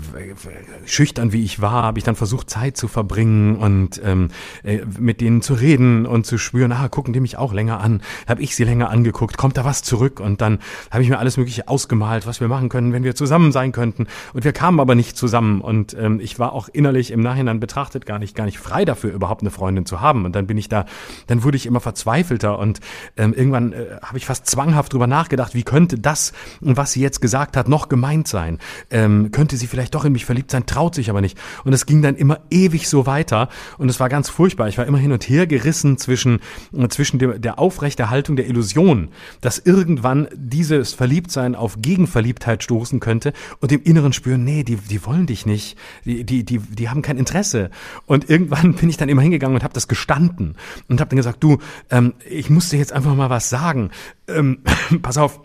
[0.87, 4.31] schüchtern wie ich war, habe ich dann versucht Zeit zu verbringen und ähm,
[4.63, 8.01] äh, mit denen zu reden und zu spüren, ah, gucken die mich auch länger an,
[8.27, 10.21] habe ich sie länger angeguckt, kommt da was zurück?
[10.21, 10.61] Und dann
[10.91, 14.07] habe ich mir alles mögliche ausgemalt, was wir machen können, wenn wir zusammen sein könnten.
[14.33, 15.61] Und wir kamen aber nicht zusammen.
[15.61, 19.13] Und ähm, ich war auch innerlich im Nachhinein betrachtet gar nicht gar nicht frei dafür
[19.13, 20.25] überhaupt eine Freundin zu haben.
[20.25, 20.87] Und dann bin ich da
[21.27, 22.81] dann wurde ich immer verzweifelter und
[23.17, 27.21] ähm, irgendwann äh, habe ich fast zwanghaft drüber nachgedacht, wie könnte das, was sie jetzt
[27.21, 28.59] gesagt hat, noch gemeint sein?
[28.91, 31.39] Ähm, könnte sie vielleicht doch in mich verliebt sein, traut sich aber nicht.
[31.65, 33.49] Und es ging dann immer ewig so weiter
[33.79, 34.69] und es war ganz furchtbar.
[34.69, 36.41] Ich war immer hin und her gerissen zwischen,
[36.89, 39.09] zwischen der, der Aufrechterhaltung der Illusion,
[39.41, 45.05] dass irgendwann dieses Verliebtsein auf Gegenverliebtheit stoßen könnte und dem inneren spüren, nee, die, die
[45.05, 47.71] wollen dich nicht, die, die, die, die haben kein Interesse.
[48.07, 50.57] Und irgendwann bin ich dann immer hingegangen und habe das gestanden
[50.89, 51.59] und habe dann gesagt, du,
[51.91, 53.91] ähm, ich muss dir jetzt einfach mal was sagen.
[54.27, 54.63] Ähm,
[55.03, 55.41] pass auf,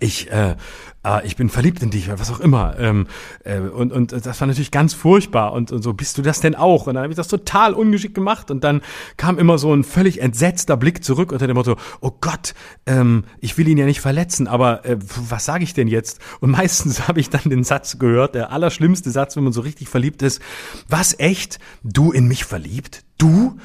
[0.00, 0.56] ich, äh,
[1.04, 2.78] äh, ich bin verliebt in dich, was auch immer.
[2.78, 3.06] Ähm,
[3.44, 5.52] äh, und, und das war natürlich ganz furchtbar.
[5.52, 6.86] Und, und so, bist du das denn auch?
[6.86, 8.50] Und dann habe ich das total ungeschickt gemacht.
[8.50, 8.82] Und dann
[9.16, 12.54] kam immer so ein völlig entsetzter Blick zurück unter dem Motto, oh Gott,
[12.86, 16.20] ähm, ich will ihn ja nicht verletzen, aber äh, was sage ich denn jetzt?
[16.40, 19.88] Und meistens habe ich dann den Satz gehört, der allerschlimmste Satz, wenn man so richtig
[19.88, 20.42] verliebt ist.
[20.88, 21.58] Was echt?
[21.84, 23.04] Du in mich verliebt?
[23.18, 23.56] Du?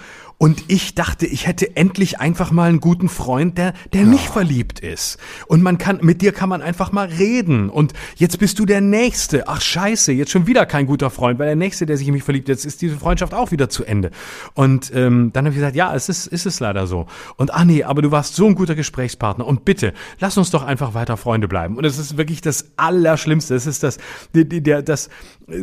[0.42, 4.80] Und ich dachte, ich hätte endlich einfach mal einen guten Freund, der, der nicht verliebt
[4.80, 5.20] ist.
[5.46, 7.70] Und man kann, mit dir kann man einfach mal reden.
[7.70, 9.48] Und jetzt bist du der Nächste.
[9.48, 12.24] Ach scheiße, jetzt schon wieder kein guter Freund, weil der Nächste, der sich in mich
[12.24, 14.10] verliebt, jetzt ist diese Freundschaft auch wieder zu Ende.
[14.56, 17.06] Und ähm, dann habe ich gesagt, ja, es ist, ist es leider so.
[17.38, 19.46] Und ah nee, aber du warst so ein guter Gesprächspartner.
[19.46, 21.78] Und bitte, lass uns doch einfach weiter Freunde bleiben.
[21.78, 23.54] Und es ist wirklich das Allerschlimmste.
[23.54, 24.00] Es ist das,
[24.34, 25.12] der, der, das,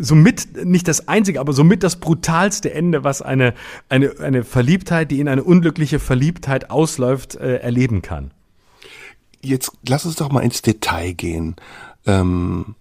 [0.01, 3.55] somit nicht das einzige, aber somit das brutalste Ende, was eine,
[3.89, 8.33] eine, eine Verliebtheit, die in eine unglückliche Verliebtheit ausläuft, äh, erleben kann.
[9.43, 11.57] Jetzt lass uns doch mal ins Detail gehen.
[12.07, 12.75] Ähm,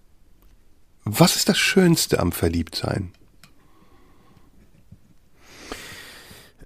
[1.06, 3.12] Was ist das Schönste am Verliebtsein?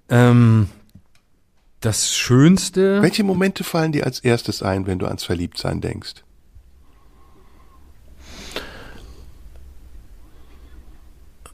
[0.08, 0.68] Ähm,
[1.80, 3.02] das Schönste.
[3.02, 6.24] Welche Momente fallen dir als erstes ein, wenn du ans Verliebtsein denkst?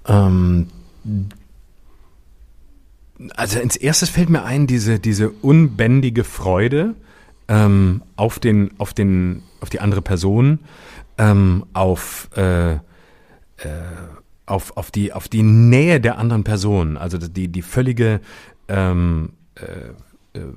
[0.08, 0.66] Ähm,
[3.34, 6.94] also ins erstes fällt mir ein, diese, diese unbändige Freude
[7.48, 10.60] ähm, auf den, auf den, auf die andere Person,
[11.16, 12.78] ähm, auf, äh, äh,
[14.46, 18.20] auf, auf die, auf die Nähe der anderen Person, also die, die völlige
[18.68, 20.52] ähm, äh, äh,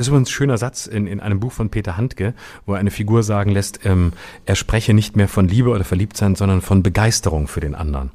[0.00, 2.34] Ist übrigens ein schöner Satz in, in einem Buch von Peter Handke,
[2.66, 4.12] wo er eine Figur sagen lässt, ähm,
[4.46, 8.10] er spreche nicht mehr von Liebe oder Verliebtsein, sondern von Begeisterung für den anderen.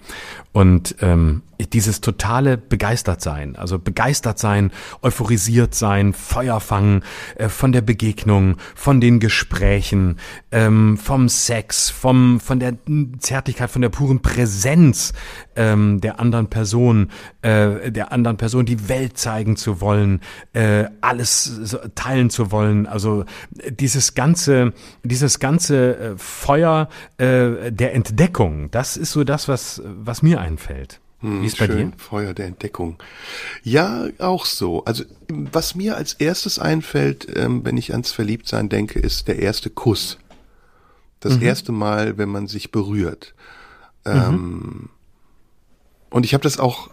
[0.52, 1.44] Und ähm,
[1.74, 4.72] dieses totale begeistert sein, also begeistert sein,
[5.02, 7.04] euphorisiert sein, Feuer fangen
[7.36, 10.18] äh, von der Begegnung, von den Gesprächen,
[10.52, 12.78] ähm, vom Sex, vom von der
[13.20, 15.14] Zärtlichkeit, von der puren Präsenz
[15.56, 17.10] ähm, der anderen Person,
[17.42, 20.22] äh, der anderen Person die Welt zeigen zu wollen,
[20.54, 21.44] äh, alles
[21.96, 23.26] teilen zu wollen, also
[23.70, 24.74] dieses ganze,
[25.04, 31.00] dieses ganze äh, Feuer äh, der Entdeckung, das ist so das, was was mir einfällt.
[31.22, 31.92] Hm, Wie ist bei dir?
[31.98, 32.98] Feuer der Entdeckung.
[33.64, 34.84] Ja, auch so.
[34.86, 39.70] Also was mir als erstes einfällt, ähm, wenn ich ans Verliebtsein denke, ist der erste
[39.70, 40.18] Kuss.
[41.22, 43.34] Das erste Mal, wenn man sich berührt.
[44.06, 44.90] Ähm,
[46.12, 46.92] und ich habe das auch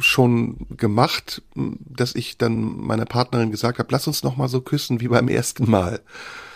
[0.00, 5.00] schon gemacht, dass ich dann meiner Partnerin gesagt habe, lass uns noch mal so küssen
[5.00, 6.00] wie beim ersten Mal.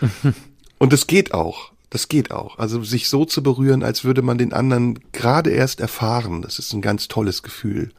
[0.79, 1.73] und es geht auch.
[1.91, 2.59] Das geht auch.
[2.59, 6.73] Also sich so zu berühren, als würde man den anderen gerade erst erfahren, das ist
[6.73, 7.93] ein ganz tolles Gefühl.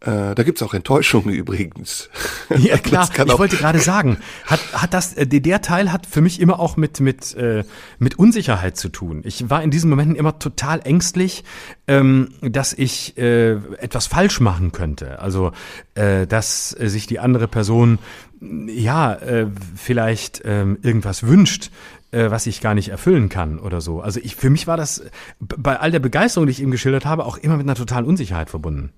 [0.00, 2.08] Äh, da gibt's auch Enttäuschungen übrigens.
[2.56, 6.40] Ja klar, ich wollte gerade sagen, hat, hat das, äh, der Teil hat für mich
[6.40, 7.64] immer auch mit, mit, äh,
[7.98, 9.22] mit Unsicherheit zu tun.
[9.24, 11.42] Ich war in diesen Momenten immer total ängstlich,
[11.88, 15.18] ähm, dass ich äh, etwas falsch machen könnte.
[15.20, 15.52] Also,
[15.94, 17.98] äh, dass äh, sich die andere Person,
[18.40, 21.72] ja, äh, vielleicht ähm, irgendwas wünscht,
[22.12, 24.00] äh, was ich gar nicht erfüllen kann oder so.
[24.00, 25.10] Also ich, für mich war das äh,
[25.40, 28.48] bei all der Begeisterung, die ich eben geschildert habe, auch immer mit einer totalen Unsicherheit
[28.48, 28.92] verbunden.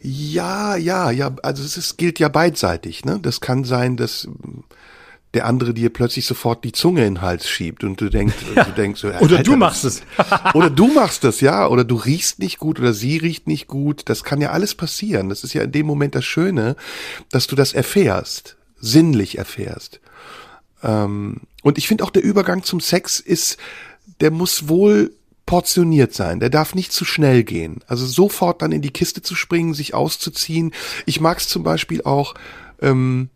[0.00, 3.18] Ja, ja, ja, also es ist, gilt ja beidseitig, ne?
[3.20, 4.28] Das kann sein, dass
[5.34, 8.72] der andere dir plötzlich sofort die Zunge in den Hals schiebt und du denkst, du
[8.76, 10.02] denkst so, Oder Alter, du machst es.
[10.54, 14.02] oder du machst es, ja, oder du riechst nicht gut oder sie riecht nicht gut.
[14.06, 15.28] Das kann ja alles passieren.
[15.28, 16.76] Das ist ja in dem Moment das Schöne,
[17.30, 20.00] dass du das erfährst, sinnlich erfährst.
[20.82, 23.58] Ähm, und ich finde auch der Übergang zum Sex ist,
[24.20, 25.12] der muss wohl
[25.48, 26.40] portioniert sein.
[26.40, 27.80] Der darf nicht zu schnell gehen.
[27.86, 30.72] Also sofort dann in die Kiste zu springen, sich auszuziehen.
[31.06, 32.34] Ich mag es zum Beispiel auch,
[32.82, 33.30] ähm,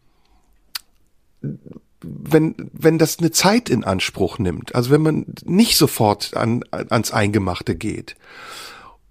[2.02, 7.12] wenn, wenn das eine Zeit in Anspruch nimmt, also wenn man nicht sofort an, ans
[7.12, 8.14] Eingemachte geht.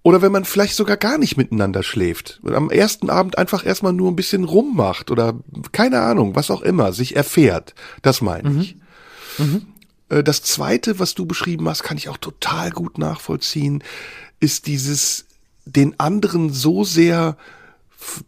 [0.04, 3.92] Oder wenn man vielleicht sogar gar nicht miteinander schläft und am ersten Abend einfach erstmal
[3.92, 5.40] nur ein bisschen rummacht oder
[5.72, 7.74] keine Ahnung, was auch immer, sich erfährt.
[8.02, 8.76] Das meine ich.
[9.40, 9.71] Äh,
[10.20, 13.82] Das zweite, was du beschrieben hast, kann ich auch total gut nachvollziehen,
[14.40, 15.24] ist dieses
[15.64, 17.36] den anderen so sehr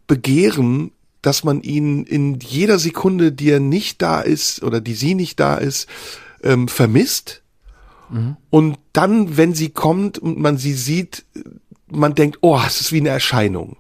[0.07, 5.15] begehren, dass man ihn in jeder Sekunde, die er nicht da ist oder die sie
[5.15, 5.89] nicht da ist,
[6.43, 7.43] ähm, vermisst.
[8.51, 11.25] Und dann, wenn sie kommt und man sie sieht,
[11.89, 13.77] man denkt, oh, es ist wie eine Erscheinung.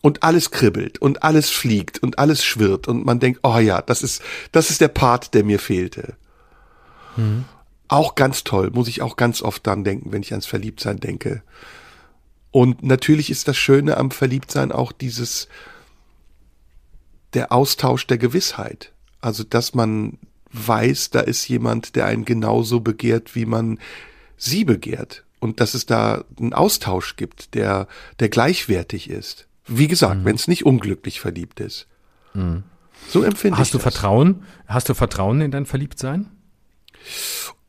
[0.00, 4.02] Und alles kribbelt und alles fliegt und alles schwirrt und man denkt, oh ja, das
[4.02, 6.16] ist, das ist der Part, der mir fehlte.
[7.88, 11.42] Auch ganz toll, muss ich auch ganz oft dran denken, wenn ich ans Verliebtsein denke.
[12.50, 15.48] Und natürlich ist das Schöne am Verliebtsein auch dieses,
[17.34, 18.92] der Austausch der Gewissheit.
[19.20, 20.18] Also, dass man
[20.52, 23.78] weiß, da ist jemand, der einen genauso begehrt, wie man
[24.36, 25.24] sie begehrt.
[25.40, 27.86] Und dass es da einen Austausch gibt, der,
[28.18, 29.46] der gleichwertig ist.
[29.66, 31.86] Wie gesagt, wenn es nicht unglücklich verliebt ist.
[33.08, 33.82] So empfinde Hast ich du das.
[33.82, 34.42] Vertrauen?
[34.66, 36.26] Hast du Vertrauen in dein Verliebtsein?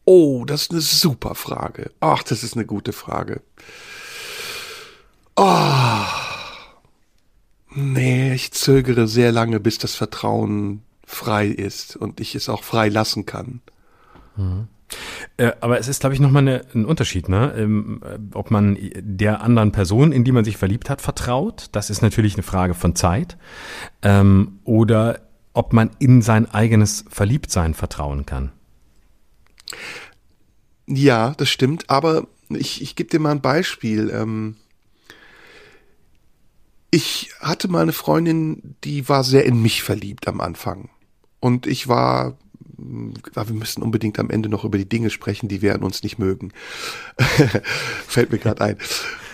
[0.06, 1.91] Oh, das ist eine super Frage.
[1.99, 3.41] Ach, das ist eine gute Frage.
[5.35, 6.03] Oh.
[7.76, 12.89] Nee, ich zögere sehr lange, bis das Vertrauen frei ist und ich es auch frei
[12.89, 13.61] lassen kann.
[15.38, 17.53] Äh, aber es ist, glaube ich, nochmal eine, ein Unterschied, ne?
[17.56, 21.68] Ähm, äh, ob man der anderen Person, in die man sich verliebt hat, vertraut.
[21.72, 23.38] Das ist natürlich eine Frage von Zeit.
[24.01, 25.22] Ähm, oder
[25.53, 28.51] ob man in sein eigenes Verliebtsein vertrauen kann.
[30.88, 34.10] Ja, das stimmt, aber ich, ich gebe dir mal ein Beispiel.
[34.10, 34.56] Ähm,
[36.91, 40.90] ich hatte mal eine Freundin, die war sehr in mich verliebt am Anfang.
[41.40, 42.38] Und ich war
[42.80, 46.19] wir müssen unbedingt am Ende noch über die Dinge sprechen, die wir an uns nicht
[46.19, 46.51] mögen.
[48.07, 48.77] Fällt mir gerade ein.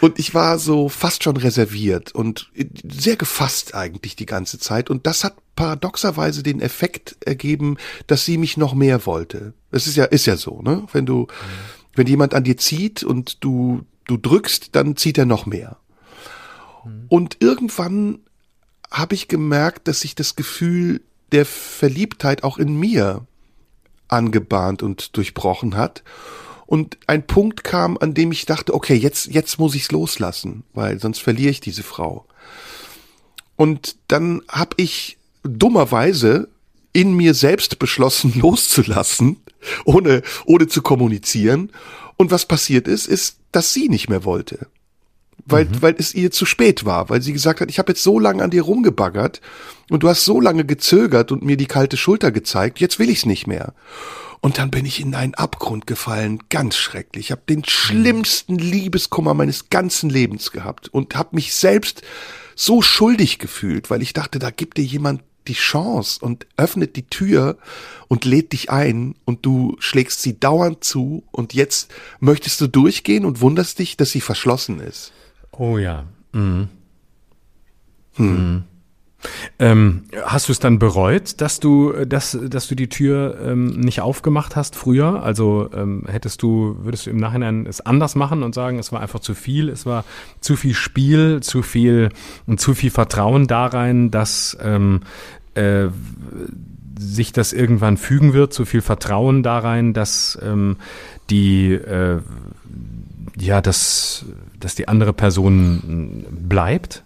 [0.01, 2.51] Und ich war so fast schon reserviert und
[2.83, 4.89] sehr gefasst eigentlich die ganze Zeit.
[4.89, 7.77] Und das hat paradoxerweise den Effekt ergeben,
[8.07, 9.53] dass sie mich noch mehr wollte.
[9.71, 10.85] Es ist ja, ist ja so, ne?
[10.91, 11.27] Wenn du,
[11.93, 15.77] wenn jemand an dir zieht und du, du drückst, dann zieht er noch mehr.
[17.07, 18.19] Und irgendwann
[18.91, 21.01] habe ich gemerkt, dass sich das Gefühl
[21.31, 23.25] der Verliebtheit auch in mir
[24.07, 26.03] angebahnt und durchbrochen hat.
[26.65, 30.99] Und ein Punkt kam, an dem ich dachte, okay, jetzt, jetzt muss ich's loslassen, weil
[30.99, 32.25] sonst verliere ich diese Frau.
[33.55, 36.49] Und dann habe ich dummerweise
[36.91, 39.37] in mir selbst beschlossen loszulassen,
[39.85, 41.71] ohne, ohne zu kommunizieren.
[42.17, 44.67] Und was passiert ist, ist, dass sie nicht mehr wollte.
[45.47, 45.81] Weil, mhm.
[45.81, 48.43] weil es ihr zu spät war, weil sie gesagt hat, ich habe jetzt so lange
[48.43, 49.41] an dir rumgebaggert
[49.91, 53.27] und du hast so lange gezögert und mir die kalte Schulter gezeigt, jetzt will ich's
[53.27, 53.73] nicht mehr.
[54.41, 57.27] Und dann bin ich in einen Abgrund gefallen, ganz schrecklich.
[57.27, 62.01] Ich habe den schlimmsten Liebeskummer meines ganzen Lebens gehabt und habe mich selbst
[62.55, 67.07] so schuldig gefühlt, weil ich dachte, da gibt dir jemand die Chance und öffnet die
[67.07, 67.57] Tür
[68.07, 73.25] und lädt dich ein und du schlägst sie dauernd zu und jetzt möchtest du durchgehen
[73.25, 75.11] und wunderst dich, dass sie verschlossen ist.
[75.57, 76.05] Oh ja.
[76.33, 76.67] Mhm.
[78.15, 78.63] Hm.
[79.57, 84.01] Ähm, hast du es dann bereut, dass du, dass, dass du die Tür ähm, nicht
[84.01, 85.23] aufgemacht hast früher?
[85.23, 89.01] Also ähm, hättest du, würdest du im Nachhinein es anders machen und sagen, es war
[89.01, 90.05] einfach zu viel, es war
[90.41, 92.09] zu viel Spiel, zu viel
[92.45, 95.01] und zu viel Vertrauen da rein, dass ähm,
[95.55, 95.87] äh,
[96.97, 100.77] sich das irgendwann fügen wird, zu viel Vertrauen da rein, dass ähm,
[101.29, 102.19] die äh,
[103.37, 104.25] ja, dass,
[104.59, 107.03] dass die andere Person bleibt?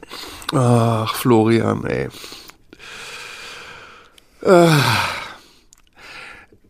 [0.53, 2.09] Ach, Florian, ey.
[4.41, 4.77] Äh,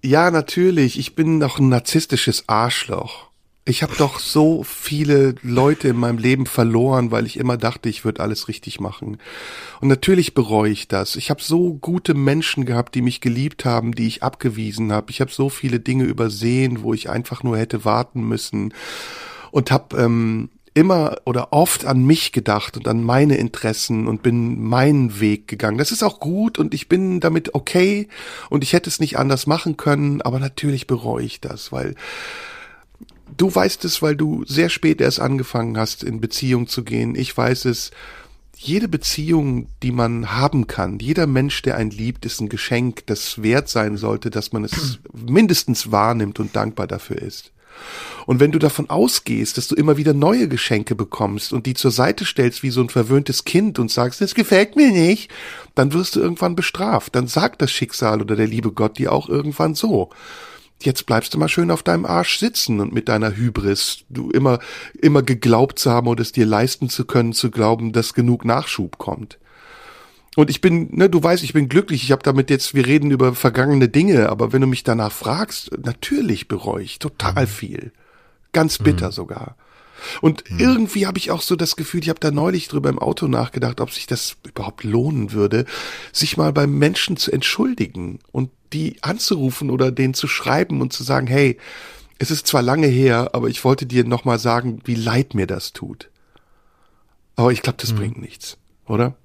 [0.01, 0.97] ja, natürlich.
[0.97, 3.29] Ich bin noch ein narzisstisches Arschloch.
[3.65, 8.03] Ich habe doch so viele Leute in meinem Leben verloren, weil ich immer dachte, ich
[8.03, 9.19] würde alles richtig machen.
[9.79, 11.15] Und natürlich bereue ich das.
[11.15, 15.11] Ich habe so gute Menschen gehabt, die mich geliebt haben, die ich abgewiesen habe.
[15.11, 18.73] Ich habe so viele Dinge übersehen, wo ich einfach nur hätte warten müssen
[19.51, 24.61] und habe ähm, immer oder oft an mich gedacht und an meine Interessen und bin
[24.61, 25.77] meinen Weg gegangen.
[25.77, 28.07] Das ist auch gut und ich bin damit okay
[28.49, 31.95] und ich hätte es nicht anders machen können, aber natürlich bereue ich das, weil
[33.35, 37.15] du weißt es, weil du sehr spät erst angefangen hast, in Beziehung zu gehen.
[37.15, 37.91] Ich weiß es.
[38.61, 43.41] Jede Beziehung, die man haben kann, jeder Mensch, der einen liebt, ist ein Geschenk, das
[43.41, 47.53] wert sein sollte, dass man es mindestens wahrnimmt und dankbar dafür ist.
[48.25, 51.91] Und wenn du davon ausgehst, dass du immer wieder neue Geschenke bekommst und die zur
[51.91, 55.31] Seite stellst wie so ein verwöhntes Kind und sagst, das gefällt mir nicht,
[55.75, 57.15] dann wirst du irgendwann bestraft.
[57.15, 60.09] Dann sagt das Schicksal oder der liebe Gott dir auch irgendwann so.
[60.81, 64.59] Jetzt bleibst du mal schön auf deinem Arsch sitzen und mit deiner Hybris, du immer,
[65.01, 68.97] immer geglaubt zu haben oder es dir leisten zu können, zu glauben, dass genug Nachschub
[68.97, 69.39] kommt.
[70.39, 72.01] Und ich bin, ne, du weißt, ich bin glücklich.
[72.01, 75.77] Ich habe damit jetzt, wir reden über vergangene Dinge, aber wenn du mich danach fragst,
[75.83, 77.49] natürlich bereue ich total mhm.
[77.49, 77.91] viel.
[78.53, 79.11] Ganz bitter mhm.
[79.11, 79.57] sogar.
[80.21, 80.59] Und mhm.
[80.61, 83.81] irgendwie habe ich auch so das Gefühl, ich habe da neulich drüber im Auto nachgedacht,
[83.81, 85.65] ob sich das überhaupt lohnen würde,
[86.13, 91.03] sich mal beim Menschen zu entschuldigen und die anzurufen oder denen zu schreiben und zu
[91.03, 91.57] sagen, hey,
[92.17, 95.73] es ist zwar lange her, aber ich wollte dir nochmal sagen, wie leid mir das
[95.73, 96.09] tut.
[97.35, 97.97] Aber ich glaube, das mhm.
[97.97, 98.55] bringt nichts,
[98.85, 99.17] oder?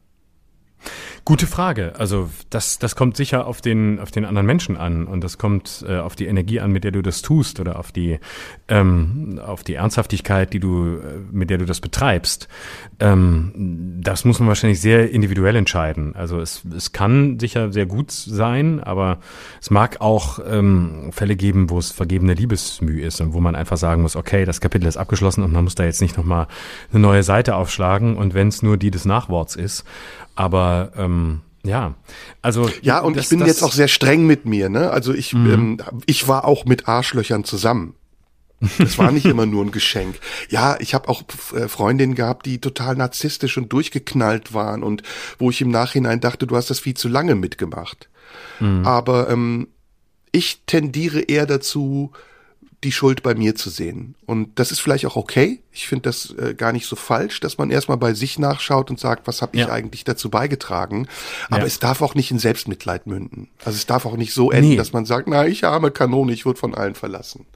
[1.24, 1.94] Gute Frage.
[1.98, 5.82] Also das, das kommt sicher auf den, auf den anderen Menschen an und das kommt
[5.88, 8.18] äh, auf die Energie an, mit der du das tust oder auf die,
[8.68, 11.00] ähm, auf die Ernsthaftigkeit, die du, äh,
[11.32, 12.48] mit der du das betreibst.
[13.00, 16.14] Ähm, das muss man wahrscheinlich sehr individuell entscheiden.
[16.14, 19.18] Also es, es kann sicher sehr gut sein, aber
[19.62, 23.78] es mag auch ähm, Fälle geben, wo es vergebene Liebesmüh ist und wo man einfach
[23.78, 26.48] sagen muss, okay, das Kapitel ist abgeschlossen und man muss da jetzt nicht nochmal
[26.92, 29.84] eine neue Seite aufschlagen und wenn es nur die des Nachworts ist.
[30.34, 31.94] Aber ähm, ja,
[32.42, 34.68] also ja, und das, ich bin das, jetzt auch sehr streng mit mir.
[34.68, 34.90] Ne?
[34.90, 35.50] Also ich, mhm.
[35.50, 37.94] ähm, ich war auch mit Arschlöchern zusammen.
[38.78, 40.16] Das war nicht immer nur ein Geschenk.
[40.50, 41.22] Ja, ich habe auch
[41.54, 45.02] äh, Freundinnen gehabt, die total narzisstisch und durchgeknallt waren und
[45.38, 48.08] wo ich im Nachhinein dachte, du hast das viel zu lange mitgemacht.
[48.60, 48.86] Mhm.
[48.86, 49.68] Aber ähm,
[50.32, 52.12] ich tendiere eher dazu,
[52.84, 54.14] die Schuld bei mir zu sehen.
[54.26, 55.60] Und das ist vielleicht auch okay.
[55.72, 59.00] Ich finde das äh, gar nicht so falsch, dass man erstmal bei sich nachschaut und
[59.00, 59.70] sagt, was habe ich ja.
[59.70, 61.08] eigentlich dazu beigetragen.
[61.48, 61.66] Aber ja.
[61.66, 63.48] es darf auch nicht in Selbstmitleid münden.
[63.64, 64.76] Also es darf auch nicht so enden, nee.
[64.76, 67.46] dass man sagt, na, ich arme Kanone, ich wurde von allen verlassen.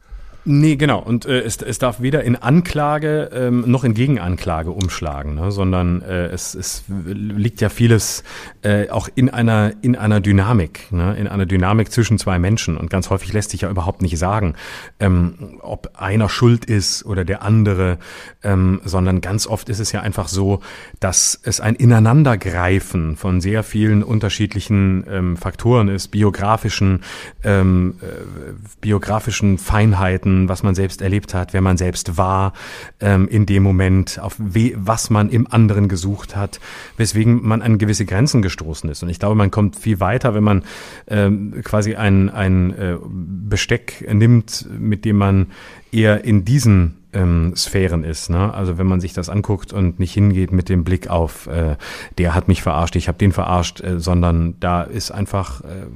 [0.45, 1.01] Nee, genau.
[1.01, 5.51] Und äh, es, es darf weder in Anklage ähm, noch in Gegenanklage umschlagen, ne?
[5.53, 8.25] sondern äh, es, es liegt ja vieles
[8.63, 11.17] äh, auch in einer, in einer Dynamik, ne?
[11.17, 12.79] in einer Dynamik zwischen zwei Menschen.
[12.79, 14.55] Und ganz häufig lässt sich ja überhaupt nicht sagen,
[15.01, 17.99] ähm, ob einer schuld ist oder der andere,
[18.43, 20.61] ähm, sondern ganz oft ist es ja einfach so,
[20.99, 27.01] dass es ein Ineinandergreifen von sehr vielen unterschiedlichen ähm, Faktoren ist, biografischen,
[27.45, 32.53] ähm, äh, biografischen Feinheiten, was man selbst erlebt hat, wer man selbst war
[33.01, 36.61] ähm, in dem Moment, auf we was man im anderen gesucht hat,
[36.99, 39.03] weswegen man an gewisse Grenzen gestoßen ist.
[39.03, 40.65] Und ich glaube, man kommt viel weiter, wenn man
[41.07, 45.47] ähm, quasi ein, ein äh, Besteck nimmt, mit dem man
[45.91, 48.29] eher in diesen ähm, Sphären ist.
[48.29, 48.53] Ne?
[48.53, 51.77] Also wenn man sich das anguckt und nicht hingeht mit dem Blick auf, äh,
[52.19, 55.87] der hat mich verarscht, ich habe den verarscht, äh, sondern da ist einfach, äh,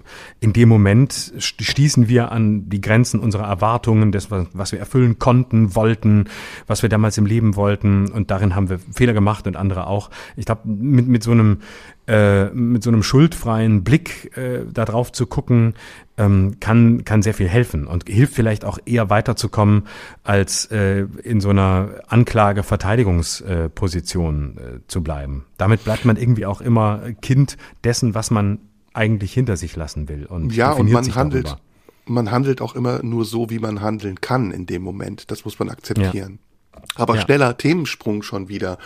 [0.41, 5.75] in dem Moment stießen wir an die Grenzen unserer Erwartungen, des, was wir erfüllen konnten,
[5.75, 6.25] wollten,
[6.67, 10.11] was wir damals im Leben wollten und darin haben wir Fehler gemacht und andere auch.
[10.37, 11.59] Ich glaube, mit, mit so einem
[12.07, 15.75] äh, mit so einem schuldfreien Blick äh, darauf zu gucken,
[16.19, 19.85] ähm, kann, kann sehr viel helfen und hilft vielleicht auch eher weiterzukommen,
[20.25, 25.45] als äh, in so einer Anklage-Verteidigungsposition äh, zu bleiben.
[25.59, 28.59] Damit bleibt man irgendwie auch immer Kind dessen, was man
[28.95, 30.27] eigentlich hinter sich lassen will.
[30.27, 31.61] Und ja, und man handelt, darüber.
[32.07, 35.31] man handelt auch immer nur so, wie man handeln kann in dem Moment.
[35.31, 36.39] Das muss man akzeptieren.
[36.75, 36.83] Ja.
[36.97, 37.23] Aber ja.
[37.23, 38.79] schneller Themensprung schon wieder.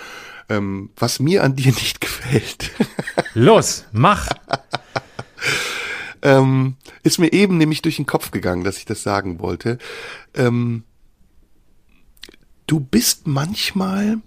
[0.49, 2.73] Ähm, was mir an dir nicht gefällt.
[3.35, 4.29] Los, mach!
[6.23, 9.79] ähm, ist mir eben nämlich durch den Kopf gegangen, dass ich das sagen wollte.
[10.35, 10.85] Ähm,
[12.67, 14.19] du bist manchmal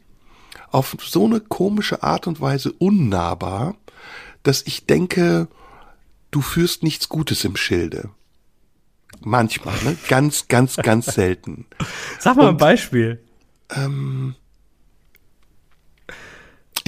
[0.72, 3.76] auf so eine komische Art und Weise unnahbar,
[4.44, 5.48] dass ich denke,
[6.32, 8.10] du führst nichts Gutes im Schilde.
[9.22, 9.98] Manchmal, ne?
[10.08, 11.66] Ganz, ganz, ganz selten.
[12.20, 13.22] Sag mal und, ein Beispiel.
[13.76, 14.36] Ähm,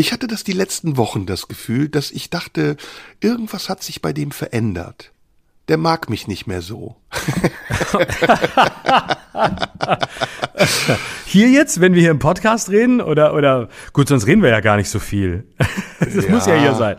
[0.01, 2.75] ich hatte das die letzten Wochen das Gefühl, dass ich dachte,
[3.19, 5.11] irgendwas hat sich bei dem verändert.
[5.67, 6.95] Der mag mich nicht mehr so.
[11.25, 14.59] hier jetzt, wenn wir hier im Podcast reden, oder, oder, gut, sonst reden wir ja
[14.59, 15.45] gar nicht so viel.
[15.99, 16.31] Das ja.
[16.31, 16.97] muss ja hier sein.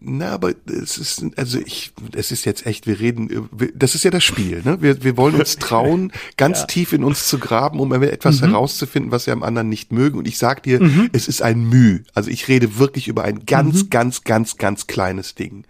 [0.00, 4.10] Na, aber es ist, also ich, es ist jetzt echt, wir reden, das ist ja
[4.10, 4.80] das Spiel, ne?
[4.80, 6.66] Wir, wir wollen uns trauen, ganz ja.
[6.66, 8.50] tief in uns zu graben, um etwas mhm.
[8.50, 10.18] herauszufinden, was wir am anderen nicht mögen.
[10.18, 11.10] Und ich sag dir, mhm.
[11.12, 12.00] es ist ein Müh.
[12.14, 13.90] Also ich rede wirklich über ein ganz, mhm.
[13.90, 15.64] ganz, ganz, ganz kleines Ding.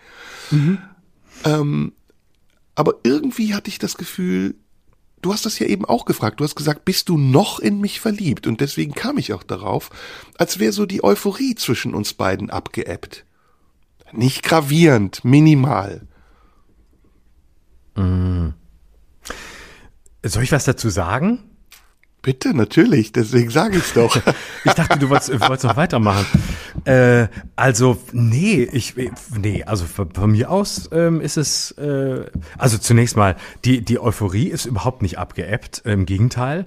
[0.51, 0.79] Mhm.
[1.45, 1.93] Ähm,
[2.75, 4.55] aber irgendwie hatte ich das Gefühl,
[5.25, 6.41] du hast das ja eben auch gefragt.
[6.41, 8.47] Du hast gesagt, bist du noch in mich verliebt?
[8.47, 9.91] Und deswegen kam ich auch darauf,
[10.37, 13.25] als wäre so die Euphorie zwischen uns beiden abgeebbt.
[14.17, 16.03] Nicht gravierend, minimal.
[17.97, 18.51] Mm.
[20.23, 21.41] Soll ich was dazu sagen?
[22.25, 24.17] Bitte, natürlich, deswegen sage ich's doch.
[24.65, 26.25] ich dachte, du wolltest, wolltest noch weitermachen.
[26.87, 28.95] Äh, also, nee, ich,
[29.37, 32.25] nee, also von, von mir aus ähm, ist es, äh,
[32.57, 33.37] also zunächst mal,
[33.67, 36.65] die, die Euphorie ist überhaupt nicht abgeebbt, im Gegenteil.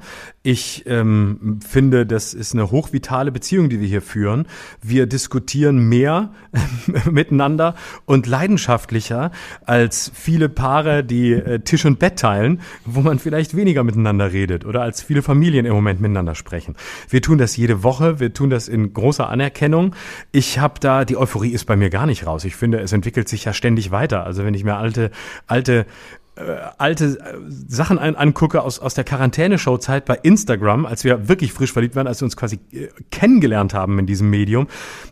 [0.49, 4.47] Ich ähm, finde, das ist eine hochvitale Beziehung, die wir hier führen.
[4.81, 6.31] Wir diskutieren mehr
[7.11, 7.75] miteinander
[8.05, 9.31] und leidenschaftlicher
[9.65, 14.65] als viele Paare, die äh, Tisch und Bett teilen, wo man vielleicht weniger miteinander redet
[14.65, 16.77] oder als viele Familien im Moment miteinander sprechen.
[17.09, 19.95] Wir tun das jede Woche, wir tun das in großer Anerkennung.
[20.31, 22.45] Ich habe da, die Euphorie ist bei mir gar nicht raus.
[22.45, 24.23] Ich finde, es entwickelt sich ja ständig weiter.
[24.23, 25.11] Also wenn ich mir alte,
[25.45, 25.85] alte
[26.77, 27.35] alte äh,
[27.67, 32.07] Sachen an, angucke aus, aus der Quarantäne-Show-Zeit bei Instagram, als wir wirklich frisch verliebt waren,
[32.07, 34.67] als wir uns quasi äh, kennengelernt haben in diesem Medium,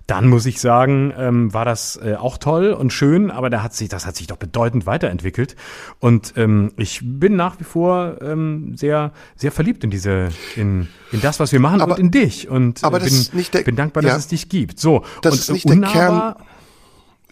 [0.08, 3.74] dann muss ich sagen, ähm, war das äh, auch toll und schön, aber da hat
[3.74, 5.56] sich, das hat sich doch bedeutend weiterentwickelt.
[6.00, 11.22] Und ähm, ich bin nach wie vor ähm, sehr, sehr verliebt in diese, in, in
[11.22, 12.50] das, was wir machen aber, und in dich.
[12.50, 14.80] Und aber bin, das ist nicht der, bin dankbar, dass es dich gibt.
[14.80, 16.36] So, das und, ist nicht der Kern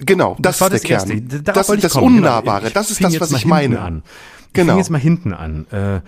[0.05, 1.43] Genau, das, das ist der das Kern.
[1.43, 2.61] Das, ist das Unnahbare.
[2.61, 2.73] Genau.
[2.73, 3.81] Das ist das, was ich meine.
[3.81, 4.03] An.
[4.47, 4.77] Ich genau.
[4.77, 5.65] jetzt mal hinten an.
[5.71, 6.01] Äh,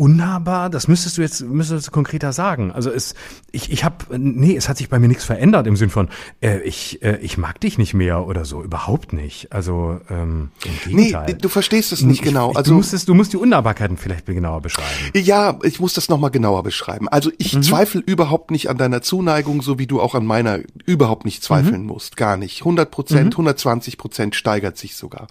[0.00, 2.72] unnahbar, das müsstest du jetzt müsstest du konkreter sagen.
[2.72, 3.14] Also es
[3.52, 6.08] ich ich habe nee, es hat sich bei mir nichts verändert im Sinn von
[6.40, 9.52] äh, ich äh, ich mag dich nicht mehr oder so, überhaupt nicht.
[9.52, 11.26] Also ähm, im Gegenteil.
[11.26, 12.52] Nee, du verstehst es nicht ich, genau.
[12.52, 14.88] Also du musst es, du musst die Unnahbarkeiten vielleicht genauer beschreiben.
[15.14, 17.06] Ja, ich muss das noch mal genauer beschreiben.
[17.06, 17.62] Also ich mhm.
[17.62, 21.82] zweifle überhaupt nicht an deiner Zuneigung, so wie du auch an meiner überhaupt nicht zweifeln
[21.82, 21.88] mhm.
[21.88, 22.60] musst, gar nicht.
[22.60, 23.44] 100 Prozent, mhm.
[23.44, 25.26] 120 Prozent steigert sich sogar.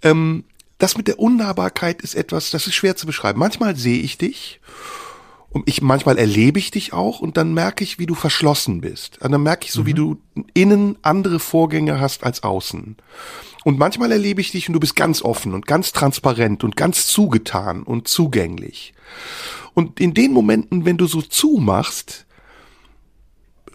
[0.00, 0.44] Ähm,
[0.82, 3.38] das mit der Unnahbarkeit ist etwas, das ist schwer zu beschreiben.
[3.38, 4.60] Manchmal sehe ich dich
[5.50, 9.20] Und ich manchmal erlebe ich dich auch und dann merke ich, wie du verschlossen bist.
[9.22, 9.86] Und dann merke ich so, mhm.
[9.86, 10.16] wie du
[10.54, 12.96] innen andere Vorgänge hast als außen.
[13.64, 17.06] Und manchmal erlebe ich dich und du bist ganz offen und ganz transparent und ganz
[17.06, 18.94] zugetan und zugänglich.
[19.74, 22.26] Und in den Momenten, wenn du so zumachst,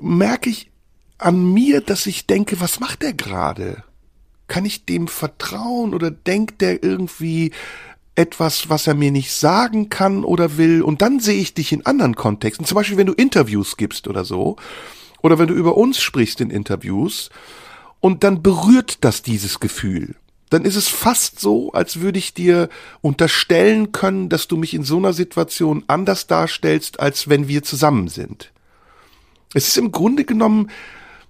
[0.01, 0.71] merke ich
[1.19, 3.83] an mir, dass ich denke, was macht der gerade?
[4.47, 7.51] Kann ich dem vertrauen oder denkt der irgendwie,
[8.17, 10.81] etwas, was er mir nicht sagen kann oder will.
[10.81, 12.65] Und dann sehe ich dich in anderen Kontexten.
[12.65, 14.55] Zum Beispiel, wenn du Interviews gibst oder so.
[15.21, 17.29] Oder wenn du über uns sprichst in Interviews.
[17.99, 20.15] Und dann berührt das dieses Gefühl.
[20.49, 22.69] Dann ist es fast so, als würde ich dir
[23.01, 28.07] unterstellen können, dass du mich in so einer Situation anders darstellst, als wenn wir zusammen
[28.07, 28.51] sind.
[29.53, 30.71] Es ist im Grunde genommen,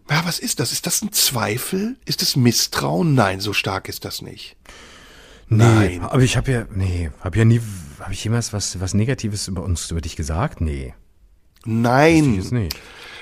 [0.09, 0.71] ja, was ist das?
[0.71, 1.97] Ist das ein Zweifel?
[2.05, 3.13] Ist es Misstrauen?
[3.13, 4.55] Nein, so stark ist das nicht.
[5.49, 6.01] Nein.
[6.01, 7.61] aber ich habe ja, nee, habe ja nie,
[7.99, 10.61] habe ich jemals was, was Negatives über uns, über dich gesagt?
[10.61, 10.93] Nee.
[11.65, 12.37] Nein.
[12.37, 12.77] Das nicht.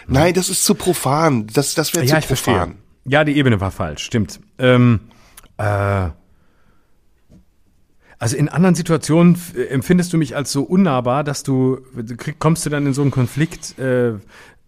[0.07, 1.48] Nein, das ist zu profan.
[1.48, 2.56] Das, das wäre ja, zu profan.
[2.56, 2.76] Verstehe.
[3.06, 4.40] Ja, die Ebene war falsch, stimmt.
[4.57, 5.02] Ähm,
[5.57, 6.10] äh,
[8.18, 9.40] also in anderen Situationen
[9.70, 11.82] empfindest du mich als so unnahbar, dass du
[12.40, 14.14] kommst du dann in so einen Konflikt, äh,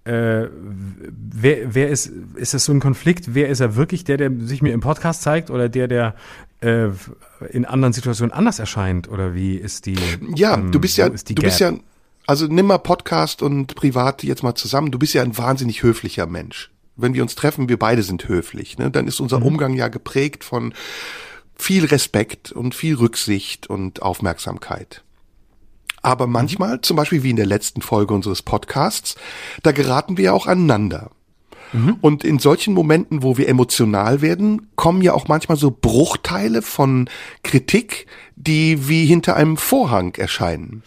[0.07, 3.35] äh, wer, wer ist, ist das so ein Konflikt?
[3.35, 4.05] Wer ist er wirklich?
[4.05, 6.15] Der, der sich mir im Podcast zeigt oder der, der
[6.61, 6.87] äh,
[7.49, 9.09] in anderen Situationen anders erscheint?
[9.09, 9.97] Oder wie ist die?
[10.35, 11.43] Ja, ähm, du bist ja, du Gap?
[11.43, 11.73] bist ja,
[12.25, 14.91] also nimm mal Podcast und privat jetzt mal zusammen.
[14.91, 16.71] Du bist ja ein wahnsinnig höflicher Mensch.
[16.95, 18.77] Wenn wir uns treffen, wir beide sind höflich.
[18.77, 18.89] Ne?
[18.89, 19.45] Dann ist unser mhm.
[19.45, 20.73] Umgang ja geprägt von
[21.55, 25.03] viel Respekt und viel Rücksicht und Aufmerksamkeit.
[26.01, 26.33] Aber mhm.
[26.33, 29.15] manchmal, zum Beispiel wie in der letzten Folge unseres Podcasts,
[29.63, 31.11] da geraten wir auch aneinander.
[31.73, 31.97] Mhm.
[32.01, 37.09] Und in solchen Momenten, wo wir emotional werden, kommen ja auch manchmal so Bruchteile von
[37.43, 40.83] Kritik, die wie hinter einem Vorhang erscheinen.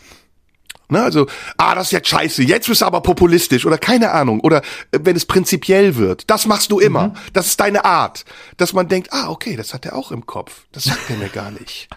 [0.89, 1.27] Ne, also,
[1.57, 4.41] ah, das ist jetzt scheiße, jetzt bist du aber populistisch oder keine Ahnung.
[4.41, 4.59] Oder
[4.91, 7.09] äh, wenn es prinzipiell wird, das machst du immer.
[7.09, 7.13] Mhm.
[7.33, 8.25] Das ist deine Art.
[8.57, 10.65] Dass man denkt, ah, okay, das hat er auch im Kopf.
[10.73, 11.89] Das sagt er mir gar nicht.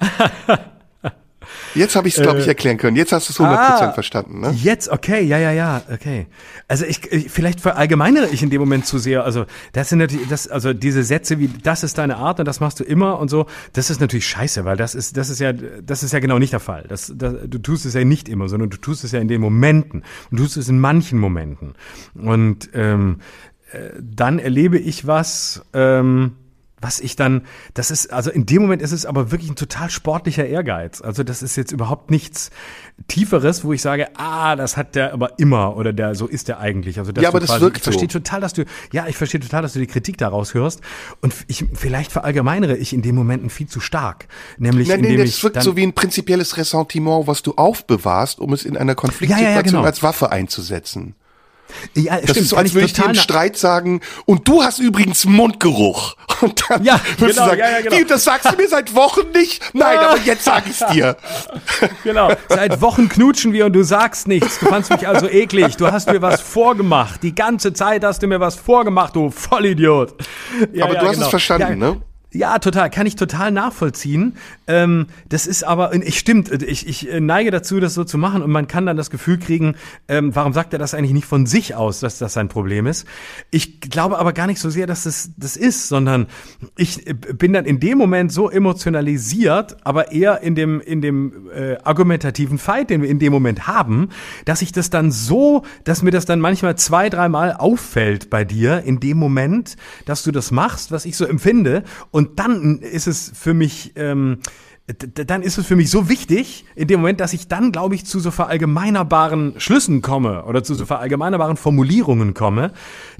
[1.74, 2.96] Jetzt habe ich es, glaube ich, äh, erklären können.
[2.96, 4.52] Jetzt hast du es 100% ah, verstanden, ne?
[4.56, 6.26] Jetzt, okay, ja, ja, ja, okay.
[6.66, 9.24] Also ich, ich vielleicht verallgemeinere ich in dem Moment zu sehr.
[9.24, 12.60] Also das sind natürlich, das, also diese Sätze wie, das ist deine Art und das
[12.60, 15.52] machst du immer und so, das ist natürlich scheiße, weil das ist, das ist ja,
[15.52, 16.84] das ist ja genau nicht der Fall.
[16.88, 19.40] Das, das, du tust es ja nicht immer, sondern du tust es ja in den
[19.40, 20.04] Momenten.
[20.30, 21.74] Du tust es in manchen Momenten.
[22.14, 23.18] Und ähm,
[23.72, 26.32] äh, dann erlebe ich was, ähm,
[26.80, 27.42] was ich dann,
[27.74, 31.00] das ist, also in dem Moment ist es aber wirklich ein total sportlicher Ehrgeiz.
[31.00, 32.50] Also das ist jetzt überhaupt nichts
[33.08, 36.60] Tieferes, wo ich sage, ah, das hat der aber immer oder der, so ist der
[36.60, 36.98] eigentlich.
[36.98, 38.18] Also das ja, aber das quasi, wirkt ich verstehe so.
[38.18, 40.80] total, dass du, ja, ich verstehe total, dass du die Kritik daraus hörst
[41.20, 44.28] und ich, vielleicht verallgemeinere ich in dem Momenten viel zu stark.
[44.58, 48.52] Nämlich, Nein, indem nee, das wirkt so wie ein prinzipielles Ressentiment, was du aufbewahrst, um
[48.52, 49.82] es in einer Konfliktsituation ja, ja, ja, genau.
[49.82, 51.14] als Waffe einzusetzen.
[51.94, 54.78] Ja, das stimmt, ist so, als würde ich dir im Streit sagen, und du hast
[54.78, 56.16] übrigens Mundgeruch.
[56.40, 57.96] Und dann ja, würdest genau, du sagen, ja, ja, genau.
[57.96, 59.74] wie, das sagst du mir seit Wochen nicht?
[59.74, 61.16] Nein, aber jetzt sag ich's dir.
[62.04, 64.58] Genau, seit Wochen knutschen wir und du sagst nichts.
[64.58, 65.76] Du fandst mich also eklig.
[65.76, 67.22] Du hast mir was vorgemacht.
[67.22, 70.14] Die ganze Zeit hast du mir was vorgemacht, du Vollidiot.
[70.80, 71.24] Aber du hast genau.
[71.24, 72.00] es verstanden, ne?
[72.30, 74.34] Ja, total, kann ich total nachvollziehen.
[74.66, 78.50] Ähm, das ist aber, ich stimmt, ich, ich neige dazu, das so zu machen und
[78.50, 79.76] man kann dann das Gefühl kriegen,
[80.08, 83.06] ähm, warum sagt er das eigentlich nicht von sich aus, dass das sein Problem ist?
[83.50, 86.26] Ich glaube aber gar nicht so sehr, dass das das ist, sondern
[86.76, 87.02] ich
[87.38, 92.58] bin dann in dem Moment so emotionalisiert, aber eher in dem in dem äh, argumentativen
[92.58, 94.10] Fight, den wir in dem Moment haben,
[94.44, 98.82] dass ich das dann so, dass mir das dann manchmal zwei, dreimal auffällt bei dir
[98.82, 101.84] in dem Moment, dass du das machst, was ich so empfinde
[102.38, 104.38] dann ist es für mich, ähm,
[104.86, 108.06] dann ist es für mich so wichtig, in dem Moment, dass ich dann, glaube ich,
[108.06, 112.72] zu so verallgemeinerbaren Schlüssen komme oder zu so verallgemeinerbaren Formulierungen komme,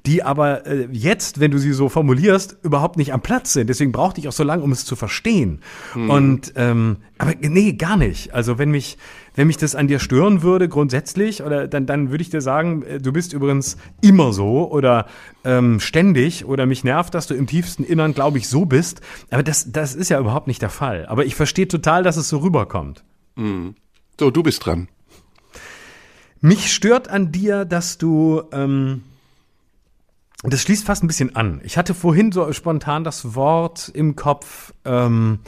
[0.06, 3.68] die aber äh, jetzt, wenn du sie so formulierst, überhaupt nicht am Platz sind.
[3.68, 5.60] Deswegen brauchte ich auch so lange, um es zu verstehen.
[5.92, 6.08] Hm.
[6.08, 8.32] Und ähm, aber nee, gar nicht.
[8.32, 8.96] Also wenn mich
[9.38, 12.82] wenn mich das an dir stören würde, grundsätzlich, oder dann, dann würde ich dir sagen,
[12.82, 15.06] äh, du bist übrigens immer so oder
[15.44, 19.00] ähm, ständig oder mich nervt, dass du im tiefsten Innern, glaube ich, so bist.
[19.30, 21.06] Aber das, das ist ja überhaupt nicht der Fall.
[21.06, 23.04] Aber ich verstehe total, dass es so rüberkommt.
[23.36, 23.76] Mhm.
[24.18, 24.88] So, du bist dran.
[26.40, 28.42] Mich stört an dir, dass du.
[28.50, 29.04] Ähm,
[30.42, 31.60] das schließt fast ein bisschen an.
[31.62, 35.38] Ich hatte vorhin so spontan das Wort im Kopf, ähm,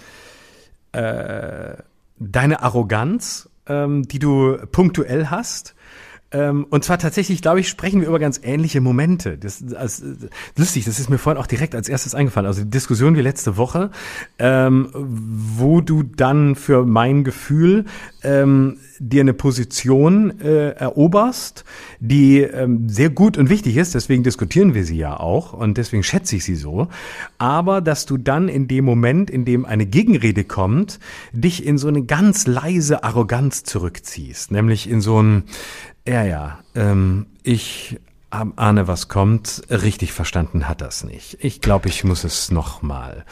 [0.93, 1.75] äh,
[2.19, 5.74] deine Arroganz ähm, die du punktuell hast.
[6.32, 9.36] Ähm, und zwar tatsächlich, glaube ich, sprechen wir über ganz ähnliche Momente.
[9.36, 10.02] Das, das,
[10.57, 12.47] lustig, das ist mir vorhin auch direkt als erstes eingefallen.
[12.47, 13.90] Also die Diskussion wie letzte Woche,
[14.39, 17.85] ähm, wo du dann für mein Gefühl
[18.23, 21.65] ähm, dir eine Position äh, eroberst,
[22.01, 26.02] die ähm, sehr gut und wichtig ist, deswegen diskutieren wir sie ja auch und deswegen
[26.02, 26.89] schätze ich sie so,
[27.39, 31.01] aber dass du dann in dem Moment, in dem eine Gegenrede kommt,
[31.32, 35.44] dich in so eine ganz leise Arroganz zurückziehst, nämlich in so ein,
[36.06, 37.98] ja, ja, ähm, ich
[38.31, 39.62] ahne, was kommt.
[39.70, 41.39] Richtig verstanden hat das nicht.
[41.40, 43.24] Ich glaube, ich muss es nochmal.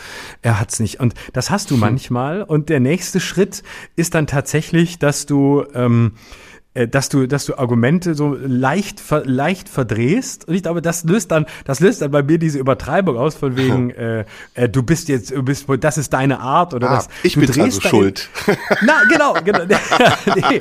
[0.43, 0.99] Er hat's nicht.
[0.99, 1.81] Und das hast du hm.
[1.81, 2.43] manchmal.
[2.43, 3.63] Und der nächste Schritt
[3.95, 6.48] ist dann tatsächlich, dass du ähm, äh,
[6.87, 10.47] dass du, dass du Argumente so leicht, leicht verdrehst.
[10.47, 13.57] Und ich glaube, das löst dann, das löst dann bei mir diese Übertreibung aus, von
[13.57, 14.25] wegen, äh,
[14.55, 17.09] äh, du bist jetzt, du bist, das ist deine Art oder ah, das.
[17.23, 18.29] Ich du bin also schuld.
[18.83, 19.65] Na, genau, genau.
[20.37, 20.61] nee.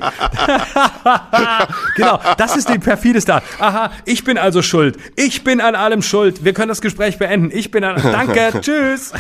[1.96, 3.44] genau, das ist die perfideste Art.
[3.60, 4.98] Aha, ich bin also schuld.
[5.16, 6.44] Ich bin an allem schuld.
[6.44, 7.52] Wir können das Gespräch beenden.
[7.54, 9.14] Ich bin an, danke, tschüss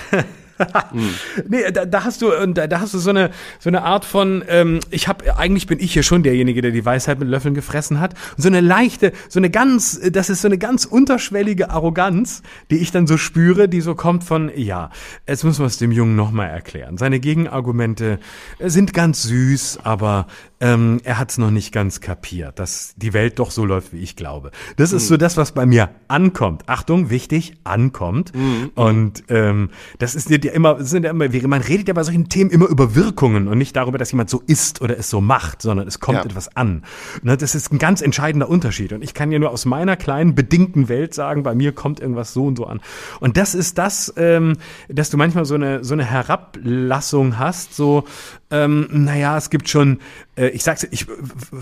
[0.91, 1.09] hm.
[1.47, 4.43] Nee, da, da hast du da, da hast du so eine so eine Art von
[4.47, 7.99] ähm, ich habe eigentlich bin ich hier schon derjenige, der die Weisheit mit Löffeln gefressen
[7.99, 8.13] hat.
[8.35, 12.77] Und so eine leichte, so eine ganz das ist so eine ganz unterschwellige Arroganz, die
[12.77, 14.89] ich dann so spüre, die so kommt von ja,
[15.27, 16.97] jetzt müssen wir es dem Jungen noch mal erklären.
[16.97, 18.19] Seine Gegenargumente
[18.59, 20.27] sind ganz süß, aber
[20.59, 23.99] ähm, er hat es noch nicht ganz kapiert, dass die Welt doch so läuft, wie
[23.99, 24.51] ich glaube.
[24.77, 25.07] Das ist mhm.
[25.07, 26.63] so das, was bei mir ankommt.
[26.67, 28.35] Achtung, wichtig, ankommt.
[28.35, 28.71] Mhm.
[28.73, 29.69] Und ähm,
[29.99, 32.95] das ist ja immer, sind ja immer, man redet ja bei solchen Themen immer über
[32.95, 36.19] Wirkungen und nicht darüber, dass jemand so ist oder es so macht, sondern es kommt
[36.19, 36.25] ja.
[36.25, 36.83] etwas an.
[37.21, 38.93] Und das ist ein ganz entscheidender Unterschied.
[38.93, 42.33] Und ich kann ja nur aus meiner kleinen, bedingten Welt sagen, bei mir kommt irgendwas
[42.33, 42.81] so und so an.
[43.19, 44.57] Und das ist das, ähm,
[44.89, 48.05] dass du manchmal so eine, so eine Herablassung hast, so,
[48.49, 49.99] ähm, naja, es gibt schon,
[50.37, 51.05] äh, ich sag's, ich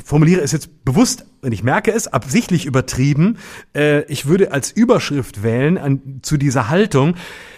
[0.04, 3.38] formuliere es jetzt bewusst und ich merke es, absichtlich übertrieben.
[3.74, 7.16] Äh, ich würde als Überschrift wählen an, zu dieser Haltung,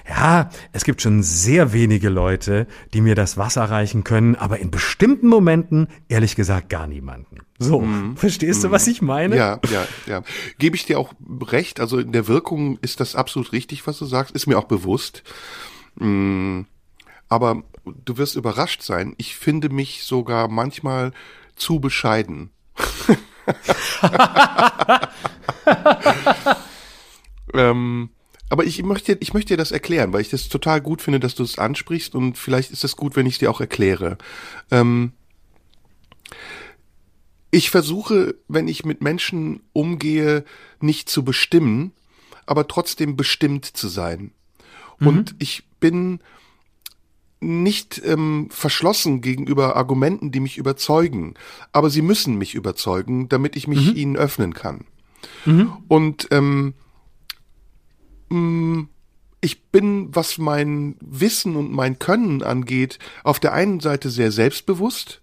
[0.10, 4.72] ja, es gibt schon sehr wenige Leute, die mir das Wasser reichen können, aber in
[4.72, 7.40] bestimmten Momenten, ehrlich gesagt, gar niemanden.
[7.60, 8.16] So, mhm.
[8.16, 8.72] verstehst du, mhm.
[8.72, 9.36] was ich meine?
[9.36, 10.24] Ja, ja, ja.
[10.60, 11.80] Gebe ich dir auch recht.
[11.80, 14.34] Also in der Wirkung ist das absolut richtig, was du sagst.
[14.34, 15.24] Ist mir auch bewusst.
[15.96, 16.68] Mhm.
[17.28, 17.64] Aber
[18.06, 19.16] du wirst überrascht sein.
[19.18, 21.12] Ich finde mich sogar manchmal
[21.56, 22.52] zu bescheiden.
[27.54, 28.10] ähm,
[28.49, 31.36] aber ich möchte, ich möchte dir das erklären, weil ich das total gut finde, dass
[31.36, 34.18] du es ansprichst und vielleicht ist es gut, wenn ich es dir auch erkläre.
[34.72, 35.11] Ähm,
[37.52, 40.45] ich versuche, wenn ich mit Menschen umgehe,
[40.80, 41.91] nicht zu bestimmen,
[42.45, 44.32] aber trotzdem bestimmt zu sein.
[44.99, 45.07] Mhm.
[45.07, 46.19] Und ich bin
[47.40, 51.36] nicht ähm, verschlossen gegenüber Argumenten, die mich überzeugen,
[51.72, 53.95] aber sie müssen mich überzeugen, damit ich mich mhm.
[53.95, 54.86] ihnen öffnen kann.
[55.45, 55.72] Mhm.
[55.88, 56.74] Und ähm,
[58.30, 58.90] mm,
[59.41, 65.22] ich bin, was mein Wissen und mein Können angeht, auf der einen Seite sehr selbstbewusst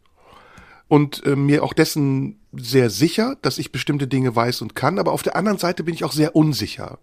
[0.89, 5.12] und äh, mir auch dessen sehr sicher, dass ich bestimmte Dinge weiß und kann, aber
[5.12, 6.98] auf der anderen Seite bin ich auch sehr unsicher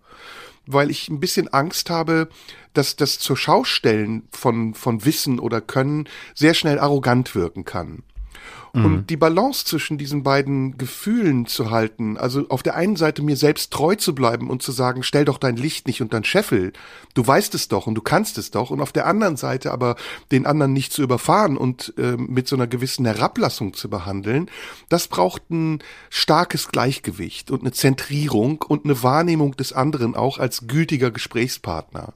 [0.66, 2.30] weil ich ein bisschen Angst habe,
[2.74, 8.04] dass das zur Schaustellen von, von Wissen oder Können sehr schnell arrogant wirken kann.
[8.74, 8.86] Mhm.
[8.86, 13.36] Und die Balance zwischen diesen beiden Gefühlen zu halten, also auf der einen Seite mir
[13.36, 16.74] selbst treu zu bleiben und zu sagen, stell doch dein Licht nicht unter den Scheffel,
[17.14, 19.96] du weißt es doch und du kannst es doch, und auf der anderen Seite aber
[20.32, 24.50] den anderen nicht zu überfahren und äh, mit so einer gewissen Herablassung zu behandeln,
[24.90, 25.80] das braucht ein
[26.10, 32.14] starkes Gleichgewicht und eine Zentrierung und eine Wahrnehmung des anderen auch als gültiger Gesprächspartner.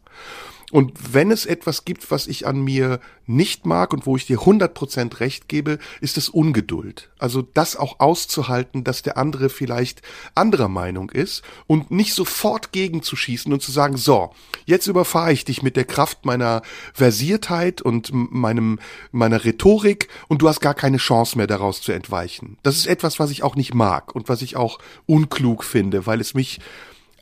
[0.75, 4.39] Und wenn es etwas gibt, was ich an mir nicht mag und wo ich dir
[4.39, 7.09] 100% recht gebe, ist es Ungeduld.
[7.17, 10.01] Also das auch auszuhalten, dass der andere vielleicht
[10.35, 14.31] anderer Meinung ist und nicht sofort gegenzuschießen und zu sagen, so,
[14.65, 16.61] jetzt überfahre ich dich mit der Kraft meiner
[16.93, 18.79] Versiertheit und meinem,
[19.13, 22.57] meiner Rhetorik und du hast gar keine Chance mehr daraus zu entweichen.
[22.63, 26.19] Das ist etwas, was ich auch nicht mag und was ich auch unklug finde, weil
[26.19, 26.59] es mich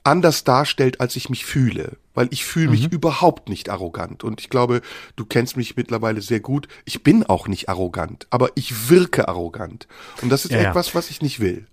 [0.03, 1.97] anders darstellt, als ich mich fühle.
[2.14, 2.95] Weil ich fühle mich mhm.
[2.95, 4.23] überhaupt nicht arrogant.
[4.23, 4.81] Und ich glaube,
[5.15, 6.68] du kennst mich mittlerweile sehr gut.
[6.85, 9.88] Ich bin auch nicht arrogant, aber ich wirke arrogant.
[10.22, 11.68] Und das ist ja, etwas, was ich nicht will.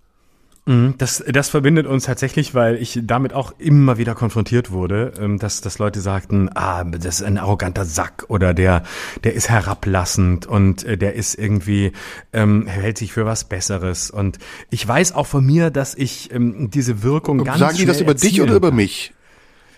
[0.67, 5.39] Mhm, das, das verbindet uns tatsächlich, weil ich damit auch immer wieder konfrontiert wurde, ähm,
[5.39, 8.83] dass, dass Leute sagten, ah, das ist ein arroganter Sack oder der,
[9.23, 11.93] der ist herablassend und äh, der ist irgendwie,
[12.31, 14.11] ähm, hält sich für was Besseres.
[14.11, 14.37] Und
[14.69, 18.13] ich weiß auch von mir, dass ich ähm, diese Wirkung ganz Sagen die das über
[18.13, 19.13] dich oder über mich?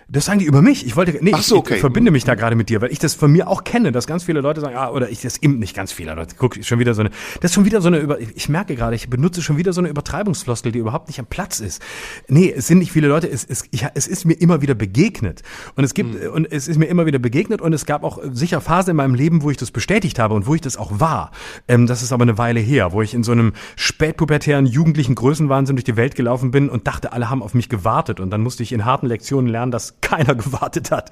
[0.07, 0.85] Das sagen die über mich.
[0.85, 1.73] Ich wollte, nee, Ach so, ich, okay.
[1.75, 4.07] ich verbinde mich da gerade mit dir, weil ich das von mir auch kenne, dass
[4.07, 6.35] ganz viele Leute sagen, ah, oder ich das eben nicht ganz viele Leute.
[6.37, 7.09] Guck, schon wieder so eine,
[7.41, 9.81] das ist schon wieder so eine über, ich merke gerade, ich benutze schon wieder so
[9.81, 11.81] eine Übertreibungsfloskel, die überhaupt nicht am Platz ist.
[12.27, 15.41] Nee, es sind nicht viele Leute, es, es, ich, es ist mir immer wieder begegnet.
[15.75, 18.61] Und es gibt, und es ist mir immer wieder begegnet und es gab auch sicher
[18.61, 21.31] Phasen in meinem Leben, wo ich das bestätigt habe und wo ich das auch war.
[21.67, 25.75] Ähm, das ist aber eine Weile her, wo ich in so einem spätpubertären, jugendlichen Größenwahnsinn
[25.75, 28.19] durch die Welt gelaufen bin und dachte, alle haben auf mich gewartet.
[28.19, 31.09] Und dann musste ich in harten Lektionen lernen, dass keiner gewartet hat.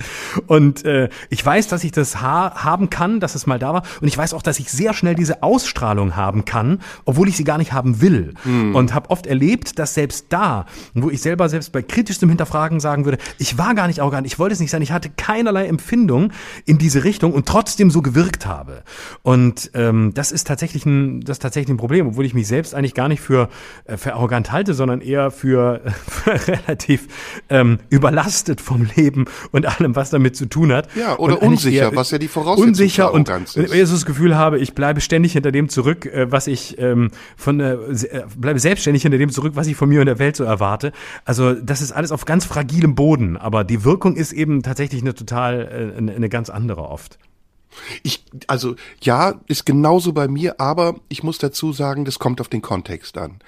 [0.48, 3.84] Und äh, ich weiß, dass ich das ha haben kann, dass es mal da war.
[4.02, 7.44] Und ich weiß auch, dass ich sehr schnell diese Ausstrahlung haben kann, obwohl ich sie
[7.44, 8.34] gar nicht haben will.
[8.74, 13.06] Und habe oft erlebt, dass selbst da, wo ich selber selbst bei kritischstem Hinterfragen sagen
[13.06, 16.32] würde, ich war gar nicht arrogant, ich wollte es nicht sein, ich hatte keinerlei Empfindung
[16.66, 18.84] in diese Richtung und trotzdem so gewirkt habe.
[19.24, 22.76] Und ähm, das ist tatsächlich ein, das ist tatsächlich ein Problem, obwohl ich mich selbst
[22.76, 23.50] eigentlich gar nicht für,
[23.86, 27.08] äh, für arrogant halte, sondern eher für, für relativ
[27.50, 30.88] ähm, überlastet vom Leben und allem, was damit zu tun hat.
[30.96, 33.74] Ja, oder Und unsicher, was ja die Voraussetzung unsicher und Arroganz wenn ist.
[33.74, 37.12] ich so das Gefühl habe, ich bleibe ständig hinter dem zurück, äh, was ich ähm,
[37.36, 40.36] von äh, äh, bleibe selbstständig hinter dem zurück, was ich von mir und der Welt
[40.36, 40.92] so erwarte.
[41.26, 45.14] Also das ist alles auf ganz fragilem Boden, aber die Wirkung ist eben tatsächlich eine
[45.14, 47.18] total äh, eine ganz andere oft.
[48.04, 52.50] Ich, also ja, ist genauso bei mir, aber ich muss dazu sagen, das kommt auf
[52.50, 53.40] den Kontext an.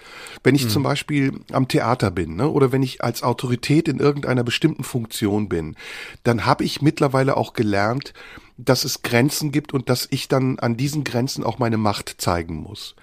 [0.43, 4.43] Wenn ich zum Beispiel am Theater bin, ne, oder wenn ich als Autorität in irgendeiner
[4.43, 5.75] bestimmten Funktion bin,
[6.23, 8.13] dann habe ich mittlerweile auch gelernt,
[8.57, 12.55] dass es Grenzen gibt und dass ich dann an diesen Grenzen auch meine Macht zeigen
[12.55, 12.95] muss.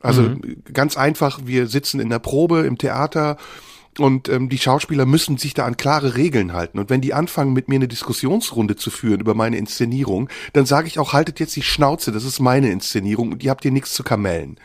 [0.00, 0.34] Also
[0.72, 3.36] ganz einfach, wir sitzen in der Probe im Theater
[3.98, 6.78] und ähm, die Schauspieler müssen sich da an klare Regeln halten.
[6.78, 10.86] Und wenn die anfangen, mit mir eine Diskussionsrunde zu führen über meine Inszenierung, dann sage
[10.86, 13.92] ich auch, haltet jetzt die Schnauze, das ist meine Inszenierung und ihr habt hier nichts
[13.92, 14.56] zu kamellen.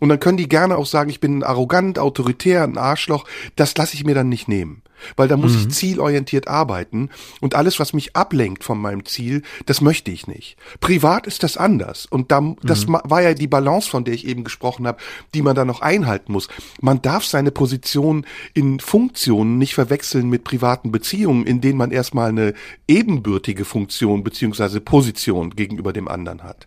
[0.00, 3.26] Und dann können die gerne auch sagen, ich bin arrogant, autoritär, ein Arschloch.
[3.54, 4.82] Das lasse ich mir dann nicht nehmen.
[5.16, 7.08] Weil da muss ich zielorientiert arbeiten
[7.40, 10.58] und alles, was mich ablenkt von meinem Ziel, das möchte ich nicht.
[10.80, 12.04] Privat ist das anders.
[12.04, 14.98] Und da, das ma- war ja die Balance, von der ich eben gesprochen habe,
[15.32, 16.48] die man da noch einhalten muss.
[16.82, 22.28] Man darf seine Position in Funktionen nicht verwechseln mit privaten Beziehungen, in denen man erstmal
[22.28, 22.52] eine
[22.86, 26.66] ebenbürtige Funktion beziehungsweise Position gegenüber dem anderen hat.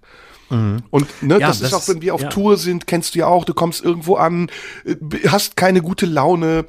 [0.89, 2.29] Und ne, Ja, das, das ist auch, wenn wir auf ja.
[2.29, 4.49] Tour sind, kennst du ja auch, du kommst irgendwo an,
[4.85, 4.95] äh,
[5.27, 6.65] hast keine gute Laune.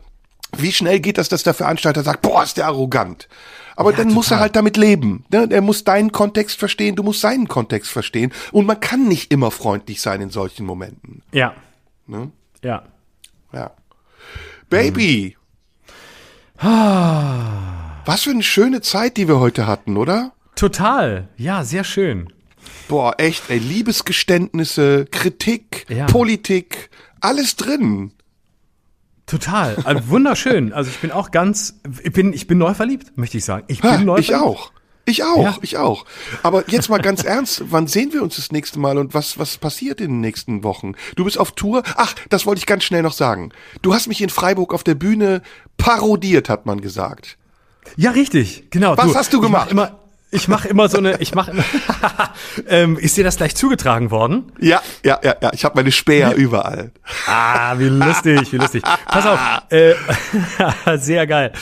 [0.56, 3.28] Wie schnell geht das, dass der Veranstalter sagt, boah, ist der arrogant.
[3.76, 4.40] Aber Ja, dann muss er total.
[4.40, 5.24] halt damit leben.
[5.30, 5.48] Ne?
[5.50, 8.32] Er muss deinen Kontext verstehen, du musst seinen Kontext verstehen.
[8.52, 11.22] Und man kann nicht immer freundlich sein in solchen Momenten.
[11.32, 11.54] Ja.
[12.06, 12.30] Ne?
[12.62, 12.84] Ja.
[13.52, 13.72] Ja.
[14.70, 15.36] Baby.
[16.60, 20.32] Was für eine schöne Zeit, die wir heute hatten, oder?
[20.54, 21.28] Total.
[21.36, 22.32] Ja, sehr schön.
[22.88, 26.06] Boah, echt, ey, Liebesgeständnisse, Kritik, Ja.
[26.06, 26.90] Politik,
[27.20, 28.12] alles drin.
[29.26, 29.76] Total.
[29.84, 30.72] Also wunderschön.
[30.72, 33.64] Also ich bin auch ganz, ich bin, ich bin neu verliebt, möchte ich sagen.
[33.68, 34.46] Ich bin Ha, neu ich verliebt.
[34.46, 34.72] auch.
[35.06, 35.58] Ich auch, Ja.
[35.62, 36.04] ich auch.
[36.42, 39.58] Aber jetzt mal ganz ernst, wann sehen wir uns das nächste Mal und was, was
[39.58, 40.92] passiert in den nächsten Wochen?
[41.16, 41.82] Du bist auf Tour?
[41.96, 43.50] Ach, das wollte ich ganz schnell noch sagen.
[43.82, 45.42] Du hast mich in Freiburg auf der Bühne
[45.76, 47.36] parodiert, hat man gesagt.
[47.96, 48.70] Ja, richtig.
[48.70, 48.96] Genau.
[48.96, 49.70] Was hast du ich mach gemacht?
[49.72, 49.98] Immer,
[50.34, 51.64] ich mache immer so eine, ich mache immer,
[52.68, 54.52] ähm, ist dir das gleich zugetragen worden?
[54.60, 55.50] Ja, ja, ja, ja.
[55.52, 56.90] Ich habe meine Späher überall.
[57.26, 58.82] Ah, wie lustig, wie lustig.
[58.82, 59.38] Pass auf,
[59.70, 59.94] äh,
[60.98, 61.52] sehr geil.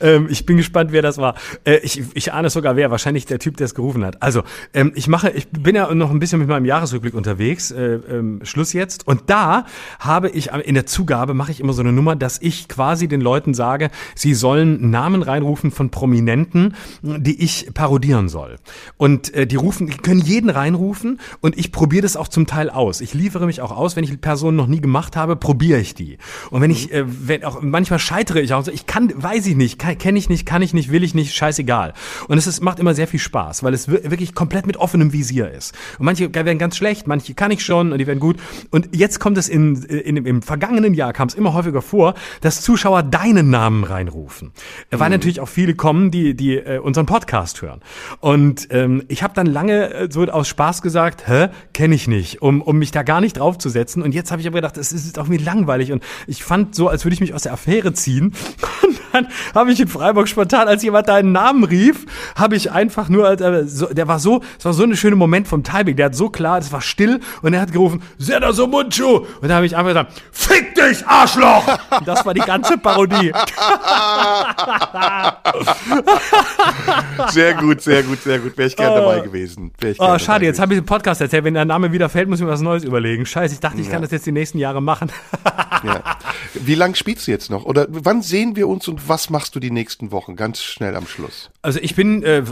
[0.00, 1.34] Ähm, ich bin gespannt, wer das war.
[1.64, 4.22] Äh, ich, ich ahne sogar wer, wahrscheinlich der Typ, der es gerufen hat.
[4.22, 4.42] Also,
[4.72, 7.70] ähm, ich mache, ich bin ja noch ein bisschen mit meinem Jahresrückblick unterwegs.
[7.70, 9.06] Äh, ähm, Schluss jetzt.
[9.06, 9.66] Und da
[9.98, 13.20] habe ich in der Zugabe mache ich immer so eine Nummer, dass ich quasi den
[13.20, 18.56] Leuten sage, sie sollen Namen reinrufen von Prominenten, die ich parodieren soll.
[18.96, 22.70] Und äh, die rufen, die können jeden reinrufen und ich probiere das auch zum Teil
[22.70, 23.00] aus.
[23.00, 26.18] Ich liefere mich auch aus, wenn ich Personen noch nie gemacht habe, probiere ich die.
[26.50, 29.56] Und wenn ich, äh, wenn auch manchmal scheitere ich auch, so, ich kann, weiß ich
[29.56, 31.94] nicht, kenne ich nicht, kann ich nicht, will ich nicht, scheißegal.
[32.28, 35.12] Und es ist, macht immer sehr viel Spaß, weil es wir- wirklich komplett mit offenem
[35.12, 35.74] Visier ist.
[35.98, 38.36] Und manche werden ganz schlecht, manche kann ich schon und die werden gut.
[38.70, 42.62] Und jetzt kommt es in, in im vergangenen Jahr kam es immer häufiger vor, dass
[42.62, 44.52] Zuschauer deinen Namen reinrufen,
[44.90, 47.80] weil natürlich auch viele kommen, die die äh, unseren Podcast hören.
[48.20, 52.42] Und ähm, ich habe dann lange äh, so aus Spaß gesagt, hä, kenne ich nicht,
[52.42, 54.02] um, um mich da gar nicht draufzusetzen.
[54.02, 55.92] Und jetzt habe ich aber gedacht, es ist auch mir langweilig.
[55.92, 58.34] Und ich fand so, als würde ich mich aus der Affäre ziehen.
[58.82, 63.08] Und dann habe ich in Freiburg spontan, als jemand deinen Namen rief, habe ich einfach
[63.08, 65.96] nur, äh, so, der war so, es war so ein schöner Moment vom Timing.
[65.96, 69.26] Der hat so klar, es war still und er hat gerufen, Seda so Mundschuh.
[69.40, 71.66] Und da habe ich einfach gesagt, fick dich, Arschloch!
[71.98, 73.32] Und das war die ganze Parodie.
[77.30, 78.56] Sehr gut, sehr gut, sehr gut.
[78.56, 79.72] Wäre ich gern dabei gewesen.
[79.78, 81.44] Wär ich gern dabei schade, jetzt habe ich den Podcast erzählt.
[81.44, 83.26] Wenn der Name wieder fällt, muss ich mir was Neues überlegen.
[83.26, 83.92] Scheiße, ich dachte, ich Ja.
[83.92, 85.10] kann das jetzt die nächsten Jahre machen.
[85.84, 86.00] Ja.
[86.54, 87.64] Wie lang spielst du jetzt noch?
[87.64, 90.36] Oder wann sehen wir uns und was machst du die nächsten Wochen?
[90.36, 91.50] Ganz schnell am Schluss.
[91.60, 92.44] Also ich bin, äh,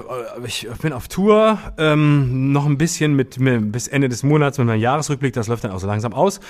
[0.44, 4.66] ich bin auf Tour, ähm, noch ein bisschen mit, mit bis Ende des Monats mit
[4.66, 6.40] meinem Jahresrückblick, das läuft dann auch so langsam aus.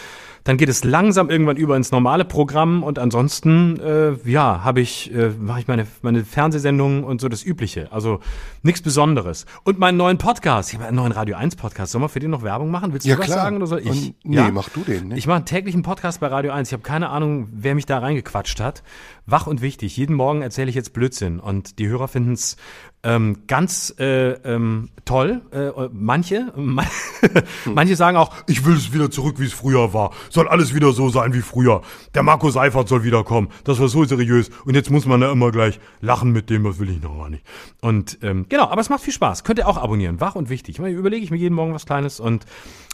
[0.44, 5.12] Dann geht es langsam irgendwann über ins normale Programm und ansonsten, äh, ja, habe ich,
[5.14, 7.92] äh, mache ich meine, meine Fernsehsendungen und so das Übliche.
[7.92, 8.20] Also
[8.62, 9.46] nichts Besonderes.
[9.64, 11.92] Und meinen neuen Podcast, ich habe einen neuen Radio 1 Podcast.
[11.92, 12.92] Sollen wir für den noch Werbung machen?
[12.92, 13.88] Willst du Ja, was sagen oder soll ich?
[13.88, 15.18] Und- nee, mach du den, ne?
[15.18, 16.68] Ich mache einen täglichen Podcast bei Radio 1.
[16.68, 18.82] Ich habe keine Ahnung, wer mich da reingequatscht hat.
[19.26, 19.96] Wach und wichtig.
[19.96, 22.56] Jeden Morgen erzähle ich jetzt Blödsinn und die Hörer finden es
[23.02, 25.40] ähm, ganz äh, ähm, toll.
[25.52, 26.52] Äh, manche,
[27.64, 30.12] manche sagen auch, ich will es wieder zurück, wie es früher war.
[30.28, 31.82] Soll alles wieder so sein wie früher.
[32.14, 33.48] Der Marco Seifert soll wiederkommen.
[33.64, 34.50] Das war so seriös.
[34.64, 37.30] Und jetzt muss man da immer gleich lachen mit dem, was will ich noch mal
[37.30, 37.44] nicht.
[37.80, 39.44] Und ähm, genau, aber es macht viel Spaß.
[39.44, 40.20] Könnt ihr auch abonnieren.
[40.20, 40.76] Wach und wichtig.
[40.76, 42.44] Ich meine, überlege ich mir jeden Morgen was Kleines und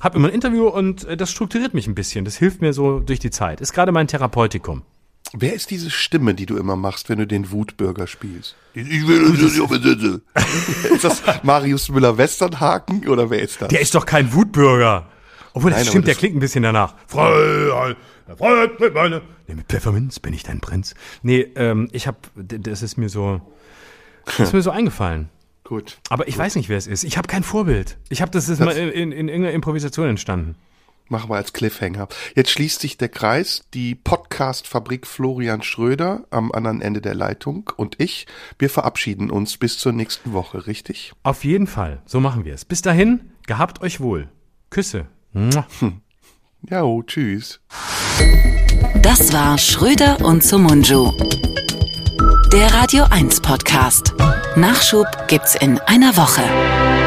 [0.01, 2.25] habe immer ein Interview und äh, das strukturiert mich ein bisschen.
[2.25, 3.61] Das hilft mir so durch die Zeit.
[3.61, 4.83] Ist gerade mein Therapeutikum.
[5.33, 8.57] Wer ist diese Stimme, die du immer machst, wenn du den Wutbürger spielst?
[8.75, 10.23] Ich will das nicht besitzen.
[10.95, 13.69] Ist das Marius Müller-Westernhaken oder wer ist das?
[13.69, 15.07] Der ist doch kein Wutbürger.
[15.53, 16.95] Obwohl, das Nein, stimmt, der das- klingt ein bisschen danach.
[17.07, 17.97] Freiheit,
[18.37, 19.23] Freiheit mit meine.
[19.49, 20.95] Nee, mit Pfefferminz bin ich dein Prinz.
[21.23, 23.41] Nee, ähm, ich hab, das ist mir so,
[24.27, 25.31] das ist mir so eingefallen.
[25.65, 25.99] Gut.
[26.11, 27.03] Aber ich weiß nicht, wer es ist.
[27.05, 27.97] Ich habe kein Vorbild.
[28.09, 30.55] Ich habe, das ist mal in, in, in irgendeiner Improvisation entstanden.
[31.09, 32.09] Machen wir als Cliffhanger.
[32.35, 33.63] Jetzt schließt sich der Kreis.
[33.75, 38.27] Die Podcast-Fabrik Florian Schröder am anderen Ende der Leitung und ich,
[38.59, 41.13] wir verabschieden uns bis zur nächsten Woche, richtig?
[41.23, 42.03] Auf jeden Fall.
[42.07, 42.65] So machen wir es.
[42.65, 44.29] Bis dahin, gehabt euch wohl.
[44.71, 45.07] Küsse.
[45.33, 45.67] Mua.
[46.69, 47.61] Ja, oh, tschüss.
[49.03, 51.13] Das war Schröder und Sumunju.
[52.53, 54.15] Der Radio 1 Podcast.
[54.57, 57.06] Nachschub gibt's in einer Woche.